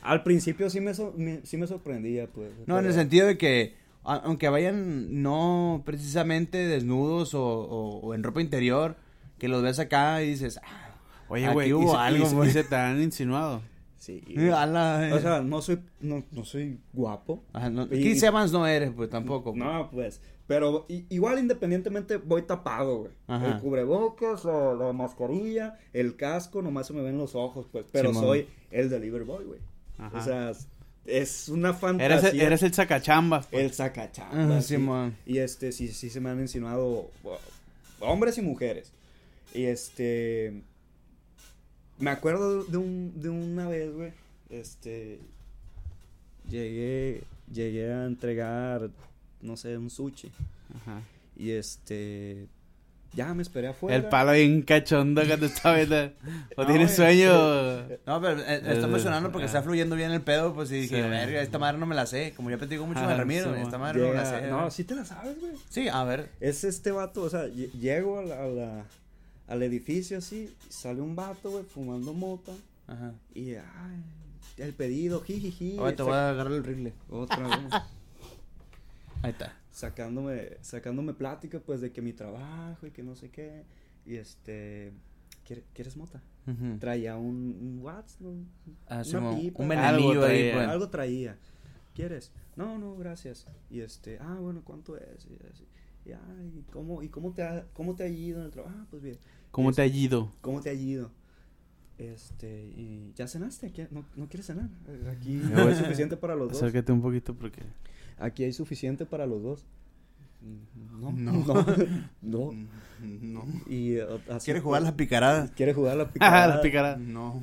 Al 0.02 0.22
principio 0.22 0.70
sí 0.70 0.80
me, 0.80 0.94
so- 0.94 1.12
me- 1.16 1.40
sí 1.44 1.56
me 1.58 1.66
sorprendía, 1.66 2.26
pues. 2.26 2.50
No, 2.66 2.78
en 2.78 2.86
el 2.86 2.94
sentido 2.94 3.26
de 3.26 3.36
que, 3.36 3.74
aunque 4.02 4.48
vayan 4.48 5.22
no 5.22 5.82
precisamente 5.84 6.56
desnudos 6.68 7.34
o, 7.34 7.42
o- 7.44 8.00
o 8.00 8.14
en 8.14 8.22
ropa 8.22 8.40
interior, 8.40 8.96
que 9.38 9.48
los 9.48 9.62
ves 9.62 9.78
acá 9.78 10.22
y 10.22 10.28
dices, 10.30 10.58
ah, 10.64 10.94
Oye, 11.28 11.48
güey, 11.52 11.68
y, 11.70 11.86
se- 11.88 11.96
algo, 11.96 12.24
y 12.24 12.28
se- 12.46 12.46
y 12.46 12.50
se 12.62 12.64
te 12.64 12.76
han 12.76 13.02
insinuado. 13.02 13.60
Sí. 14.00 14.22
la- 14.34 15.10
O 15.14 15.20
sea, 15.20 15.42
no 15.42 15.60
soy, 15.60 15.78
no, 16.00 16.24
no 16.32 16.44
soy 16.44 16.80
guapo. 16.92 17.44
Ajá, 17.52 17.68
no, 17.70 17.84
y- 17.84 17.88
Chris 17.88 18.22
Evans 18.22 18.50
no 18.50 18.66
eres, 18.66 18.90
pues 18.96 19.10
tampoco. 19.10 19.52
pues. 19.52 19.62
No, 19.62 19.90
pues. 19.90 20.20
Pero 20.46 20.86
igual 20.88 21.38
independientemente 21.38 22.16
voy 22.16 22.42
tapado, 22.42 23.00
güey. 23.02 23.12
Ajá. 23.28 23.46
El 23.46 23.60
cubrebocas, 23.60 24.44
la, 24.44 24.74
la 24.74 24.92
mascarilla, 24.92 25.78
el 25.92 26.16
casco, 26.16 26.60
nomás 26.60 26.88
se 26.88 26.92
me 26.92 27.02
ven 27.02 27.18
los 27.18 27.36
ojos, 27.36 27.66
pues. 27.70 27.86
Pero 27.92 28.08
Simón. 28.08 28.24
soy 28.24 28.48
el 28.72 28.90
delivery 28.90 29.24
boy, 29.24 29.44
güey. 29.44 29.60
Ajá. 29.98 30.18
O 30.18 30.24
sea, 30.24 30.52
es 31.04 31.48
una 31.50 31.72
fantasía. 31.74 32.06
Eres 32.18 32.24
el, 32.34 32.40
eres 32.40 32.62
el 32.64 32.74
sacachambas. 32.74 33.46
pues. 33.46 33.62
el 33.62 33.72
sacachamba. 33.72 34.56
Ajá, 34.56 34.62
sí. 34.62 34.76
Y 35.26 35.38
este, 35.38 35.70
sí, 35.72 35.88
sí 35.88 36.10
se 36.10 36.20
me 36.20 36.30
han 36.30 36.40
insinuado 36.40 37.10
uh, 37.22 37.30
hombres 38.00 38.36
y 38.38 38.42
mujeres. 38.42 38.92
Y 39.54 39.64
este. 39.64 40.62
Me 42.00 42.10
acuerdo 42.10 42.64
de, 42.64 42.76
un, 42.78 43.12
de 43.20 43.28
una 43.30 43.68
vez, 43.68 43.92
güey. 43.94 44.12
Este. 44.48 45.20
Llegué. 46.48 47.22
Llegué 47.52 47.92
a 47.92 48.04
entregar, 48.06 48.90
no 49.42 49.56
sé, 49.56 49.76
un 49.76 49.90
sushi. 49.90 50.30
Ajá. 50.82 51.00
Y 51.36 51.50
este. 51.50 52.46
Ya 53.12 53.34
me 53.34 53.42
esperé 53.42 53.66
afuera. 53.66 53.96
El 53.96 54.04
palo 54.04 54.30
bien 54.32 54.62
cachondo 54.62 55.22
que 55.22 55.36
te 55.36 55.46
está 55.46 55.74
viendo. 55.74 55.96
O 56.56 56.62
No, 56.62 56.66
tienes 56.68 56.90
es- 56.90 56.96
sueño. 56.96 57.32
No, 58.06 58.20
pero 58.20 58.38
eh, 58.38 58.54
está 58.58 58.72
Eh, 58.72 58.82
emocionando 58.84 59.32
porque 59.32 59.44
ah. 59.44 59.46
está 59.46 59.62
fluyendo 59.62 59.96
bien 59.96 60.12
el 60.12 60.20
pedo, 60.22 60.54
pues 60.54 60.70
y 60.70 60.82
dije, 60.82 61.02
Sí. 61.02 61.08
verga, 61.08 61.40
esta 61.42 61.58
madre 61.58 61.76
no 61.78 61.86
me 61.86 61.96
la 61.96 62.06
sé. 62.06 62.34
Como 62.36 62.50
yo 62.50 62.58
platico 62.58 62.86
mucho 62.86 63.00
con 63.00 63.08
Ah, 63.10 63.16
Ramiro, 63.16 63.52
sí, 63.52 63.60
esta 63.62 63.78
madre 63.78 64.00
no 64.00 64.08
me 64.10 64.14
la 64.14 64.24
sé. 64.24 64.46
no, 64.46 64.70
sí 64.70 64.84
te 64.84 64.94
la 64.94 65.04
sabes, 65.04 65.40
güey. 65.40 65.52
Sí, 65.68 65.88
a 65.88 66.04
ver. 66.04 66.30
Es 66.38 66.62
este 66.62 66.92
vato, 66.92 67.22
o 67.22 67.28
sea, 67.30 67.48
lle- 67.48 67.72
llego 67.72 68.20
a 68.20 68.22
la, 68.22 68.44
a 68.44 68.46
la- 68.46 68.84
al 69.50 69.62
edificio 69.62 70.16
así, 70.18 70.54
sale 70.68 71.00
un 71.02 71.14
vato, 71.14 71.50
güey, 71.50 71.64
fumando 71.64 72.12
mota. 72.14 72.52
Ajá. 72.86 73.12
Y, 73.34 73.54
ay, 73.54 74.02
el 74.56 74.72
pedido, 74.74 75.20
jijiji. 75.20 75.76
Ahora 75.78 75.94
te 75.96 76.02
voy 76.02 76.12
a 76.14 76.30
agarrar 76.30 76.52
el 76.54 76.64
rifle. 76.64 76.92
Otra 77.10 77.38
vez. 77.46 77.72
Ahí 79.22 79.32
está. 79.32 79.54
sacándome, 79.70 80.56
sacándome 80.62 81.12
plática, 81.14 81.60
pues, 81.60 81.80
de 81.80 81.92
que 81.92 82.00
mi 82.02 82.12
trabajo 82.12 82.86
y 82.86 82.90
que 82.90 83.02
no 83.02 83.14
sé 83.14 83.30
qué. 83.30 83.64
Y 84.06 84.16
este, 84.16 84.92
¿quiere- 85.46 85.64
¿quieres 85.74 85.96
mota? 85.96 86.22
Traía 86.80 87.16
un, 87.16 87.56
un 87.60 87.78
Watts, 87.80 88.16
¿no? 88.20 88.30
Ah, 88.88 89.02
Una 89.14 89.36
pipa. 89.36 89.62
un 89.62 89.68
venenillo 89.68 90.24
ahí, 90.24 90.38
traía. 90.38 90.54
pues. 90.54 90.68
Algo 90.68 90.88
traía. 90.88 91.36
¿Quieres? 91.94 92.32
No, 92.56 92.76
no, 92.78 92.96
gracias. 92.96 93.46
Y 93.70 93.80
este, 93.80 94.18
ah, 94.20 94.36
bueno, 94.40 94.62
¿cuánto 94.64 94.96
es? 94.96 95.26
Y, 95.26 95.36
así. 95.52 95.64
Y, 96.06 96.62
¿cómo, 96.72 97.02
¿y 97.04 97.08
cómo 97.08 97.32
te, 97.32 97.42
ha, 97.44 97.66
cómo 97.74 97.94
te 97.94 98.02
ha 98.04 98.08
ido 98.08 98.40
en 98.40 98.46
el 98.46 98.50
trabajo? 98.50 98.74
Ah, 98.80 98.86
pues 98.90 99.02
bien. 99.02 99.18
¿Cómo 99.50 99.70
Es- 99.70 99.76
te 99.76 99.82
ha 99.82 99.86
ido? 99.86 100.32
¿Cómo 100.40 100.60
te 100.60 100.70
ha 100.70 100.74
ido? 100.74 101.10
Este, 101.98 102.64
y 102.64 103.12
ya 103.14 103.26
cenaste, 103.28 103.72
¿Qué- 103.72 103.88
¿No, 103.90 104.04
no 104.16 104.28
quieres 104.28 104.46
cenar? 104.46 104.68
Eh, 104.88 105.14
Aquí 105.16 105.38
voy- 105.38 105.52
hay 105.68 105.74
suficiente 105.74 106.16
para 106.16 106.34
los 106.34 106.48
dos. 106.52 106.56
Acércate 106.62 106.92
un 106.92 107.02
poquito 107.02 107.34
porque... 107.34 107.62
Aquí 108.18 108.44
hay 108.44 108.52
suficiente 108.52 109.04
para 109.06 109.26
los 109.26 109.42
dos. 109.42 109.66
No, 110.98 111.12
No. 111.16 111.32
no, 111.32 111.66
no. 112.22 112.52
No. 113.02 113.44
Y, 113.68 113.98
así 113.98 114.44
¿Quiere 114.46 114.60
fue. 114.60 114.66
jugar 114.68 114.82
la 114.82 114.96
picarada? 114.96 115.48
¿Quiere 115.54 115.74
jugar 115.74 115.96
la 115.98 116.04
Ah, 116.04 116.12
picada? 116.12 116.46
la 116.56 116.62
picarada. 116.62 116.96
No. 116.96 117.42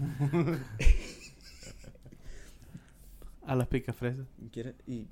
A 3.45 3.55
las 3.55 3.67
picafresas. 3.67 4.25
¿Quiere? 4.51 4.75
Y 4.87 5.07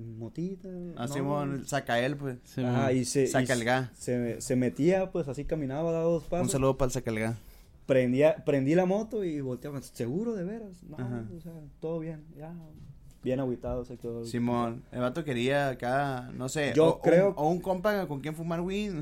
motita. 0.00 0.68
Así, 0.96 1.18
no. 1.18 1.24
bueno, 1.24 1.64
saca 1.64 1.98
él, 2.00 2.16
pues. 2.16 2.38
Sí, 2.44 2.62
Ah, 2.64 2.92
y 2.92 3.04
se, 3.04 3.26
Saca 3.26 3.54
y 3.54 3.58
el 3.58 3.64
ga. 3.64 3.90
Se, 3.94 4.40
se 4.40 4.56
metía, 4.56 5.10
pues 5.12 5.28
así 5.28 5.44
caminaba, 5.44 5.92
daba 5.92 6.04
dos 6.04 6.24
pasos. 6.24 6.46
Un 6.46 6.50
saludo 6.50 6.76
para 6.76 6.86
el 6.88 6.92
sacalga. 6.92 7.36
Prendía, 7.86 8.36
prendí 8.44 8.74
la 8.74 8.86
moto 8.86 9.24
y 9.24 9.40
volteaba. 9.40 9.80
¿Seguro 9.82 10.34
de 10.34 10.44
veras? 10.44 10.82
No, 10.88 10.96
Ajá. 10.96 11.24
o 11.36 11.40
sea, 11.40 11.52
todo 11.80 11.98
bien. 11.98 12.22
Ya, 12.38 12.52
bien 13.24 13.40
aguitado 13.40 13.84
se 13.84 13.96
quedó. 13.96 14.24
Simón, 14.24 14.82
el 14.92 15.00
vato 15.00 15.24
quería 15.24 15.70
acá, 15.70 16.30
no 16.36 16.48
sé. 16.48 16.72
Yo 16.76 16.86
o, 16.86 16.88
o 16.90 17.00
creo- 17.00 17.28
un- 17.30 17.34
O, 17.36 17.48
un 17.50 17.60
compa 17.60 18.06
con 18.06 18.20
quien 18.20 18.34
fumar 18.36 18.60
weed. 18.60 18.94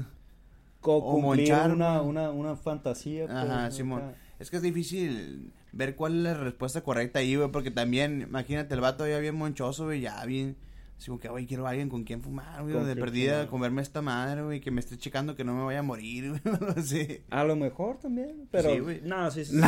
Co- 0.80 0.96
o 0.96 1.12
cumplir 1.20 1.50
monchar, 1.50 1.72
una, 1.72 1.96
¿no? 1.96 2.04
una, 2.04 2.30
una 2.30 2.56
fantasía. 2.56 3.26
pues, 3.26 3.36
Ajá, 3.36 3.64
acá. 3.66 3.70
Simón. 3.72 4.02
Es 4.38 4.48
que 4.50 4.56
es 4.56 4.62
difícil 4.62 5.52
ver 5.72 5.94
cuál 5.96 6.16
es 6.16 6.22
la 6.22 6.34
respuesta 6.34 6.80
correcta 6.82 7.18
ahí, 7.18 7.34
güey, 7.36 7.50
porque 7.50 7.70
también, 7.70 8.22
imagínate, 8.22 8.74
el 8.74 8.80
vato 8.80 9.06
ya 9.06 9.18
bien 9.18 9.34
monchoso, 9.34 9.84
güey, 9.84 10.00
ya 10.00 10.24
bien... 10.24 10.56
Así 10.98 11.06
como 11.06 11.20
que, 11.20 11.28
güey, 11.28 11.46
quiero 11.46 11.64
a 11.66 11.70
alguien 11.70 11.88
con 11.88 12.02
quien 12.02 12.20
fumar, 12.22 12.62
güey, 12.64 12.74
de 12.84 12.96
perdida, 12.96 13.34
fumar. 13.34 13.48
comerme 13.48 13.82
esta 13.82 14.02
madre, 14.02 14.42
güey, 14.42 14.60
que 14.60 14.70
me 14.72 14.80
esté 14.80 14.98
checando 14.98 15.36
que 15.36 15.44
no 15.44 15.54
me 15.54 15.62
vaya 15.64 15.78
a 15.78 15.82
morir, 15.82 16.28
güey, 16.30 16.40
algo 16.60 16.74
así. 16.76 17.22
A 17.30 17.44
lo 17.44 17.54
mejor 17.56 17.98
también, 17.98 18.48
pero. 18.50 18.70
Sí, 18.72 18.78
güey. 18.80 19.00
no, 19.04 19.30
sí, 19.30 19.44
sí, 19.44 19.60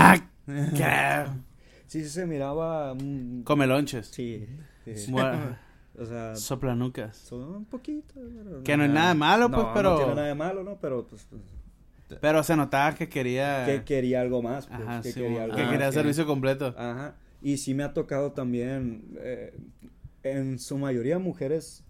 ¿qué? 0.76 1.24
sí, 1.86 2.02
sí 2.02 2.08
se 2.08 2.26
miraba. 2.26 2.94
mm, 2.94 3.44
Come 3.44 3.66
lonches. 3.68 4.08
sí. 4.08 4.46
sí. 4.94 5.10
Bueno, 5.12 5.56
O 5.98 6.04
sea, 6.06 6.34
soplanucas. 6.34 7.16
son 7.16 7.42
un 7.56 7.64
poquito. 7.66 8.14
pero 8.14 8.62
Que 8.62 8.76
no 8.76 8.84
es 8.84 8.90
nada 8.90 9.12
malo, 9.14 9.48
no, 9.48 9.56
pues, 9.56 9.68
pero- 9.74 9.90
No 9.90 9.96
tiene 9.98 10.14
nada 10.14 10.26
de 10.28 10.34
malo, 10.34 10.64
¿no? 10.64 10.78
Pero, 10.80 11.06
pues. 11.06 11.26
pues, 11.28 12.18
Pero 12.20 12.42
se 12.42 12.56
notaba 12.56 12.94
que 12.94 13.08
quería... 13.08 13.66
que 13.66 13.84
quería 13.84 14.20
algo 14.22 14.40
más. 14.42 14.66
Pues, 14.66 14.80
Ajá, 14.80 15.02
que 15.02 15.12
sí, 15.12 15.20
quería 15.20 15.44
algo 15.44 15.56
que 15.56 15.68
quería 15.68 15.88
ok. 15.88 15.92
servicio 15.94 16.26
completo. 16.26 16.74
Ajá. 16.78 17.16
Y 17.42 17.58
sí 17.58 17.74
me 17.74 17.82
ha 17.82 17.92
tocado 17.92 18.32
también, 18.32 19.16
eh, 19.20 19.52
en 20.22 20.58
su 20.58 20.78
mayoría 20.78 21.18
mujeres 21.18 21.84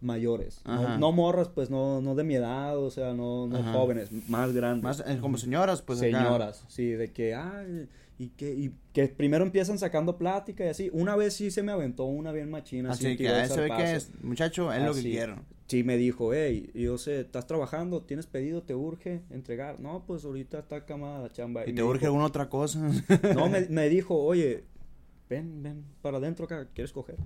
mayores. 0.00 0.62
No, 0.64 0.98
no 0.98 1.12
morras, 1.12 1.48
pues 1.48 1.68
no, 1.70 2.00
no 2.00 2.14
de 2.14 2.24
mi 2.24 2.34
edad, 2.34 2.78
o 2.78 2.90
sea, 2.90 3.12
no, 3.14 3.46
no 3.46 3.62
jóvenes, 3.72 4.10
más 4.28 4.52
grandes. 4.52 4.82
Más 4.82 5.00
eh, 5.06 5.18
como 5.20 5.36
señoras, 5.38 5.82
pues 5.82 6.00
acá. 6.00 6.18
Señoras, 6.24 6.64
sí, 6.68 6.90
de 6.90 7.12
que, 7.12 7.34
ay, 7.34 7.88
y 8.18 8.28
que, 8.30 8.54
y 8.54 8.72
que 8.94 9.08
primero 9.08 9.44
empiezan 9.44 9.78
sacando 9.78 10.16
plática 10.16 10.64
y 10.64 10.68
así. 10.68 10.88
Una 10.92 11.16
vez 11.16 11.34
sí 11.34 11.50
se 11.50 11.62
me 11.62 11.72
aventó 11.72 12.04
una 12.04 12.32
bien 12.32 12.50
machina. 12.50 12.94
sí, 12.94 13.06
Así 13.08 13.16
que 13.18 13.28
a 13.28 13.46
se 13.46 13.60
ve 13.60 13.70
que 13.76 13.96
es, 13.96 14.10
muchacho, 14.22 14.72
es 14.72 14.82
lo 14.82 14.94
que 14.94 15.02
quiero. 15.02 15.36
Sí, 15.66 15.82
me 15.82 15.96
dijo, 15.96 16.32
hey, 16.32 16.70
yo 16.74 16.96
sé, 16.96 17.20
estás 17.20 17.46
trabajando, 17.46 18.00
tienes 18.02 18.26
pedido, 18.26 18.62
te 18.62 18.74
urge 18.74 19.20
entregar. 19.30 19.80
No, 19.80 20.04
pues 20.06 20.24
ahorita 20.24 20.60
está 20.60 20.76
acá 20.76 20.96
la 20.96 21.28
chamba. 21.32 21.68
Y 21.68 21.74
te 21.74 21.82
urge 21.82 21.98
dijo- 21.98 22.06
alguna 22.06 22.24
otra 22.26 22.48
cosa. 22.48 22.88
No, 23.34 23.48
me, 23.50 23.60
me 23.68 23.88
dijo, 23.90 24.14
oye, 24.16 24.64
ven, 25.28 25.62
ven, 25.62 25.84
para 26.02 26.18
adentro 26.18 26.44
acá, 26.46 26.68
¿quieres 26.72 26.92
coger? 26.92 27.16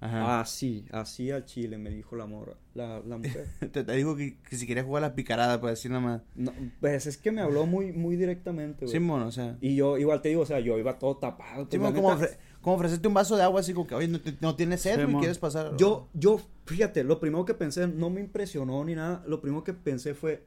Ajá. 0.00 0.40
Así, 0.40 0.84
así 0.92 1.30
al 1.32 1.44
chile, 1.44 1.76
me 1.76 1.90
dijo 1.90 2.14
la 2.14 2.26
morra, 2.26 2.54
la, 2.74 3.00
la 3.00 3.16
mujer. 3.18 3.46
Te, 3.72 3.82
te 3.82 3.92
digo 3.94 4.14
que, 4.16 4.36
que 4.48 4.56
si 4.56 4.66
querías 4.66 4.86
jugar 4.86 5.02
la 5.02 5.14
picarada, 5.14 5.60
pues 5.60 5.72
así 5.72 5.88
nada 5.88 6.00
más. 6.00 6.22
No, 6.36 6.52
pues 6.80 7.06
es 7.06 7.16
que 7.18 7.32
me 7.32 7.40
habló 7.40 7.66
muy, 7.66 7.92
muy 7.92 8.14
directamente, 8.16 8.84
güey. 8.84 8.92
Simón, 8.92 9.22
o 9.22 9.32
sea. 9.32 9.56
Y 9.60 9.74
yo, 9.74 9.98
igual 9.98 10.22
te 10.22 10.28
digo, 10.28 10.42
o 10.42 10.46
sea, 10.46 10.60
yo 10.60 10.78
iba 10.78 10.98
todo 10.98 11.16
tapado. 11.16 11.64
pues, 11.64 11.70
Simón, 11.72 11.94
la 11.94 12.00
como, 12.00 12.14
ofre- 12.14 12.36
como 12.60 12.76
ofrecerte 12.76 13.08
un 13.08 13.14
vaso 13.14 13.36
de 13.36 13.42
agua 13.42 13.60
así 13.60 13.72
como 13.74 13.86
que, 13.88 13.94
oye, 13.96 14.06
no, 14.08 14.20
te- 14.20 14.36
no 14.40 14.54
tienes 14.54 14.82
sed, 14.82 14.94
güey, 14.94 15.06
Simón. 15.06 15.20
¿quieres 15.20 15.38
pasar? 15.38 15.76
Yo, 15.76 16.08
yo, 16.14 16.40
fíjate, 16.66 17.02
lo 17.02 17.18
primero 17.18 17.44
que 17.44 17.54
pensé, 17.54 17.88
no 17.88 18.08
me 18.08 18.20
impresionó 18.20 18.84
ni 18.84 18.94
nada, 18.94 19.24
lo 19.26 19.40
primero 19.40 19.64
que 19.64 19.72
pensé 19.74 20.14
fue, 20.14 20.44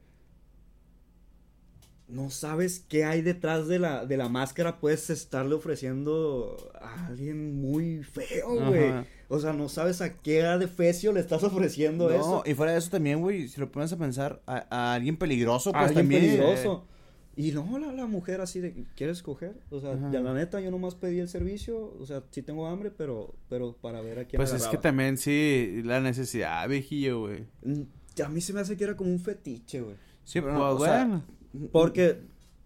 no 2.12 2.30
sabes 2.30 2.84
qué 2.88 3.04
hay 3.04 3.22
detrás 3.22 3.66
de 3.68 3.78
la, 3.78 4.04
de 4.06 4.16
la 4.16 4.28
máscara, 4.28 4.78
puedes 4.78 5.08
estarle 5.10 5.54
ofreciendo 5.54 6.70
a 6.80 7.06
alguien 7.06 7.60
muy 7.60 8.02
feo, 8.04 8.66
güey. 8.68 8.92
O 9.28 9.40
sea, 9.40 9.52
no 9.54 9.68
sabes 9.68 10.00
a 10.02 10.18
qué 10.18 10.42
adefesio 10.42 11.12
le 11.12 11.20
estás 11.20 11.42
ofreciendo 11.42 12.08
No, 12.10 12.14
eso. 12.14 12.42
y 12.44 12.54
fuera 12.54 12.72
de 12.72 12.78
eso 12.78 12.90
también, 12.90 13.20
güey, 13.20 13.48
si 13.48 13.58
lo 13.60 13.72
pones 13.72 13.92
a 13.92 13.96
pensar, 13.98 14.42
a, 14.46 14.66
a 14.70 14.94
alguien 14.94 15.16
peligroso, 15.16 15.70
A 15.70 15.72
pues 15.72 15.84
alguien 15.96 16.04
también. 16.04 16.22
peligroso. 16.22 16.86
Y 17.34 17.52
no, 17.52 17.78
la, 17.78 17.92
la 17.92 18.04
mujer 18.06 18.42
así 18.42 18.60
de, 18.60 18.84
¿quieres 18.94 19.22
coger? 19.22 19.54
O 19.70 19.80
sea, 19.80 19.98
ya 20.12 20.20
la 20.20 20.34
neta, 20.34 20.60
yo 20.60 20.70
nomás 20.70 20.94
pedí 20.94 21.18
el 21.18 21.30
servicio, 21.30 21.96
o 21.98 22.04
sea, 22.04 22.22
sí 22.30 22.42
tengo 22.42 22.66
hambre, 22.66 22.90
pero, 22.90 23.34
pero 23.48 23.72
para 23.74 24.02
ver 24.02 24.18
a 24.18 24.24
quién 24.26 24.36
Pues 24.38 24.52
es 24.52 24.66
que 24.66 24.76
también 24.76 25.16
sí, 25.16 25.80
la 25.82 26.00
necesidad, 26.02 26.68
viejillo, 26.68 27.20
güey. 27.20 27.46
Mm, 27.64 27.82
A 28.22 28.28
mí 28.28 28.42
se 28.42 28.52
me 28.52 28.60
hace 28.60 28.76
que 28.76 28.84
era 28.84 28.96
como 28.98 29.10
un 29.10 29.18
fetiche, 29.18 29.80
güey. 29.80 29.96
Sí, 30.24 30.42
pero 30.42 30.52
no, 30.52 30.76
Pues 30.76 30.82
o 30.82 30.84
sea, 30.92 31.04
bueno. 31.06 31.24
Porque 31.72 32.20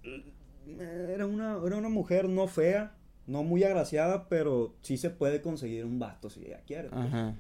mm, 0.04 0.80
era 1.10 1.26
una, 1.26 1.58
era 1.66 1.76
una 1.76 1.88
mujer 1.88 2.28
no 2.28 2.46
fea, 2.48 2.94
no 3.26 3.42
muy 3.42 3.64
agraciada, 3.64 4.28
pero 4.28 4.74
sí 4.82 4.96
se 4.96 5.10
puede 5.10 5.40
conseguir 5.42 5.84
un 5.84 5.98
vato 5.98 6.30
si 6.30 6.44
ella 6.46 6.60
quiere. 6.66 6.88
pues. 6.88 7.04
Ajá. 7.06 7.34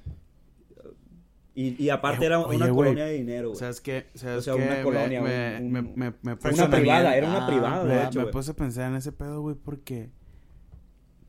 Y, 1.54 1.82
y 1.82 1.88
aparte 1.88 2.24
Eh, 2.24 2.26
era 2.26 2.40
oye, 2.40 2.56
una 2.56 2.68
colonia 2.70 3.06
de 3.06 3.14
dinero, 3.14 3.48
güey. 3.48 3.58
¿Sabes 3.58 3.80
qué? 3.80 4.06
¿Sabes 4.14 4.40
O 4.40 4.42
sea, 4.42 4.54
qué? 4.56 4.62
una 4.62 4.82
colonia, 4.82 5.22
me, 5.22 5.58
un- 5.58 5.72
me, 5.72 5.82
me, 5.82 6.14
me 6.20 6.32
una 6.52 6.70
privada, 6.70 7.16
era 7.16 7.28
una 7.28 7.44
Ah, 7.44 7.48
privada, 7.48 7.84
de 7.84 8.04
hecho, 8.04 8.20
me 8.20 8.26
puse 8.26 8.50
a 8.50 8.54
pensar 8.54 8.90
en 8.90 8.96
ese 8.96 9.10
pedo, 9.10 9.40
güey, 9.40 9.56
porque 9.56 10.10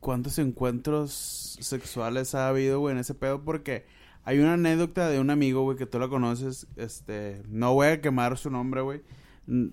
cuántos 0.00 0.38
encuentros 0.38 1.56
sexuales 1.60 2.34
ha 2.34 2.48
habido, 2.48 2.78
güey, 2.80 2.92
en 2.94 2.98
ese 3.00 3.14
pedo, 3.14 3.42
porque 3.42 3.86
hay 4.24 4.38
una 4.38 4.52
anécdota 4.54 5.08
de 5.08 5.18
un 5.18 5.30
amigo, 5.30 5.62
güey, 5.62 5.78
que 5.78 5.86
tú 5.86 5.98
la 5.98 6.08
conoces, 6.08 6.66
este, 6.76 7.42
no 7.48 7.72
voy 7.72 7.86
a 7.86 8.00
quemar 8.02 8.36
su 8.36 8.50
nombre, 8.50 8.82
güey, 8.82 9.00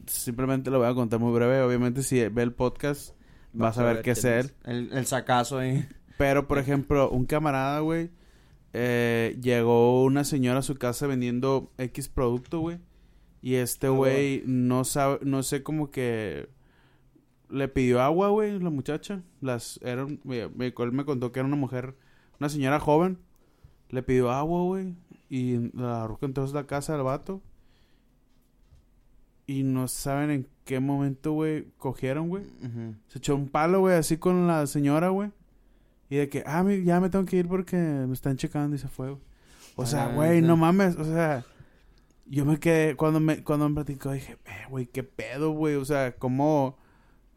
simplemente 0.08 0.70
lo 0.72 0.80
voy 0.80 0.88
a 0.88 0.94
contar 0.94 1.20
muy 1.20 1.34
breve, 1.34 1.62
obviamente 1.62 2.04
si 2.04 2.26
ve 2.30 2.44
el 2.44 2.54
podcast 2.54 3.16
vas, 3.54 3.78
a 3.78 3.84
ver 3.84 4.02
qué 4.02 4.12
es 4.12 4.24
él, 4.26 4.52
El, 4.64 4.92
el 4.94 5.06
sacazo 5.06 5.58
ahí. 5.60 5.86
pero 6.18 6.48
por 6.48 6.58
ejemplo, 6.60 7.10
un 7.10 7.26
camarada, 7.26 7.80
güey, 7.82 8.10
eh, 8.74 9.38
llegó 9.42 10.04
una 10.04 10.24
señora 10.24 10.60
a 10.60 10.64
su 10.64 10.76
casa 10.76 11.08
vendiendo 11.08 11.72
X 11.78 12.10
producto, 12.10 12.60
güey. 12.60 12.80
Y 13.42 13.56
este 13.56 13.90
güey 13.90 14.44
no 14.48 14.84
sabe, 14.86 15.20
no 15.24 15.44
sé 15.44 15.62
como 15.62 15.92
que 15.92 16.50
le 17.50 17.68
pidió 17.68 18.02
agua, 18.02 18.30
güey, 18.30 18.60
la 18.60 18.72
muchacha. 18.72 19.22
Las, 19.40 19.80
era, 19.84 20.06
me, 20.24 20.50
me- 20.50 20.74
él 20.76 20.92
me 20.92 21.06
contó 21.06 21.32
que 21.32 21.40
era 21.40 21.48
una 21.48 21.56
mujer, 21.56 21.96
una 22.40 22.50
señora 22.50 22.80
joven. 22.80 23.20
Le 23.90 24.02
pidió 24.02 24.32
agua, 24.32 24.64
güey. 24.64 24.96
Y 25.30 25.72
la 25.78 26.04
arrojó 26.06 26.26
entonces 26.26 26.56
a 26.56 26.62
la 26.62 26.68
casa 26.68 26.94
del 26.94 27.04
vato. 27.04 27.42
Y 29.48 29.64
no 29.64 29.88
saben 29.88 30.32
en 30.32 30.48
qué 30.66 30.80
momento, 30.80 31.34
güey, 31.34 31.68
cogieron, 31.78 32.30
güey. 32.30 32.44
Ujú. 32.64 32.96
Se 33.08 33.20
echó 33.20 33.36
un 33.36 33.48
palo, 33.50 33.82
güey, 33.82 33.96
así 33.96 34.18
con 34.18 34.48
la 34.48 34.66
señora, 34.68 35.10
güey. 35.10 35.32
Y 36.10 36.18
de 36.18 36.30
que, 36.30 36.44
ah, 36.46 36.64
mi- 36.64 36.84
ya 36.84 37.00
me 37.00 37.10
tengo 37.10 37.26
que 37.26 37.38
ir 37.38 37.48
porque 37.48 37.76
me 37.78 38.14
están 38.14 38.38
checando 38.38 38.76
y 38.76 38.80
se 38.80 38.88
fue, 38.88 39.10
güey. 39.12 39.22
O 39.76 39.86
sea, 39.86 40.08
güey, 40.08 40.42
no 40.42 40.56
mames, 40.56 40.96
o 40.96 41.04
sea, 41.04 41.44
yo 42.28 42.46
me 42.46 42.58
quedé, 42.60 42.96
cuando 42.96 43.20
me, 43.20 43.44
cuando 43.44 43.68
me 43.68 43.76
platicó, 43.76 44.12
dije, 44.14 44.38
eh, 44.46 44.66
güey, 44.70 44.86
qué 44.88 45.04
pedo, 45.04 45.52
güey, 45.52 45.76
o 45.76 45.84
sea, 45.86 46.16
cómo, 46.16 46.78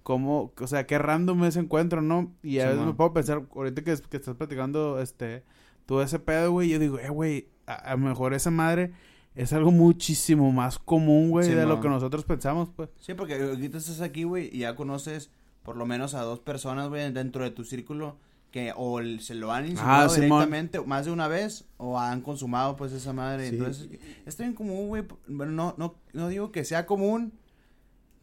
cómo, 0.03 0.53
o 0.59 0.67
sea, 0.67 0.87
qué 0.87 0.99
random 0.99 1.45
ese 1.45 1.59
encuentro, 1.61 2.01
¿no? 2.01 2.33
Y 2.43 2.61
a 2.61 2.63
Sí, 2.63 2.69
veces 2.71 2.87
me 2.87 2.95
puedo 2.95 3.13
pensar, 3.13 3.43
ahorita 3.55 3.83
que, 3.83 3.95
que 4.09 4.17
estás 4.17 4.37
platicando, 4.37 5.01
este, 5.01 5.43
todo 5.85 6.01
ese 6.03 6.19
pedo, 6.21 6.53
güey, 6.53 6.69
yo 6.69 6.79
digo, 6.79 6.99
eh, 7.01 7.09
güey, 7.11 7.49
a 7.67 7.91
lo 7.93 7.99
mejor 7.99 8.33
esa 8.35 8.51
madre 8.51 8.93
es 9.39 9.53
algo 9.53 9.71
muchísimo 9.71 10.51
más 10.51 10.81
común, 10.81 11.31
güey, 11.31 11.47
Sí, 11.47 11.55
de 11.55 11.65
lo 11.65 11.81
que 11.81 11.89
nosotros 11.89 12.25
pensamos, 12.25 12.71
pues. 12.75 12.91
Sí, 12.99 13.15
porque 13.15 13.35
ahorita 13.41 13.79
estás 13.79 14.01
aquí, 14.01 14.25
güey, 14.25 14.51
y 14.53 14.59
ya 14.59 14.75
conoces 14.75 15.31
por 15.63 15.77
lo 15.77 15.87
menos 15.87 16.15
a 16.15 16.23
dos 16.23 16.41
personas, 16.41 16.89
güey, 16.89 17.13
dentro 17.13 17.45
de 17.45 17.53
tu 17.53 17.65
círculo 17.65 18.17
que 18.51 18.73
o 18.77 19.01
se 19.21 19.35
lo 19.35 19.53
han 19.53 19.67
insinuado 19.69 20.11
Ah, 20.11 20.15
directamente 20.15 20.81
más 20.81 21.05
de 21.05 21.13
una 21.13 21.29
vez 21.29 21.67
o 21.77 22.01
han 22.01 22.21
consumado, 22.23 22.75
pues, 22.77 22.93
esa 22.93 23.13
madre. 23.13 23.51
Sí. 23.51 23.57
Entonces, 23.57 23.89
está 24.27 24.43
bien 24.43 24.55
común, 24.55 24.89
güey. 24.89 25.05
Bueno, 25.29 25.53
no, 25.53 25.75
no, 25.79 25.95
no 26.13 26.29
digo 26.29 26.51
que 26.51 26.65
sea 26.65 26.85
común 26.87 27.33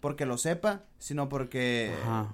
porque 0.01 0.25
lo 0.25 0.37
sepa, 0.37 0.83
sino 0.97 1.29
porque, 1.29 1.93
Ajá. 2.03 2.29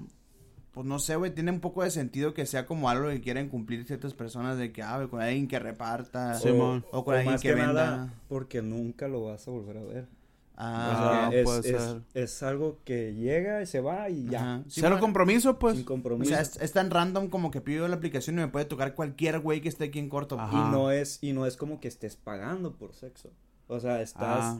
Pues, 0.73 0.85
no 0.87 0.99
sé, 0.99 1.15
güey, 1.17 1.33
tiene 1.33 1.51
un 1.51 1.59
poco 1.59 1.83
de 1.83 1.91
sentido 1.91 2.33
que 2.33 2.45
sea 2.45 2.65
como 2.65 2.89
algo 2.89 3.09
que 3.09 3.19
quieren 3.21 3.49
cumplir 3.49 3.85
ciertas 3.85 4.13
personas 4.13 4.57
de 4.57 4.71
que, 4.71 4.81
ah, 4.83 4.97
güey, 4.97 5.09
con 5.09 5.21
alguien 5.21 5.47
que 5.47 5.59
reparta. 5.59 6.35
Sí, 6.35 6.51
mon. 6.51 6.85
O 6.91 7.03
con 7.03 7.15
alguien 7.15 7.33
más 7.33 7.41
que 7.41 7.53
venda. 7.53 7.73
nada, 7.73 8.13
porque 8.29 8.61
nunca 8.61 9.07
lo 9.07 9.23
vas 9.25 9.47
a 9.47 9.51
volver 9.51 9.77
a 9.77 9.83
ver. 9.83 10.07
Ah, 10.63 11.27
O 11.27 11.31
sea, 11.31 11.39
es, 11.39 11.43
puede 11.45 11.59
es- 11.59 11.65
ser. 11.83 12.01
es 12.13 12.43
algo 12.43 12.77
que 12.85 13.15
llega 13.15 13.61
y 13.63 13.65
se 13.65 13.81
va 13.81 14.09
y 14.09 14.27
ya. 14.27 14.61
Sí, 14.67 14.81
Cero 14.81 14.97
compromiso, 14.99 15.57
pues. 15.57 15.73
Sin 15.75 15.83
O 15.83 15.87
compromiso. 15.87 16.29
sea, 16.31 16.41
es, 16.41 16.55
es 16.61 16.71
tan 16.71 16.91
random 16.91 17.29
como 17.29 17.49
que 17.49 17.61
pido 17.61 17.87
la 17.87 17.95
aplicación 17.95 18.37
y 18.37 18.41
me 18.41 18.47
puede 18.47 18.65
tocar 18.65 18.93
cualquier 18.93 19.39
güey 19.39 19.61
que 19.61 19.69
esté 19.69 19.85
aquí 19.85 19.97
en 19.99 20.07
corto. 20.09 20.39
Ajá. 20.39 20.55
y 20.67 20.71
no 20.71 20.91
es 20.91 21.17
y 21.21 21.33
no 21.33 21.45
es 21.47 21.57
como 21.57 21.79
que 21.79 21.87
estés 21.87 22.15
pagando 22.15 22.73
por 22.75 22.93
sexo. 22.93 23.31
O 23.67 23.79
sea, 23.79 24.01
estás... 24.01 24.37
Ah, 24.41 24.59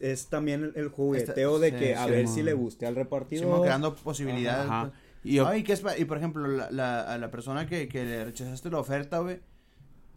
Es 0.00 0.26
también 0.28 0.64
el, 0.64 0.72
el 0.76 0.88
jugueteo 0.88 1.58
de 1.58 1.70
sí, 1.70 1.76
que 1.76 1.94
a 1.96 2.04
sí, 2.06 2.10
ver 2.10 2.24
mon. 2.24 2.34
si 2.34 2.42
le 2.42 2.52
guste 2.54 2.86
al 2.86 2.96
repartidor. 2.96 3.44
Simón, 3.44 3.62
creando 3.62 3.94
posibilidades. 3.94 4.68
Ajá. 4.70 4.90
pues. 4.90 5.07
Y 5.24 5.34
yo- 5.34 5.46
Ay, 5.46 5.62
¿qué 5.64 5.72
es 5.72 5.82
y 5.98 6.04
por 6.04 6.18
ejemplo, 6.18 6.46
la, 6.46 6.70
la, 6.70 7.00
a 7.02 7.18
la 7.18 7.30
persona 7.30 7.66
que, 7.66 7.88
que 7.88 8.04
le 8.04 8.24
rechazaste 8.24 8.70
la 8.70 8.78
oferta, 8.78 9.18
güey, 9.18 9.40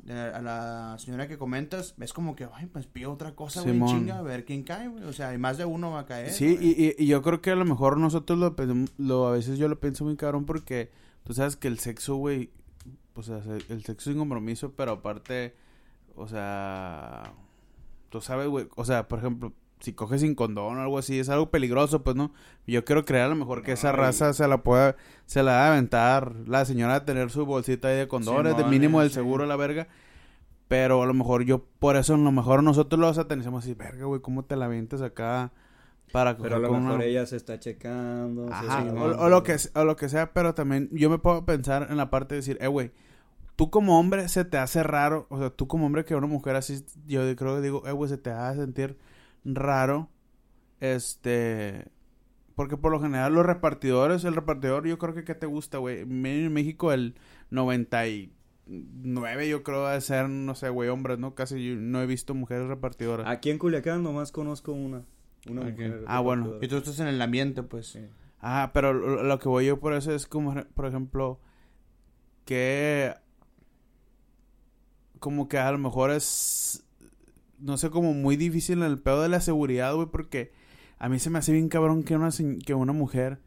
a 0.10 0.42
la 0.42 0.96
señora 1.00 1.28
que 1.28 1.38
comentas, 1.38 1.94
ves 1.98 2.12
como 2.14 2.36
que, 2.36 2.48
ay, 2.54 2.66
pues 2.68 2.88
pido 2.88 3.12
otra 3.12 3.36
cosa, 3.36 3.62
güey, 3.62 3.78
chinga, 3.86 4.18
a 4.18 4.22
ver 4.24 4.46
quién 4.46 4.64
cae, 4.64 4.88
güey. 4.88 5.04
O 5.04 5.14
sea, 5.14 5.34
y 5.34 5.38
más 5.38 5.58
de 5.58 5.66
uno 5.66 5.92
va 5.92 6.00
a 6.02 6.06
caer. 6.06 6.32
Sí, 6.32 6.58
y, 6.60 6.96
y, 7.04 7.06
yo 7.08 7.22
creo 7.22 7.40
que 7.42 7.52
a 7.52 7.56
lo 7.56 7.66
mejor 7.66 7.98
nosotros 7.98 8.40
lo, 8.40 8.56
lo 8.98 9.28
a 9.28 9.32
veces 9.34 9.60
yo 9.60 9.68
lo 9.68 9.80
pienso 9.80 10.04
muy 10.04 10.16
cabrón 10.16 10.46
porque 10.46 10.90
tú 11.24 11.34
sabes 11.34 11.56
que 11.56 11.68
el 11.68 11.78
sexo, 11.80 12.16
güey, 12.16 12.50
o 13.14 13.22
sea, 13.22 13.44
se- 13.44 13.72
el 13.72 13.84
sexo 13.84 14.10
sin 14.10 14.18
compromiso, 14.20 14.72
pero 14.74 14.94
aparte, 14.94 15.56
o 16.16 16.28
sea, 16.28 17.34
tú 18.10 18.22
sabes, 18.22 18.48
güey, 18.48 18.68
o 18.76 18.86
sea, 18.86 19.08
por 19.08 19.20
ejemplo, 19.20 19.54
si 19.82 19.94
coges 19.94 20.22
sin 20.22 20.36
condón 20.36 20.78
o 20.78 20.82
algo 20.82 20.98
así, 20.98 21.20
es 21.20 21.28
algo 21.30 21.50
peligroso, 21.52 22.04
pues, 22.04 22.16
¿no? 22.16 22.32
Yo 22.66 22.86
quiero 22.86 23.04
creer 23.04 23.26
a 23.26 23.30
lo 23.30 23.36
mejor 23.36 23.64
que 23.64 23.74
esa 23.74 23.92
raza 23.92 24.32
se 24.34 24.48
la 24.48 24.64
pueda, 24.64 24.96
se 25.26 25.44
la 25.44 25.52
va 25.54 25.66
a 25.66 25.72
aventar 25.72 26.34
la 26.48 26.64
señora 26.66 26.96
a 26.96 27.06
tener 27.06 27.30
su 27.32 27.46
bolsita 27.46 27.90
ahí 27.90 27.98
de 27.98 28.08
condones, 28.08 28.56
de 28.56 28.64
mínimo 28.64 29.02
del 29.02 29.10
sí. 29.10 29.16
seguro, 29.16 29.46
la 29.46 29.56
verga. 29.58 29.88
Pero 30.68 31.02
a 31.02 31.06
lo 31.06 31.14
mejor 31.14 31.44
yo, 31.44 31.66
por 31.80 31.98
eso 31.98 32.14
a 32.14 32.18
lo 32.18 32.32
mejor 32.32 32.64
nosotros 32.64 32.98
lo 33.00 33.14
satanizamos 33.14 33.66
así, 33.66 33.74
verga, 33.74 34.06
güey, 34.06 34.22
¿cómo 34.22 34.46
te 34.46 34.56
la 34.56 34.66
avientas 34.66 35.02
acá 35.02 35.52
para 36.14 36.38
Pero 36.38 36.56
a 36.56 36.60
lo 36.60 36.72
mejor 36.72 36.96
una- 36.96 37.04
ella 37.04 37.26
se 37.26 37.36
está 37.38 37.60
checando. 37.60 38.48
Ajá, 38.52 38.84
o 39.20 39.30
lo 39.30 39.44
que, 39.44 39.58
o 39.74 39.84
lo 39.84 39.96
que 39.96 40.08
sea, 40.10 40.32
pero 40.34 40.54
también 40.54 40.90
yo 40.92 41.10
me 41.10 41.18
puedo 41.18 41.44
pensar 41.46 41.88
en 41.90 41.98
la 41.98 42.10
parte 42.10 42.36
de 42.36 42.42
decir, 42.42 42.58
eh, 42.62 42.68
güey, 42.68 42.92
tú 43.56 43.70
como 43.70 44.00
hombre 44.00 44.28
se 44.30 44.46
te 44.46 44.58
hace 44.58 44.84
raro, 44.84 45.26
o 45.30 45.40
sea, 45.40 45.50
tú 45.50 45.68
como 45.68 45.86
hombre 45.86 46.06
que 46.06 46.16
una 46.16 46.28
mujer 46.28 46.56
así, 46.56 46.86
yo 47.06 47.22
creo 47.36 47.56
que 47.56 47.62
digo, 47.62 47.88
eh, 47.88 47.92
güey, 47.92 48.10
se 48.10 48.18
te 48.18 48.32
hace 48.32 48.62
sentir 48.62 48.98
raro, 49.46 50.10
este, 50.80 51.86
porque 52.56 52.78
por 52.78 52.92
lo 52.92 53.00
general 53.00 53.34
los 53.34 53.46
repartidores, 53.46 54.24
el 54.24 54.36
repartidor, 54.36 54.88
yo 54.88 54.98
creo 54.98 55.14
que 55.14 55.24
¿qué 55.24 55.36
te 55.36 55.46
gusta, 55.46 55.78
güey? 55.80 56.02
En 56.02 56.54
México 56.54 56.92
el 56.94 57.16
99 57.50 59.50
yo 59.50 59.64
creo 59.64 59.88
de 59.88 60.02
ser, 60.02 60.30
no 60.30 60.56
sé, 60.56 60.70
güey, 60.70 60.90
hombres, 60.90 61.20
¿no? 61.20 61.36
Casi 61.36 61.64
yo 61.64 61.76
no 61.76 62.02
he 62.02 62.06
visto 62.06 62.34
mujeres 62.34 62.68
repartidoras. 62.68 63.28
Aquí 63.28 63.50
en 63.50 63.58
Culiacán 63.58 64.04
nomás 64.04 64.32
conozco 64.32 64.72
una. 64.74 65.04
Una 65.50 65.62
Ok. 65.62 65.70
mujer. 65.72 66.04
Ah, 66.08 66.20
bueno. 66.20 66.58
Y 66.62 66.68
tú 66.68 66.78
estás 66.78 67.00
en 67.00 67.08
el 67.08 67.22
ambiente, 67.22 67.64
pues. 67.64 67.88
Sí. 67.88 68.00
Ah, 68.40 68.72
pero 68.74 68.94
lo, 68.94 69.24
lo 69.24 69.40
que 69.40 69.50
voy 69.50 69.66
yo 69.66 69.80
por 69.80 69.94
eso 69.94 70.14
es 70.14 70.28
como, 70.28 70.54
por 70.76 70.86
ejemplo, 70.86 71.40
que 72.46 73.14
como 75.20 75.48
que 75.48 75.58
a 75.60 75.72
lo 75.72 75.78
mejor 75.78 76.12
es, 76.12 76.84
no 77.62 77.78
sé, 77.78 77.90
como 77.90 78.14
muy 78.14 78.36
difícil 78.36 78.82
el 78.84 79.00
pedo 79.00 79.22
de 79.22 79.30
la 79.30 79.40
seguridad, 79.42 79.94
güey, 79.96 80.08
porque 80.12 80.52
a 80.98 81.08
mí 81.10 81.20
se 81.20 81.30
me 81.30 81.40
hace 81.40 81.52
bien 81.54 81.70
cabrón 81.70 82.04
que 82.04 82.16
una, 82.16 82.30
que 82.66 82.74
una 82.74 82.94
mujer 82.94 83.40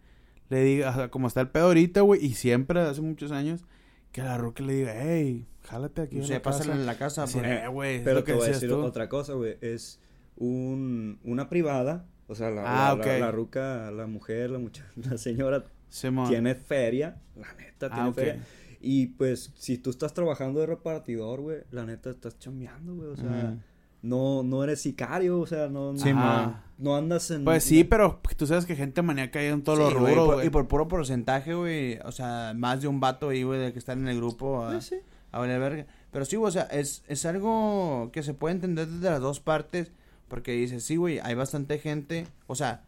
le 0.50 0.62
diga, 0.62 0.90
o 0.90 0.94
sea, 0.94 1.08
como 1.10 1.26
está 1.28 1.40
el 1.40 1.48
pedo 1.48 1.66
ahorita, 1.66 2.00
güey, 2.02 2.24
y 2.24 2.34
siempre, 2.34 2.80
hace 2.80 3.00
muchos 3.00 3.32
años, 3.32 3.64
que 4.12 4.22
la 4.22 4.38
ruca 4.38 4.62
le 4.62 4.74
diga, 4.74 4.92
hey, 4.96 5.46
jálate 5.62 6.02
aquí 6.02 6.16
O 6.16 6.20
en 6.20 6.26
sea, 6.26 6.36
la 6.36 6.42
pásale 6.42 6.66
casa. 6.70 6.80
en 6.80 6.86
la 6.86 6.98
casa. 6.98 7.24
Eh, 7.42 8.00
Pero 8.04 8.14
lo 8.16 8.24
te 8.24 8.32
que 8.32 8.38
voy 8.38 8.46
a 8.46 8.52
decir 8.52 8.68
tú. 8.68 8.76
otra 8.82 9.08
cosa, 9.08 9.32
güey. 9.34 9.56
Es 9.60 9.98
un, 10.36 11.18
una 11.24 11.48
privada. 11.48 12.06
O 12.26 12.34
sea, 12.34 12.50
la, 12.50 12.62
Ah, 12.64 12.88
la, 12.88 12.94
ok. 12.94 13.06
la, 13.06 13.18
la 13.18 13.30
ruca, 13.32 13.90
la 13.90 14.06
mujer, 14.06 14.50
la 14.50 14.58
muchacha, 14.58 14.88
la 15.10 15.18
señora 15.18 15.64
Simón. 15.88 16.28
tiene 16.28 16.54
feria. 16.54 17.20
La 17.36 17.52
neta, 17.54 17.88
tiene 17.90 18.08
Ah, 18.08 18.12
feria. 18.12 18.42
Y 18.80 19.06
pues, 19.08 19.52
si 19.56 19.78
tú 19.78 19.90
estás 19.90 20.12
trabajando 20.14 20.60
de 20.60 20.66
repartidor, 20.66 21.40
güey, 21.40 21.58
la 21.70 21.84
neta 21.86 22.10
estás 22.10 22.38
chambeando, 22.38 22.94
güey. 22.94 23.08
O 23.08 23.16
sea. 23.16 23.56
No, 24.04 24.42
no 24.42 24.62
eres 24.62 24.82
sicario, 24.82 25.40
o 25.40 25.46
sea, 25.46 25.68
no, 25.68 25.96
Sí, 25.96 26.12
no, 26.12 26.60
no 26.76 26.94
andas 26.94 27.30
en. 27.30 27.44
Pues 27.44 27.64
sí, 27.64 27.84
pero 27.84 28.20
tú 28.36 28.46
sabes 28.46 28.66
que 28.66 28.76
gente 28.76 29.00
maníaca 29.00 29.38
hay 29.38 29.46
en 29.46 29.62
todos 29.62 29.78
los 29.78 29.88
Sí, 29.88 29.94
güey, 29.98 30.14
rubros, 30.14 30.34
güey. 30.34 30.46
Y 30.46 30.50
por 30.50 30.68
puro 30.68 30.86
porcentaje, 30.88 31.54
güey. 31.54 31.98
O 32.04 32.12
sea, 32.12 32.52
más 32.54 32.82
de 32.82 32.88
un 32.88 33.00
vato 33.00 33.30
ahí, 33.30 33.42
güey, 33.44 33.58
de 33.60 33.72
que 33.72 33.78
están 33.78 34.00
en 34.00 34.08
el 34.08 34.18
grupo. 34.18 34.64
A, 34.66 34.72
Pues 34.72 34.84
sí. 34.86 34.96
a 35.32 35.38
valer 35.38 35.58
verga. 35.58 35.86
Pero 36.10 36.26
sí, 36.26 36.36
güey, 36.36 36.48
o 36.48 36.52
sea, 36.52 36.64
es, 36.64 37.02
es 37.08 37.24
algo 37.24 38.10
que 38.12 38.22
se 38.22 38.34
puede 38.34 38.54
entender 38.54 38.86
desde 38.88 39.10
las 39.10 39.20
dos 39.20 39.40
partes. 39.40 39.90
Porque 40.28 40.52
dices, 40.52 40.84
sí, 40.84 40.96
güey, 40.96 41.18
hay 41.20 41.34
bastante 41.34 41.78
gente. 41.78 42.26
O 42.46 42.54
sea, 42.56 42.82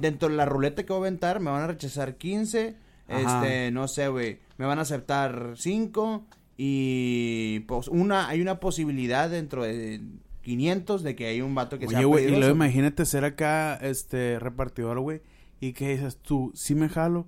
dentro 0.00 0.28
de 0.28 0.36
la 0.36 0.44
ruleta 0.44 0.82
que 0.84 0.92
voy 0.92 1.00
a 1.04 1.06
aventar, 1.06 1.40
me 1.40 1.50
van 1.50 1.62
a 1.62 1.66
rechazar 1.68 2.16
15. 2.16 2.76
Ajá. 3.08 3.42
Este, 3.42 3.70
no 3.70 3.88
sé, 3.88 4.08
güey. 4.08 4.40
Me 4.58 4.66
van 4.66 4.78
a 4.78 4.82
aceptar 4.82 5.54
5. 5.56 6.26
Y 6.58 7.60
pues 7.60 7.88
una, 7.88 8.28
hay 8.28 8.42
una 8.42 8.60
posibilidad 8.60 9.30
dentro 9.30 9.62
de 9.62 10.00
500 10.42 11.02
de 11.02 11.14
que 11.16 11.26
hay 11.26 11.40
un 11.42 11.54
vato 11.54 11.78
que 11.78 11.88
sea 11.88 11.98
Oye, 11.98 12.06
güey, 12.06 12.24
y 12.26 12.36
luego 12.36 12.54
imagínate 12.54 13.04
ser 13.06 13.24
acá, 13.24 13.74
este, 13.76 14.38
repartidor, 14.38 15.00
güey, 15.00 15.20
y 15.60 15.72
que 15.72 15.90
dices 15.90 16.16
tú, 16.18 16.52
sí 16.54 16.74
me 16.74 16.88
jalo, 16.88 17.26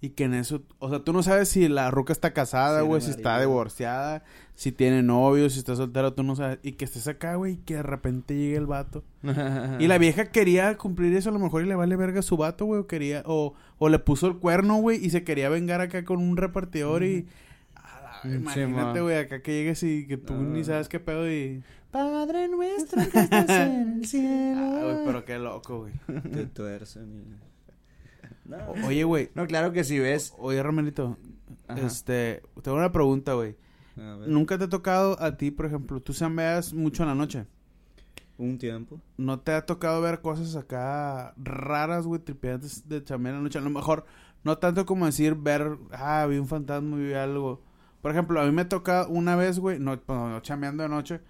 y 0.00 0.10
que 0.10 0.24
en 0.24 0.34
eso, 0.34 0.62
o 0.80 0.88
sea, 0.90 1.00
tú 1.00 1.12
no 1.12 1.22
sabes 1.22 1.48
si 1.48 1.68
la 1.68 1.90
ruca 1.92 2.12
está 2.12 2.32
casada, 2.32 2.82
güey, 2.82 3.00
si 3.00 3.10
está 3.10 3.38
divorciada, 3.40 4.24
si 4.56 4.72
tiene 4.72 5.02
novio, 5.02 5.48
si 5.48 5.60
está 5.60 5.76
soltero, 5.76 6.12
tú 6.12 6.22
no 6.24 6.34
sabes, 6.34 6.58
y 6.64 6.72
que 6.72 6.84
estés 6.86 7.06
acá, 7.06 7.36
güey, 7.36 7.52
y 7.54 7.56
que 7.58 7.74
de 7.76 7.82
repente 7.84 8.34
llegue 8.34 8.56
el 8.56 8.66
vato. 8.66 9.04
Y 9.78 9.86
la 9.86 9.98
vieja 9.98 10.26
quería 10.32 10.76
cumplir 10.76 11.14
eso, 11.14 11.28
a 11.30 11.32
lo 11.32 11.38
mejor 11.38 11.62
y 11.62 11.66
le 11.66 11.74
vale 11.76 11.94
verga 11.96 12.18
a 12.20 12.22
su 12.22 12.36
vato, 12.36 12.64
güey, 12.64 12.80
o 12.80 12.86
quería, 12.88 13.22
o, 13.26 13.54
o 13.78 13.88
le 13.88 13.98
puso 14.00 14.26
el 14.26 14.38
cuerno, 14.38 14.76
güey, 14.76 15.04
y 15.04 15.10
se 15.10 15.22
quería 15.24 15.48
vengar 15.48 15.80
acá 15.80 16.04
con 16.04 16.18
un 16.20 16.36
repartidor 16.36 17.04
y... 17.04 17.26
Mm, 18.24 18.34
imagínate, 18.34 18.98
ma. 18.98 19.00
güey, 19.00 19.18
acá 19.18 19.42
que 19.42 19.52
llegues 19.52 19.82
y 19.82 20.06
que 20.06 20.16
tú 20.16 20.34
ni 20.34 20.60
Ah. 20.60 20.64
sabes 20.64 20.88
qué 20.88 21.00
pedo 21.00 21.30
y... 21.30 21.62
Padre 21.92 22.48
nuestro 22.48 23.02
que 23.10 23.20
estás 23.20 23.48
en 23.50 23.92
el 23.98 24.06
cielo. 24.06 24.60
Ah, 24.60 24.80
güey, 24.82 25.04
pero 25.06 25.24
qué 25.24 25.38
loco, 25.38 25.80
güey. 25.80 25.92
Te 26.32 26.46
tuercen 26.46 27.12
y... 27.14 28.48
No, 28.48 28.56
O- 28.68 28.86
Oye, 28.88 29.04
güey, 29.04 29.30
No, 29.34 29.46
claro 29.46 29.72
que 29.72 29.84
si 29.84 29.98
ves. 29.98 30.34
Oye, 30.38 30.62
Romelito, 30.62 31.16
Ajá. 31.68 31.80
este, 31.86 32.42
tengo 32.62 32.76
una 32.78 32.90
pregunta, 32.92 33.34
güey. 33.34 33.56
¿Nunca 34.26 34.56
te 34.58 34.64
ha 34.64 34.68
tocado 34.68 35.20
a 35.22 35.36
ti, 35.36 35.50
por 35.50 35.66
ejemplo, 35.66 36.00
tú 36.00 36.12
chambeas 36.14 36.72
mucho 36.72 37.02
en 37.02 37.08
la 37.10 37.14
noche? 37.14 37.46
un 38.38 38.58
tiempo. 38.58 38.98
¿No 39.18 39.38
te 39.38 39.52
ha 39.52 39.66
tocado 39.66 40.00
ver 40.00 40.20
cosas 40.20 40.56
acá 40.56 41.32
raras, 41.36 42.06
güey, 42.06 42.20
tripiantes 42.20 42.88
de 42.88 43.04
chambear 43.04 43.34
en 43.34 43.40
la 43.40 43.44
noche? 43.44 43.58
A 43.58 43.62
lo 43.62 43.70
mejor, 43.70 44.04
no 44.42 44.58
tanto 44.58 44.84
como 44.86 45.06
decir 45.06 45.36
ver, 45.36 45.76
ah, 45.92 46.26
vi 46.28 46.38
un 46.38 46.48
fantasma, 46.48 46.96
vi 46.96 47.12
algo. 47.12 47.62
Por 48.00 48.10
ejemplo, 48.10 48.40
a 48.40 48.44
mí 48.46 48.50
me 48.50 48.64
toca 48.64 49.06
una 49.06 49.36
vez, 49.36 49.60
güey, 49.60 49.78
no, 49.78 50.00
no 50.08 50.40
chambeando 50.40 50.82
de 50.82 50.88
noche, 50.88 51.20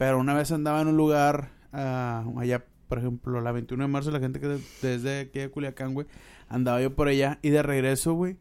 pero 0.00 0.18
una 0.18 0.32
vez 0.32 0.50
andaba 0.50 0.80
en 0.80 0.88
un 0.88 0.96
lugar, 0.96 1.50
ah, 1.74 2.24
allá, 2.38 2.64
por 2.88 2.96
ejemplo, 2.96 3.38
la 3.42 3.52
21 3.52 3.84
de 3.84 3.88
marzo, 3.88 4.10
la 4.10 4.18
gente 4.18 4.40
que 4.40 4.48
de- 4.48 4.60
desde 4.80 5.20
aquí 5.20 5.40
de 5.40 5.50
Culiacán, 5.50 5.92
güey, 5.92 6.06
andaba 6.48 6.80
yo 6.80 6.94
por 6.96 7.08
allá 7.08 7.38
y 7.42 7.50
de 7.50 7.62
regreso, 7.62 8.14
güey, 8.14 8.38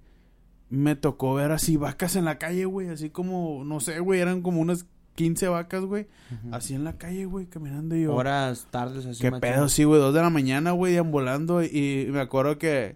me 0.69 0.95
tocó 0.95 1.33
ver 1.33 1.51
así 1.51 1.75
vacas 1.75 2.15
en 2.15 2.23
la 2.23 2.37
calle, 2.37 2.63
güey, 2.63 2.87
así 2.87 3.09
como, 3.09 3.63
no 3.65 3.81
sé, 3.81 3.99
güey, 3.99 4.21
eran 4.21 4.41
como 4.41 4.61
unas 4.61 4.85
15 5.15 5.49
vacas, 5.49 5.83
güey, 5.83 6.07
así 6.53 6.75
en 6.75 6.85
la 6.85 6.97
calle, 6.97 7.25
güey, 7.25 7.45
caminando 7.47 7.93
y 7.93 8.03
yo. 8.03 8.15
Horas, 8.15 8.67
tardes, 8.71 9.05
así. 9.05 9.19
¿Qué 9.19 9.29
machín. 9.29 9.41
pedo? 9.41 9.67
Sí, 9.67 9.83
güey, 9.83 9.99
dos 9.99 10.13
de 10.13 10.21
la 10.21 10.29
mañana, 10.29 10.71
güey, 10.71 10.93
deambulando. 10.93 11.61
Y, 11.61 12.05
y 12.07 12.11
me 12.11 12.21
acuerdo 12.21 12.57
que, 12.57 12.95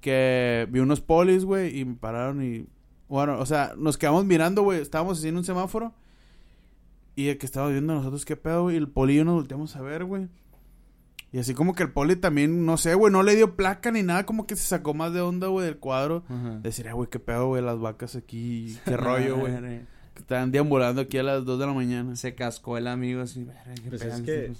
que 0.00 0.68
vi 0.70 0.78
unos 0.78 1.00
polis, 1.00 1.44
güey, 1.44 1.76
y 1.80 1.84
me 1.84 1.94
pararon 1.96 2.44
y... 2.44 2.66
Bueno, 3.08 3.38
o 3.40 3.46
sea, 3.46 3.72
nos 3.76 3.98
quedamos 3.98 4.24
mirando, 4.24 4.62
güey, 4.62 4.80
estábamos 4.80 5.18
haciendo 5.18 5.40
un 5.40 5.44
semáforo. 5.44 5.92
Y 7.16 7.28
el 7.28 7.38
que 7.38 7.46
estaba 7.46 7.68
viendo 7.68 7.94
nosotros, 7.94 8.24
¿qué 8.24 8.36
pedo, 8.36 8.64
güey? 8.64 8.74
Y 8.76 8.78
el 8.78 8.88
poli 8.88 9.14
y 9.14 9.16
yo 9.16 9.24
nos 9.24 9.34
volteamos 9.34 9.74
a 9.74 9.80
ver, 9.82 10.04
güey. 10.04 10.28
Y 11.32 11.38
así 11.38 11.54
como 11.54 11.74
que 11.74 11.82
el 11.82 11.90
poli 11.90 12.14
también, 12.16 12.64
no 12.64 12.76
sé, 12.76 12.94
güey, 12.94 13.12
no 13.12 13.22
le 13.22 13.34
dio 13.34 13.56
placa 13.56 13.90
ni 13.90 14.02
nada, 14.02 14.24
como 14.24 14.46
que 14.46 14.54
se 14.54 14.62
sacó 14.66 14.94
más 14.94 15.12
de 15.12 15.20
onda, 15.22 15.48
güey, 15.48 15.66
del 15.66 15.78
cuadro. 15.78 16.24
Ajá. 16.28 16.60
Decir, 16.62 16.88
"Ah, 16.88 16.92
güey, 16.92 17.08
qué 17.10 17.18
pedo, 17.18 17.48
güey, 17.48 17.62
las 17.62 17.80
vacas 17.80 18.14
aquí, 18.16 18.78
qué 18.84 18.96
rollo, 18.96 19.38
güey. 19.38 19.52
Que 20.14 20.20
estaban 20.22 20.50
deambulando 20.52 21.00
aquí 21.02 21.18
a 21.18 21.22
las 21.22 21.44
dos 21.44 21.58
de 21.58 21.66
la 21.66 21.72
mañana. 21.72 22.14
Se 22.16 22.34
cascó 22.34 22.78
el 22.78 22.86
amigo 22.86 23.22
así. 23.22 23.46
qué 23.82 23.88
Pues 23.90 24.02
pedo 24.02 24.14
es 24.14 24.20
que-. 24.22 24.52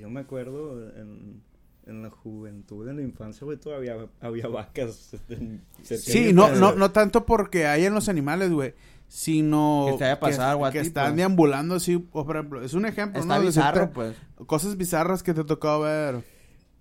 Yo- 0.00 0.10
me 0.10 0.20
acuerdo 0.20 0.88
en, 0.96 1.42
en 1.86 2.02
la 2.02 2.10
juventud, 2.10 2.88
en 2.88 2.96
la 2.96 3.02
infancia, 3.02 3.44
güey, 3.44 3.56
todavía 3.58 3.96
había 4.20 4.46
vacas. 4.48 5.14
en- 5.28 5.62
Sí, 5.82 6.32
no, 6.32 6.54
no, 6.54 6.74
no 6.74 6.90
tanto 6.92 7.24
porque 7.26 7.66
hayan 7.66 7.94
los 7.94 8.08
animales, 8.08 8.50
güey, 8.52 8.74
sino 9.08 9.86
Que 9.90 9.98
te 9.98 10.04
haya 10.04 10.20
pasado 10.20 10.50
algo 10.50 10.66
a 10.66 10.70
que 10.70 10.80
ti, 10.82 10.86
están 10.88 11.06
pues. 11.06 11.16
deambulando 11.16 11.74
así, 11.76 11.94
o 12.12 12.24
por 12.26 12.36
ejemplo, 12.36 12.62
es 12.62 12.74
un 12.74 12.86
ejemplo, 12.86 13.20
Está 13.20 13.38
¿no? 13.38 13.44
bizarro, 13.44 13.80
Decirte 13.88 13.94
pues. 14.36 14.46
Cosas 14.46 14.76
bizarras 14.76 15.22
que 15.22 15.34
te 15.34 15.44
tocó 15.44 15.80
ver. 15.80 16.22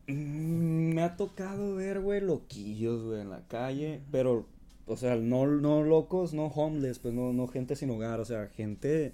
Mm, 0.08 0.94
Me 0.94 1.04
ha 1.04 1.16
tocado 1.16 1.76
ver, 1.76 2.00
güey, 2.02 2.22
loquillos, 2.22 3.04
güey, 3.04 3.22
en 3.22 3.30
la 3.30 3.42
calle, 3.48 4.02
pero, 4.12 4.46
o 4.86 4.96
sea, 4.98 5.16
no, 5.16 5.46
no 5.48 5.84
locos, 5.84 6.34
no 6.34 6.46
homeless, 6.48 7.00
pues 7.00 7.14
no, 7.14 7.34
no 7.34 7.48
gente 7.48 7.76
sin 7.76 7.90
hogar, 7.92 8.20
o 8.20 8.26
sea, 8.26 8.48
gente 8.48 9.14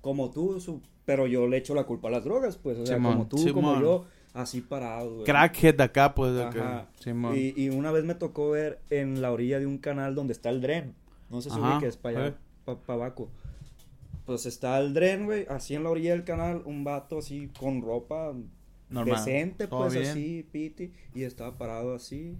como 0.00 0.30
tú, 0.30 0.60
su- 0.60 0.82
pero 1.04 1.26
yo 1.26 1.46
le 1.46 1.56
echo 1.58 1.74
la 1.74 1.84
culpa 1.84 2.08
a 2.08 2.10
las 2.10 2.24
drogas, 2.24 2.56
pues, 2.56 2.78
o 2.78 2.86
sea, 2.86 2.96
Simón, 2.96 3.12
como 3.12 3.26
tú, 3.28 3.38
Simón. 3.38 3.52
como 3.54 3.80
yo, 3.80 4.04
así 4.34 4.60
parado, 4.60 5.12
güey. 5.14 5.24
Crackhead 5.24 5.80
acá, 5.80 6.14
pues. 6.14 6.34
de 6.34 6.48
que- 6.50 6.60
Ajá. 6.60 6.86
Simón. 7.00 7.36
Y, 7.36 7.52
y 7.60 7.68
una 7.70 7.90
vez 7.92 8.04
me 8.04 8.14
tocó 8.14 8.50
ver 8.50 8.80
en 8.90 9.20
la 9.22 9.30
orilla 9.32 9.58
de 9.58 9.66
un 9.66 9.78
canal 9.78 10.14
donde 10.14 10.32
está 10.32 10.50
el 10.50 10.60
dren. 10.60 10.94
No 11.32 11.40
sé 11.40 11.50
si 11.50 11.56
Ajá, 11.58 11.80
que 11.80 11.86
es 11.86 11.96
para 11.96 12.26
allá, 12.26 12.36
para 12.64 12.94
abajo. 12.94 13.28
pues 14.26 14.46
está 14.46 14.78
el 14.78 14.94
dren, 14.94 15.24
güey, 15.24 15.46
así 15.48 15.74
en 15.74 15.82
la 15.82 15.90
orilla 15.90 16.12
del 16.12 16.22
canal, 16.24 16.62
un 16.64 16.84
vato 16.84 17.18
así 17.18 17.50
con 17.58 17.82
ropa 17.82 18.32
Normal. 18.88 19.16
decente, 19.16 19.66
pues 19.66 19.94
bien. 19.94 20.06
así, 20.06 20.46
piti, 20.52 20.92
y 21.14 21.24
estaba 21.24 21.58
parado 21.58 21.94
así, 21.94 22.36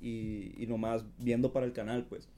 y, 0.00 0.52
y 0.60 0.66
nomás 0.66 1.04
viendo 1.18 1.52
para 1.52 1.66
el 1.66 1.72
canal, 1.72 2.06
pues. 2.06 2.28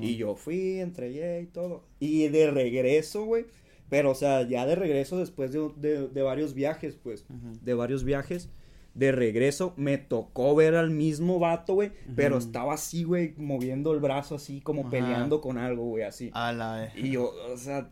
Y 0.00 0.16
yo 0.16 0.34
fui, 0.34 0.80
entregué 0.80 1.42
y 1.42 1.46
todo. 1.46 1.84
Y 2.00 2.28
de 2.28 2.50
regreso, 2.50 3.24
güey. 3.26 3.44
Pero, 3.90 4.12
o 4.12 4.14
sea, 4.14 4.48
ya 4.48 4.64
de 4.64 4.74
regreso 4.76 5.18
después 5.18 5.52
de, 5.52 5.70
de- 5.76 6.08
de 6.08 6.22
varios 6.22 6.54
viajes, 6.54 6.96
pues. 6.96 7.26
De 7.62 7.74
varios 7.74 8.02
viajes. 8.02 8.48
De 8.94 9.10
regreso 9.10 9.74
me 9.76 9.98
tocó 9.98 10.54
ver 10.54 10.76
al 10.76 10.90
mismo 10.90 11.38
vato, 11.40 11.74
güey. 11.74 11.90
Pero 12.14 12.38
estaba 12.38 12.74
así, 12.74 13.02
güey, 13.04 13.34
moviendo 13.36 13.92
el 13.92 13.98
brazo 14.00 14.36
así, 14.36 14.60
como 14.60 14.82
Ajá. 14.82 14.90
peleando 14.90 15.40
con 15.40 15.58
algo, 15.58 15.84
güey, 15.84 16.04
así. 16.04 16.30
A 16.32 16.52
la 16.52 16.76
vez. 16.76 16.92
Y 16.96 17.10
yo, 17.10 17.32
o 17.52 17.56
sea, 17.56 17.90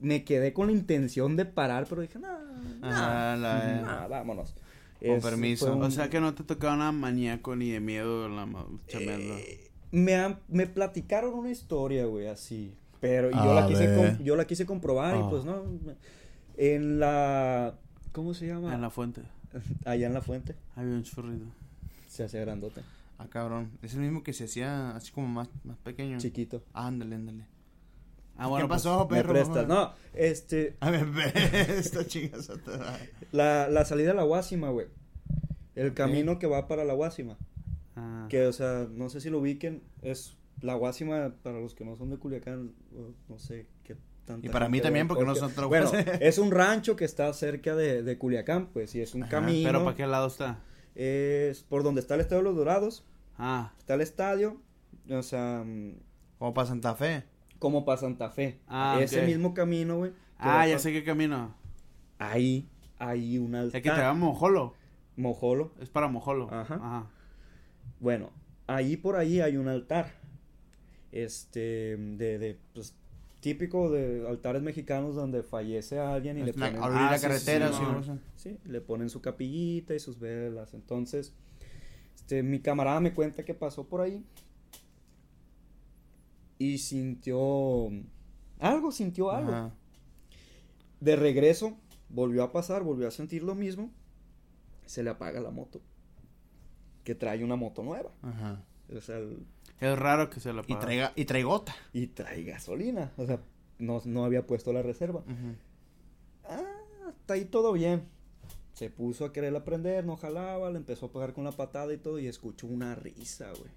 me 0.00 0.24
quedé 0.24 0.52
con 0.52 0.66
la 0.66 0.72
intención 0.72 1.36
de 1.36 1.44
parar, 1.44 1.86
pero 1.88 2.02
dije, 2.02 2.18
no, 2.18 2.28
Ah, 2.82 3.34
no, 3.36 3.42
la- 3.42 4.06
vámonos. 4.08 4.54
Con 5.04 5.20
permiso. 5.20 5.72
un- 5.74 5.82
O 5.84 5.90
sea 5.90 6.10
que 6.10 6.20
no 6.20 6.34
te 6.34 6.42
tocaba 6.42 6.76
nada 6.76 6.92
maníaco 6.92 7.54
ni 7.56 7.70
de 7.70 7.80
miedo 7.80 8.28
la 8.28 8.46
chameando. 8.88 9.34
Eh, 9.38 9.70
me, 9.92 10.36
me 10.48 10.66
platicaron 10.66 11.32
una 11.34 11.50
historia, 11.50 12.04
güey, 12.06 12.26
así. 12.26 12.74
Pero 13.00 13.30
y 13.30 13.34
yo, 13.34 13.54
la 13.54 13.66
quise 13.66 13.94
com- 13.96 14.22
yo 14.22 14.36
la 14.36 14.46
quise 14.46 14.66
comprobar 14.66 15.14
Ah. 15.14 15.22
y 15.24 15.30
pues 15.30 15.44
no. 15.44 15.62
En 16.58 16.98
la. 17.00 17.76
¿Cómo 18.12 18.34
se 18.34 18.46
llama? 18.46 18.74
En 18.74 18.80
la 18.82 18.90
fuente. 18.90 19.22
Allá 19.84 20.06
en 20.06 20.14
la 20.14 20.22
fuente. 20.22 20.54
Había 20.76 20.94
un 20.94 21.02
churrito. 21.02 21.44
Se 22.08 22.24
hace 22.24 22.40
grandote. 22.40 22.82
Ah, 23.18 23.26
cabrón. 23.28 23.70
Es 23.82 23.94
el 23.94 24.00
mismo 24.00 24.22
que 24.22 24.32
se 24.32 24.44
hacía 24.44 24.96
así 24.96 25.12
como 25.12 25.28
más, 25.28 25.48
más 25.64 25.76
pequeño. 25.78 26.18
Chiquito. 26.18 26.62
Ándale, 26.72 27.16
ándale. 27.16 27.44
Ah, 28.36 28.46
bueno, 28.46 28.66
¿Qué 28.66 28.70
pasó, 28.70 29.06
Me 29.10 29.16
perro? 29.16 29.32
prestas. 29.34 29.68
No, 29.68 29.92
este. 30.14 30.76
A 30.80 30.90
ver, 30.90 31.04
esta 31.36 32.06
chingas. 32.06 32.50
La, 33.32 33.68
la 33.68 33.84
salida 33.84 34.12
a 34.12 34.14
la 34.14 34.22
Guásima, 34.22 34.70
güey. 34.70 34.86
El 35.74 35.92
camino 35.92 36.38
que 36.38 36.46
va 36.46 36.66
para 36.66 36.84
la 36.84 36.94
Guásima. 36.94 37.36
pues, 37.36 37.48
ah. 37.96 38.26
Que, 38.30 38.46
o 38.46 38.52
sea, 38.52 38.88
no 38.90 39.10
sé 39.10 39.20
si 39.20 39.28
lo 39.28 39.40
ubiquen. 39.40 39.82
Es 40.00 40.38
la 40.62 40.74
Guásima, 40.74 41.34
para 41.42 41.60
los 41.60 41.74
que 41.74 41.84
no 41.84 41.96
son 41.96 42.08
de 42.10 42.16
Culiacán, 42.16 42.72
no 43.28 43.38
sé 43.38 43.66
qué 43.84 43.96
tanta 44.32 44.46
Y 44.46 44.50
para 44.50 44.68
mí 44.68 44.80
también, 44.80 45.08
porque 45.08 45.24
no 45.24 45.34
podcast. 45.34 45.54
son 45.54 45.68
Bueno, 45.68 45.90
es 46.20 46.38
un 46.38 46.50
rancho 46.50 46.96
que 46.96 47.04
está 47.04 47.32
cerca 47.32 47.74
de, 47.74 48.02
de 48.02 48.18
Culiacán, 48.18 48.66
pues, 48.72 48.94
y 48.94 49.00
es 49.00 49.14
un 49.14 49.22
Ajá, 49.24 49.30
camino. 49.30 49.68
Pero 49.68 49.84
¿para 49.84 49.96
qué 49.96 50.06
lado 50.06 50.26
está? 50.26 50.58
Es 50.94 51.62
por 51.62 51.82
donde 51.82 52.00
está 52.00 52.14
el 52.14 52.20
Estadio 52.20 52.42
de 52.42 52.48
los 52.48 52.56
Dorados, 52.56 53.04
Ah, 53.38 53.72
está 53.78 53.94
el 53.94 54.02
estadio, 54.02 54.60
o 55.08 55.22
sea, 55.22 55.62
mm, 55.64 55.94
Como 56.38 56.52
para 56.52 56.66
Santa 56.68 56.94
Fe. 56.94 57.24
como 57.58 57.84
para 57.84 57.98
Santa 57.98 58.28
Fe. 58.30 58.60
Ah, 58.66 58.98
Ese 59.00 59.20
ok. 59.20 59.26
mismo 59.26 59.54
camino, 59.54 59.96
güey. 59.98 60.12
ah 60.38 60.66
ya 60.66 60.78
sé 60.78 60.92
qué 60.92 61.04
camino. 61.04 61.54
Ahí, 62.18 62.68
ahí 62.98 63.38
un 63.38 63.54
altar. 63.54 63.78
Es 63.78 63.82
que 63.82 63.90
te 63.90 64.12
Mojolo. 64.12 64.74
Mojolo. 65.16 65.72
Es 65.80 65.88
para 65.88 66.08
Mojolo. 66.08 66.48
Ajá. 66.52 66.74
Ajá. 66.74 67.10
Bueno, 67.98 68.30
ahí 68.66 68.96
por 68.96 69.16
ahí 69.16 69.40
hay 69.40 69.56
un 69.56 69.68
altar. 69.68 70.12
Este, 71.12 71.96
de, 71.96 72.38
de, 72.38 72.58
pues, 72.74 72.94
típico 73.40 73.90
de 73.90 74.26
altares 74.28 74.62
mexicanos 74.62 75.14
donde 75.14 75.42
fallece 75.42 75.98
alguien 75.98 76.36
y 76.38 76.42
le 76.42 76.50
Es 76.50 76.56
ponen, 76.56 76.76
a 76.76 76.84
orilla 76.86 77.00
de 77.00 77.06
Ah, 77.06 77.10
la 77.12 77.18
sí, 77.18 77.22
carretera, 77.26 77.72
sí, 78.36 78.58
le 78.64 78.80
ponen 78.80 79.08
su 79.10 79.20
capillita 79.22 79.94
y 79.94 79.98
sus 79.98 80.18
velas. 80.18 80.74
Entonces, 80.74 81.32
este, 82.14 82.42
mi 82.42 82.60
camarada 82.60 83.00
me 83.00 83.14
cuenta 83.14 83.44
que 83.44 83.54
pasó 83.54 83.88
por 83.88 84.00
ahí 84.02 84.24
y 86.58 86.78
sintió 86.78 87.88
algo, 88.58 88.92
sintió 88.92 89.30
algo. 89.30 89.52
Ajá. 89.52 89.74
De 91.00 91.16
regreso, 91.16 91.78
volvió 92.10 92.42
a 92.42 92.52
pasar, 92.52 92.82
volvió 92.82 93.08
a 93.08 93.10
sentir 93.10 93.42
lo 93.42 93.54
mismo. 93.54 93.90
Se 94.84 95.02
le 95.02 95.10
apaga 95.10 95.40
la 95.40 95.50
moto. 95.50 95.80
Que 97.04 97.14
trae 97.14 97.42
una 97.42 97.56
moto 97.56 97.82
nueva. 97.82 98.12
Ajá. 98.22 98.62
O 98.94 99.00
sea, 99.00 99.16
el- 99.18 99.46
Es 99.80 99.98
raro 99.98 100.28
que 100.30 100.40
se 100.40 100.52
lo 100.52 100.60
Y 100.62 100.74
pague. 100.74 100.80
traiga, 100.80 101.12
y 101.16 101.24
traigota. 101.24 101.74
y 101.92 102.06
trae 102.08 102.42
gasolina. 102.44 103.12
O 103.16 103.26
sea, 103.26 103.40
no, 103.78 104.02
no 104.04 104.24
había 104.24 104.46
puesto 104.46 104.72
la 104.72 104.82
reserva. 104.82 105.20
Ujú. 105.20 105.54
Ah, 106.44 106.62
hasta 107.08 107.34
ahí 107.34 107.44
todo 107.46 107.72
bien. 107.72 108.02
Se 108.74 108.90
puso 108.90 109.24
a 109.24 109.32
querer 109.32 109.54
aprender, 109.56 110.04
no 110.04 110.16
jalaba, 110.16 110.70
le 110.70 110.76
empezó 110.78 111.06
a 111.06 111.12
pegar 111.12 111.32
con 111.32 111.44
la 111.44 111.52
patada 111.52 111.92
y 111.92 111.98
todo. 111.98 112.18
Y 112.18 112.26
escuchó 112.26 112.66
una 112.66 112.94
risa, 112.94 113.50
güey. 113.50 113.70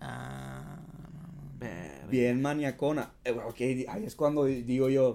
Ah, 0.00 0.78
Verga. 1.58 2.06
Bien 2.10 2.40
maniacona. 2.42 3.12
Eh, 3.24 3.30
ok, 3.32 3.88
ahí 3.88 4.04
es 4.04 4.14
cuando 4.14 4.44
digo 4.44 4.88
yo, 4.90 5.14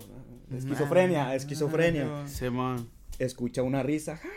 esquizofrenia, 0.52 1.36
esquizofrenia. 1.36 2.28
Simón. 2.28 2.90
Escucha 3.20 3.62
una 3.62 3.84
risa. 3.84 4.18
ja, 4.18 4.28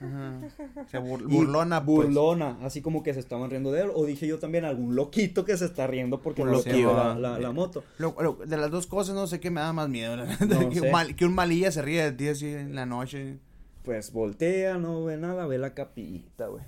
Ajá. 0.00 0.40
Se 0.88 0.98
bur- 0.98 1.22
Y 1.22 1.34
burlona, 1.34 1.84
pues. 1.84 2.06
burlona, 2.06 2.58
así 2.62 2.80
como 2.82 3.02
que 3.02 3.14
se 3.14 3.20
estaban 3.20 3.50
riendo 3.50 3.72
de 3.72 3.82
él. 3.82 3.90
O 3.94 4.04
dije 4.06 4.26
yo 4.26 4.38
también, 4.38 4.64
algún 4.64 4.94
loquito 4.94 5.44
que 5.44 5.56
se 5.56 5.64
está 5.64 5.86
riendo 5.86 6.20
porque 6.22 6.44
no 6.44 6.52
la, 6.94 7.14
la- 7.18 7.38
la 7.38 7.52
moto. 7.52 7.84
Lo- 7.98 8.14
lo- 8.20 8.34
de 8.34 8.56
las 8.56 8.70
dos 8.70 8.86
cosas, 8.86 9.14
no 9.14 9.26
sé 9.26 9.40
qué 9.40 9.50
me 9.50 9.60
da 9.60 9.72
más 9.72 9.88
miedo. 9.88 10.16
No 10.16 10.24
que, 10.70 10.80
un 10.80 10.90
mal- 10.90 11.14
que 11.16 11.24
un 11.26 11.34
malilla 11.34 11.70
se 11.72 11.82
ríe 11.82 12.02
de 12.04 12.12
ti 12.12 12.28
así 12.28 12.46
en 12.46 12.74
la 12.74 12.86
noche. 12.86 13.38
Pues 13.84 14.12
voltea, 14.12 14.76
no 14.78 15.02
ve 15.04 15.16
nada, 15.16 15.46
ve 15.46 15.58
la 15.58 15.74
capillita, 15.74 16.46
güey. 16.48 16.62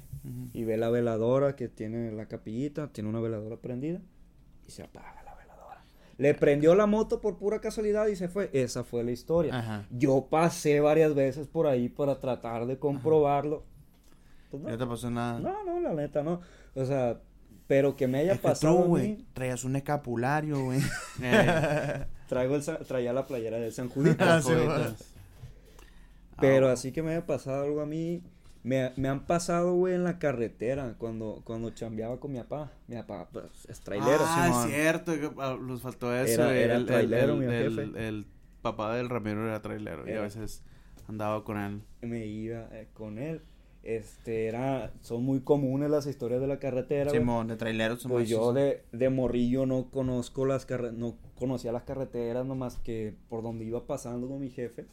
Y 0.53 0.65
ve 0.65 0.77
la 0.77 0.91
veladora 0.91 1.57
que 1.57 1.69
tiene 1.69 2.13
la 2.13 2.27
capillita, 2.27 2.89
tiene 2.93 3.09
una 3.11 3.21
veladora 3.21 3.57
prendida 3.57 4.01
y 4.67 4.71
se 4.71 4.83
apaga 4.83 5.23
la. 5.25 5.30
Le 6.21 6.35
prendió 6.35 6.75
la 6.75 6.85
moto 6.85 7.19
por 7.23 7.39
pura 7.39 7.63
casualidad 7.63 8.07
y 8.09 8.15
se 8.15 8.29
fue. 8.29 8.51
Esa 8.53 8.85
fue 8.85 9.03
la 9.03 9.11
historia. 9.11 9.59
Ajá. 9.59 9.87
Yo 9.91 10.27
pasé 10.29 10.81
varias 10.81 11.15
veces 11.15 11.49
por 11.49 11.67
ahí 11.67 11.89
para 11.89 12.21
tratar 12.21 12.67
de 12.67 12.79
comprobarlo. 12.79 13.65
Pues 14.51 14.63
No 14.63 14.69
no, 14.69 14.77
te 14.77 14.87
pasó 14.87 15.11
nada. 15.11 15.41
no, 15.41 15.65
no, 15.65 15.81
la 15.81 15.95
neta 15.95 16.23
no. 16.23 16.43
O 16.75 16.85
sea, 16.85 17.19
pero 17.67 17.97
que 17.97 18.07
me 18.07 18.19
haya 18.19 18.35
Es 18.35 18.39
pasado 18.39 18.83
güey, 18.83 19.17
mí, 19.17 19.27
traías 19.33 19.65
un 19.65 19.77
escapulario, 19.77 20.63
güey. 20.63 20.81
Eh, 21.23 22.05
traigo 22.29 22.55
el, 22.55 22.65
traía 22.87 23.15
la 23.15 23.27
playera 23.27 23.57
del 23.59 23.73
San 23.73 23.89
Judito. 23.89 24.23
Ah, 24.29 24.41
jovitas. 24.43 25.15
Pero 26.39 26.69
Ah, 26.69 26.73
así 26.73 26.93
que 26.93 27.03
me 27.03 27.13
haya 27.13 27.25
pasado 27.25 27.65
algo 27.65 27.81
a 27.81 27.87
mí. 27.87 28.23
Me, 28.63 28.93
me 28.97 29.09
han 29.09 29.27
pasado, 29.27 29.75
güey, 29.75 29.95
en 29.95 30.05
la 30.05 30.19
carretera 30.19 30.95
cuando, 30.99 31.41
cuando 31.45 31.71
chambeaba 31.71 32.21
con 32.21 32.33
mi 32.33 32.39
papá. 32.41 32.73
Mi 32.89 32.97
papá, 32.97 33.29
pues, 33.33 33.47
es 33.69 33.81
trailero. 33.81 34.19
Ah, 34.21 34.65
es 34.67 34.71
cierto. 34.73 35.13
ah, 35.39 35.57
Nos 35.61 35.81
faltó 35.83 36.15
eso. 36.15 36.43
Era- 36.45 36.57
era 36.59 36.77
el, 36.77 36.87
trailero, 36.87 37.33
el- 37.35 37.39
mi 37.39 37.47
el- 37.47 37.75
jefe. 37.77 38.09
el 38.09 38.27
papá 38.61 38.95
del 38.97 39.09
Ramiro 39.09 39.47
era 39.47 39.63
trailero. 39.63 40.07
Y 40.07 40.11
a 40.11 40.15
Era. 40.15 40.23
veces 40.23 40.63
andaba 41.09 41.43
con 41.45 41.59
él. 41.59 41.83
Me 42.03 42.27
iba 42.27 42.69
eh, 42.73 42.89
con 42.93 43.19
él. 43.19 43.41
Este, 43.83 44.47
era, 44.47 44.93
son 45.01 45.25
muy 45.25 45.41
comunes 45.41 45.89
las 45.91 46.07
historias 46.07 46.43
de 46.43 46.47
la 46.47 46.59
carretera. 46.59 47.11
Simón, 47.11 47.49
de 47.49 47.57
traileros. 47.57 48.05
Pues 48.07 48.29
yo 48.29 48.53
de, 48.53 48.85
de 48.93 49.09
morrillo 49.09 49.65
no 49.65 49.91
conozco 49.91 50.45
las 50.45 50.67
carreteras, 50.67 50.99
no 50.99 51.17
conocía 51.35 51.73
las 51.73 51.85
carreteras 51.85 52.45
nomás 52.45 52.77
que 52.77 53.15
por 53.31 53.43
donde 53.43 53.65
iba 53.65 53.87
pasando 53.87 54.29
con 54.29 54.39
mi 54.39 54.51
jefe. 54.51 54.85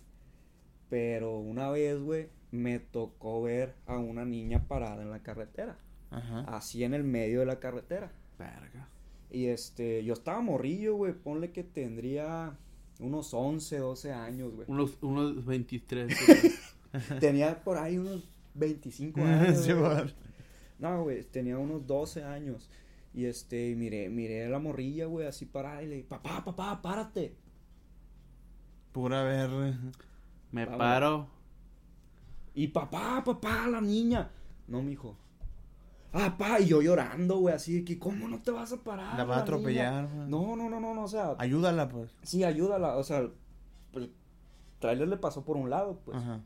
Pero 0.89 1.37
una 1.37 1.69
vez, 1.69 1.99
güey, 1.99 2.29
me 2.51 2.79
tocó 2.79 3.41
ver 3.41 3.75
a 3.85 3.97
una 3.97 4.25
niña 4.25 4.67
parada 4.67 5.01
en 5.03 5.11
la 5.11 5.19
carretera. 5.23 5.77
Ajá. 6.11 6.41
Así 6.47 6.83
en 6.83 6.93
el 6.93 7.03
medio 7.03 7.41
de 7.41 7.45
la 7.45 7.59
carretera. 7.59 8.11
Verga. 8.39 8.87
Y 9.29 9.47
este, 9.47 10.03
yo 10.05 10.13
estaba 10.13 10.39
morrillo, 10.41 10.95
güey, 10.95 11.13
ponle 11.13 11.51
que 11.51 11.63
tendría 11.63 12.55
unos 12.99 13.33
11, 13.33 13.77
12 13.79 14.13
años, 14.13 14.53
güey. 14.53 14.65
Unos, 14.69 14.97
unos 15.01 15.45
23. 15.45 16.15
Tenía 17.19 17.63
por 17.63 17.77
ahí 17.77 17.97
unos 17.97 18.29
25 18.53 19.19
años. 19.23 19.67
güey. 19.67 20.13
No, 20.79 21.03
güey, 21.03 21.23
tenía 21.23 21.57
unos 21.57 21.85
12 21.87 22.23
años. 22.23 22.69
Y 23.13 23.25
este, 23.25 23.69
y 23.71 23.75
miré, 23.75 24.09
miré 24.09 24.45
a 24.45 24.49
la 24.49 24.59
morrilla, 24.59 25.07
güey, 25.07 25.25
así 25.27 25.45
parada 25.45 25.81
y 25.83 25.87
le 25.87 25.95
dije, 25.95 26.07
papá, 26.07 26.45
papá, 26.45 26.81
párate. 26.81 27.35
Pura 28.91 29.23
ver. 29.23 29.49
Me 30.51 30.65
Vámonos. 30.65 30.77
paro. 30.77 31.27
Y 32.57 32.69
papá, 32.69 33.21
papá, 33.23 33.67
la 33.67 33.79
niña. 33.79 34.31
No, 34.67 34.81
mijo. 34.81 35.15
Ah, 36.11 36.35
pa, 36.39 36.59
y 36.59 36.65
yo 36.65 36.81
llorando, 36.81 37.37
güey, 37.37 37.53
así 37.53 37.75
de 37.75 37.85
que, 37.85 37.99
¿cómo 37.99 38.27
no 38.27 38.41
te 38.41 38.49
vas 38.49 38.73
a 38.73 38.77
parar? 38.77 39.15
La 39.15 39.25
va 39.25 39.35
a 39.35 39.37
niña?" 39.37 39.43
atropellar, 39.43 40.07
güey. 40.07 40.27
No, 40.27 40.55
no, 40.55 40.67
no, 40.67 40.79
no, 40.79 40.95
no, 40.95 41.03
o 41.03 41.07
sea, 41.07 41.35
Ayúdala, 41.37 41.87
pues. 41.87 42.09
sí, 42.23 42.43
ayúdala, 42.43 42.97
o 42.97 43.03
sea, 43.03 43.19
el 43.19 44.11
trailer 44.79 45.07
le 45.07 45.17
pasó 45.17 45.45
por 45.45 45.55
un 45.55 45.69
lado, 45.69 45.99
pues. 46.03 46.17
Ajá. 46.17 46.41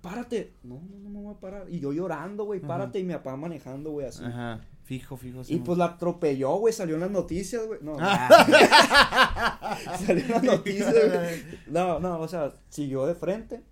Párate. 0.00 0.54
No, 0.62 0.80
no, 0.90 0.98
no 1.00 1.10
me 1.10 1.20
voy 1.20 1.34
a 1.34 1.38
parar. 1.38 1.68
Y 1.68 1.78
yo 1.78 1.92
llorando, 1.92 2.44
güey, 2.44 2.60
Ajá. 2.60 2.68
párate. 2.68 2.98
Y 2.98 3.04
mi 3.04 3.12
papá 3.12 3.36
manejando, 3.36 3.90
güey, 3.90 4.06
así. 4.06 4.24
Ajá. 4.24 4.62
Fijo, 4.84 5.16
fijo. 5.16 5.42
Y 5.42 5.44
Simón. 5.44 5.64
pues 5.64 5.78
la 5.78 5.84
atropelló, 5.84 6.54
güey, 6.56 6.72
salió 6.72 6.94
en 6.96 7.02
las 7.02 7.10
noticias, 7.10 7.64
güey. 7.66 7.78
No, 7.82 7.96
salió 10.06 10.24
en 10.24 10.30
las 10.30 10.42
noticias, 10.42 10.92
güey. 10.92 11.44
No, 11.66 12.00
no, 12.00 12.18
o 12.20 12.26
sea, 12.26 12.54
siguió 12.68 13.06
de 13.06 13.14
frente. 13.14 13.62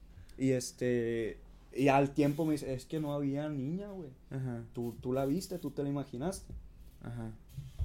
Y 0.40 0.52
este. 0.52 1.38
Y 1.72 1.86
al 1.88 2.10
tiempo 2.14 2.44
me 2.44 2.52
dice, 2.52 2.74
es 2.74 2.84
que 2.86 2.98
no 2.98 3.12
había 3.14 3.48
niña, 3.48 3.88
güey. 3.92 4.10
Ajá. 4.30 4.64
Tú, 4.72 4.96
tú 5.00 5.12
la 5.12 5.24
viste, 5.26 5.58
tú 5.60 5.70
te 5.70 5.82
la 5.84 5.88
imaginaste. 5.90 6.52
Ajá. 7.02 7.30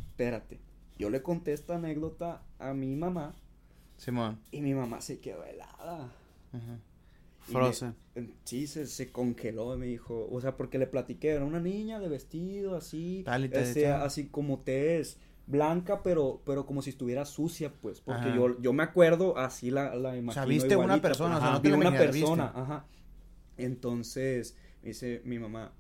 Espérate. 0.09 0.59
Yo 0.97 1.09
le 1.11 1.21
conté 1.21 1.53
esta 1.53 1.75
anécdota 1.75 2.41
a 2.57 2.73
mi 2.73 2.95
mamá. 2.95 3.35
Simón. 3.97 4.39
Y 4.51 4.61
mi 4.61 4.73
mamá 4.73 5.01
se 5.01 5.19
quedó 5.19 5.43
helada. 5.43 6.11
Ajá. 6.53 6.79
Frozen. 7.41 7.93
me- 8.15 8.29
sí, 8.43 8.65
se, 8.65 8.87
se 8.87 9.11
congeló 9.11 9.75
y 9.75 9.77
me 9.77 9.85
dijo, 9.85 10.27
o 10.31 10.41
sea, 10.41 10.57
porque 10.57 10.79
le 10.79 10.87
platiqué, 10.87 11.29
era 11.29 11.45
una 11.45 11.59
niña 11.59 11.99
de 11.99 12.07
vestido 12.09 12.75
así, 12.75 13.21
Tal 13.23 13.45
y 13.45 13.49
tal 13.49 13.61
y 13.61 13.67
este, 13.67 13.83
tal. 13.83 14.01
así 14.01 14.27
como 14.29 14.59
te 14.61 14.99
es 14.99 15.19
blanca, 15.47 16.01
pero, 16.03 16.41
pero 16.45 16.65
como 16.65 16.81
si 16.81 16.89
estuviera 16.89 17.25
sucia, 17.25 17.71
pues, 17.81 18.01
porque 18.01 18.29
Ajá. 18.29 18.35
yo, 18.35 18.59
yo 18.61 18.73
me 18.73 18.83
acuerdo 18.83 19.37
así 19.37 19.69
la, 19.71 19.95
la 19.95 20.17
imagino 20.17 20.45
viste 20.47 20.75
una 20.75 20.85
igualita, 20.85 21.07
persona, 21.07 21.29
pues. 21.35 21.37
o 21.37 21.41
sea, 21.41 21.49
no 21.49 21.53
Ajá, 21.55 21.61
te 21.61 21.69
vi 21.69 21.75
una 21.75 21.91
persona, 21.97 22.43
viste. 22.45 22.59
ajá. 22.61 22.85
Entonces, 23.57 24.57
me 24.81 24.89
dice 24.89 25.21
mi 25.25 25.39
mamá, 25.39 25.71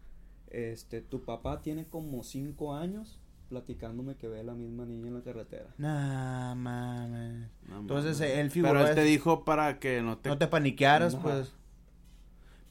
este, 0.49 1.01
tu 1.01 1.23
papá 1.25 1.61
tiene 1.61 1.85
como 1.85 2.23
cinco 2.23 2.75
años 2.75 3.19
platicándome 3.49 4.15
que 4.15 4.27
ve 4.27 4.39
a 4.39 4.43
la 4.43 4.53
misma 4.53 4.85
niña 4.85 5.07
en 5.09 5.13
la 5.15 5.21
carretera. 5.21 5.67
Nah, 5.77 6.55
mames. 6.55 7.49
No 7.67 7.79
Entonces 7.81 8.19
mames. 8.19 8.37
él 8.37 8.51
figuró. 8.51 8.73
Pero 8.73 8.87
él 8.87 8.95
te 8.95 9.01
es- 9.01 9.07
dijo 9.07 9.45
para 9.45 9.79
que 9.79 10.01
no 10.01 10.17
te... 10.17 10.29
No 10.29 10.37
te 10.37 10.47
paniquearas, 10.47 11.13
Ajá. 11.15 11.23
pues. 11.23 11.53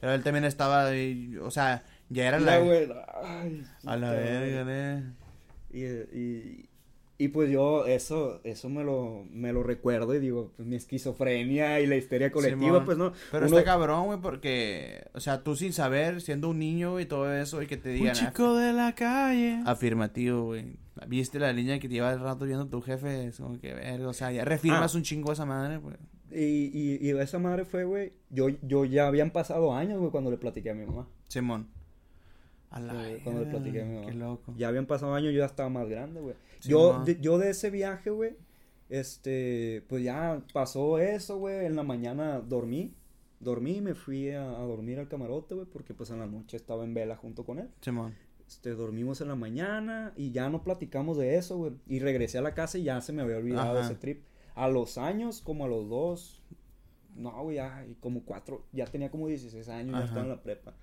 Pero 0.00 0.12
él 0.14 0.22
también 0.22 0.44
estaba. 0.44 0.86
ahí, 0.86 1.36
o 1.38 1.50
sea, 1.50 1.84
ya 2.10 2.28
era 2.28 2.38
la. 2.38 2.56
ay, 3.22 3.64
A 3.86 3.96
la 3.96 4.10
verga, 4.10 4.64
eh. 4.68 5.02
Y, 5.70 5.84
y, 6.18 6.68
y 7.16 7.28
pues 7.28 7.48
yo 7.50 7.86
eso 7.86 8.40
eso 8.44 8.68
me 8.68 8.82
lo 8.84 9.24
me 9.30 9.52
lo 9.52 9.62
recuerdo 9.62 10.14
y 10.14 10.18
digo, 10.20 10.52
pues 10.56 10.66
mi 10.66 10.76
esquizofrenia 10.76 11.80
y 11.80 11.86
la 11.86 11.96
histeria 11.96 12.32
colectiva, 12.32 12.84
pues 12.84 12.98
no. 12.98 13.12
Pero 13.30 13.46
Uno- 13.46 13.58
está 13.58 13.70
cabrón, 13.70 14.06
güey, 14.06 14.20
porque. 14.20 15.06
O 15.14 15.20
sea, 15.20 15.42
tú 15.42 15.54
sin 15.56 15.72
saber, 15.72 16.20
siendo 16.20 16.48
un 16.50 16.58
niño 16.58 16.98
y 17.00 17.06
todo 17.06 17.32
eso, 17.32 17.62
y 17.62 17.66
que 17.66 17.76
te 17.76 17.90
Un 17.90 17.96
digan. 17.96 18.14
chico 18.14 18.56
de 18.56 18.72
la 18.72 18.94
calle. 18.94 19.60
"Ah, 19.64 19.72
Afirmativo, 19.72 20.44
güey. 20.46 20.76
¿Viste 21.08 21.38
la 21.38 21.52
línea 21.52 21.78
que 21.80 21.88
te 21.88 21.94
lleva 21.94 22.12
el 22.12 22.20
rato 22.20 22.44
viendo 22.44 22.66
tu 22.66 22.80
jefe? 22.80 23.26
Es 23.26 23.38
como 23.38 23.60
que, 23.60 23.74
verga, 23.74 24.08
o 24.08 24.12
sea, 24.12 24.30
ya 24.32 24.44
refirmas 24.44 24.94
Ah. 24.94 24.98
un 24.98 25.02
chingo 25.04 25.30
a 25.30 25.34
esa 25.34 25.44
madre, 25.44 25.80
pues. 25.80 25.96
Y, 26.32 26.70
y, 26.72 26.98
y 27.00 27.10
esa 27.18 27.38
madre 27.38 27.64
fue, 27.64 27.84
güey, 27.84 28.12
yo, 28.30 28.48
yo 28.62 28.84
ya 28.84 29.06
habían 29.06 29.30
pasado 29.30 29.72
años, 29.74 29.98
güey, 30.00 30.10
cuando 30.10 30.30
le 30.30 30.36
platiqué 30.36 30.70
a 30.70 30.74
mi 30.74 30.84
mamá. 30.86 31.06
Simón. 31.28 31.68
A 32.74 32.80
la 32.80 33.04
cuando 33.22 33.44
le 33.44 33.50
platiqué 33.50 33.82
a 33.82 33.84
mi 33.84 33.94
mamá. 33.94 34.06
Qué 34.06 34.14
loco. 34.14 34.54
Ya 34.56 34.66
habían 34.68 34.86
pasado 34.86 35.14
años, 35.14 35.32
yo 35.32 35.38
ya 35.38 35.46
estaba 35.46 35.68
más 35.68 35.88
grande, 35.88 36.20
güey. 36.20 36.34
Sí, 36.58 36.70
yo, 36.70 37.04
de, 37.04 37.20
yo 37.20 37.38
de 37.38 37.50
ese 37.50 37.70
viaje, 37.70 38.10
güey, 38.10 38.36
este, 38.88 39.84
pues 39.88 40.02
ya 40.02 40.42
pasó 40.52 40.98
eso, 40.98 41.38
güey, 41.38 41.66
en 41.66 41.76
la 41.76 41.84
mañana 41.84 42.40
dormí, 42.40 42.92
dormí 43.38 43.76
y 43.76 43.80
me 43.80 43.94
fui 43.94 44.30
a, 44.30 44.42
a 44.42 44.62
dormir 44.62 44.98
al 44.98 45.06
camarote, 45.08 45.54
güey, 45.54 45.66
porque 45.66 45.94
pues 45.94 46.10
en 46.10 46.18
la 46.18 46.26
noche 46.26 46.56
estaba 46.56 46.82
en 46.82 46.94
vela 46.94 47.16
junto 47.16 47.44
con 47.44 47.60
él. 47.60 47.70
Simón. 47.80 48.14
Este, 48.46 48.70
dormimos 48.70 49.20
en 49.20 49.28
la 49.28 49.36
mañana 49.36 50.12
y 50.16 50.32
ya 50.32 50.50
no 50.50 50.64
platicamos 50.64 51.16
de 51.16 51.36
eso, 51.36 51.56
güey. 51.56 51.72
Y 51.86 52.00
regresé 52.00 52.38
a 52.38 52.42
la 52.42 52.54
casa 52.54 52.76
y 52.78 52.82
ya 52.82 53.00
se 53.00 53.12
me 53.12 53.22
había 53.22 53.36
olvidado 53.36 53.78
Ajá. 53.78 53.86
ese 53.86 53.94
trip. 53.94 54.24
A 54.56 54.68
los 54.68 54.98
años, 54.98 55.40
como 55.40 55.64
a 55.64 55.68
los 55.68 55.88
dos, 55.88 56.42
no, 57.14 57.30
güey, 57.42 57.56
ya, 57.56 57.86
como 58.00 58.24
cuatro, 58.24 58.64
ya 58.72 58.86
tenía 58.86 59.10
como 59.10 59.28
16 59.28 59.68
años, 59.68 59.92
ya 59.92 59.98
Ajá. 59.98 60.06
estaba 60.06 60.22
en 60.22 60.28
la 60.28 60.42
prepa. 60.42 60.74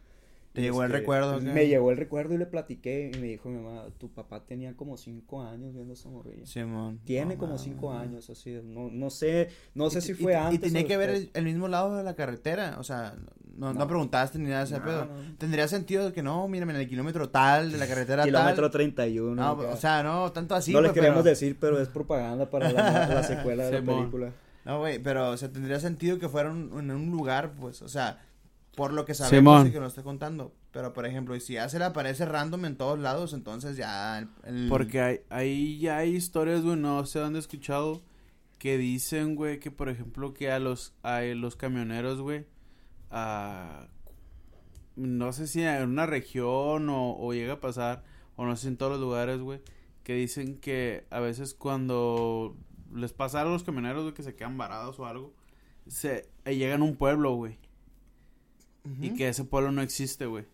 ¿Te 0.53 0.61
llegó 0.61 0.83
el 0.83 0.87
este, 0.91 0.99
recuerdo? 0.99 1.39
Me 1.39 1.67
llegó 1.67 1.91
el 1.91 1.97
recuerdo 1.97 2.33
y 2.33 2.37
le 2.37 2.45
platiqué 2.45 3.09
y 3.13 3.17
me 3.19 3.27
dijo 3.27 3.47
mi 3.49 3.61
mamá, 3.61 3.85
tu 3.97 4.09
papá 4.09 4.43
tenía 4.45 4.75
como 4.75 4.97
cinco 4.97 5.41
años 5.43 5.73
viendo 5.73 5.93
esa 5.93 6.09
morrilla. 6.09 6.45
Simón. 6.45 6.99
Tiene 7.05 7.35
No 7.35 7.39
como 7.39 7.51
mames. 7.53 7.61
cinco 7.61 7.93
años, 7.93 8.29
así, 8.29 8.59
no, 8.63 8.89
no 8.91 9.09
sé, 9.09 9.49
no 9.75 9.89
sé 9.89 9.99
Y- 9.99 10.01
si 10.01 10.13
fue 10.13 10.33
y- 10.33 10.35
antes 10.35 10.55
Y 10.55 10.59
tenía 10.59 10.81
o 10.83 10.87
que 10.87 10.97
ver 10.97 11.11
después. 11.11 11.29
el, 11.35 11.39
el 11.39 11.45
mismo 11.45 11.67
lado 11.69 11.95
de 11.95 12.03
la 12.03 12.15
carretera. 12.15 12.75
O 12.79 12.83
sea, 12.83 13.15
no, 13.55 13.73
no, 13.73 13.79
No. 13.79 13.87
preguntaste 13.87 14.39
ni 14.39 14.45
nada 14.49 14.59
de 14.59 14.65
ese 14.65 14.79
No, 14.79 14.85
pedo. 14.85 15.05
no. 15.05 15.37
Tendría 15.37 15.67
sentido 15.69 16.11
que 16.11 16.21
no, 16.21 16.45
mírame, 16.49 16.73
en 16.73 16.79
el 16.81 16.89
kilómetro 16.89 17.29
tal 17.29 17.71
de 17.71 17.77
la 17.77 17.87
carretera 17.87 18.23
Kilómetro 18.25 18.63
tal. 18.63 18.71
31. 18.71 19.35
No, 19.35 19.53
o 19.53 19.77
sea, 19.77 20.03
no, 20.03 20.31
tanto 20.33 20.55
así. 20.55 20.73
no 20.73 20.81
les 20.81 20.89
pues, 20.89 20.95
queríamos 20.95 21.21
pero- 21.23 21.29
decir, 21.29 21.57
pero 21.59 21.79
es 21.79 21.87
propaganda 21.87 22.49
para 22.49 22.71
la, 22.73 23.07
la 23.07 23.23
secuela 23.23 23.65
de 23.65 23.71
la 23.71 23.81
película. 23.85 24.31
No, 24.65 24.79
güey, 24.79 24.99
pero, 24.99 25.29
o 25.31 25.37
sea, 25.37 25.49
tendría 25.49 25.79
sentido 25.79 26.19
que 26.19 26.27
fuera 26.29 26.51
un- 26.51 26.71
en 26.77 26.91
un 26.91 27.09
lugar, 27.09 27.53
pues, 27.59 27.81
o 27.81 27.87
sea, 27.87 28.19
por 28.75 28.93
lo 28.93 29.05
que 29.05 29.13
sabemos 29.13 29.53
y 29.67 29.71
que 29.71 29.79
nos 29.79 29.89
está 29.89 30.03
contando. 30.03 30.53
Pero, 30.71 30.93
por 30.93 31.05
ejemplo, 31.05 31.35
y 31.35 31.41
si 31.41 31.53
ya 31.53 31.67
se 31.69 31.77
le 31.79 31.85
aparece 31.85 32.25
random 32.25 32.65
en 32.65 32.77
todos 32.77 32.97
lados, 32.99 33.33
entonces 33.33 33.75
ya... 33.77 34.19
el- 34.19 34.29
el- 34.45 34.69
Porque 34.69 35.01
hay, 35.01 35.19
ahí 35.29 35.79
ya 35.79 35.97
hay 35.97 36.15
historias, 36.15 36.61
güey, 36.61 36.77
no 36.77 37.05
sé 37.05 37.19
dónde 37.19 37.39
he 37.39 37.41
escuchado, 37.41 38.01
que 38.57 38.77
dicen, 38.77 39.35
güey, 39.35 39.59
que 39.59 39.71
por 39.71 39.89
ejemplo 39.89 40.33
que 40.33 40.51
a 40.51 40.59
los, 40.59 40.93
a 41.03 41.21
los 41.21 41.55
camioneros, 41.57 42.21
güey, 42.21 42.45
a- 43.09 43.87
no 44.95 45.33
sé 45.33 45.47
si 45.47 45.61
en 45.63 45.83
una 45.89 46.05
región 46.05 46.89
o, 46.89 47.17
o 47.17 47.33
llega 47.33 47.53
a 47.53 47.59
pasar, 47.61 48.03
o 48.35 48.45
no 48.45 48.55
sé 48.55 48.63
si 48.63 48.67
en 48.69 48.77
todos 48.77 48.93
los 48.93 49.01
lugares, 49.01 49.39
güey, 49.39 49.61
que 50.03 50.13
dicen 50.15 50.57
que 50.57 51.05
a 51.09 51.19
veces 51.19 51.53
cuando 51.53 52.55
les 52.93 53.13
pasa 53.13 53.41
a 53.41 53.45
los 53.45 53.63
camioneros, 53.63 54.03
güey, 54.03 54.13
que 54.13 54.23
se 54.23 54.35
quedan 54.35 54.57
varados 54.57 54.99
o 54.99 55.05
algo, 55.05 55.33
se 55.87 56.29
eh, 56.45 56.55
llegan 56.55 56.81
a 56.81 56.85
un 56.85 56.95
pueblo, 56.95 57.33
güey, 57.35 57.57
Ujú. 58.85 59.03
y 59.05 59.13
que 59.13 59.29
ese 59.29 59.43
pueblo 59.43 59.71
no 59.71 59.81
existe, 59.81 60.25
güey. 60.25 60.45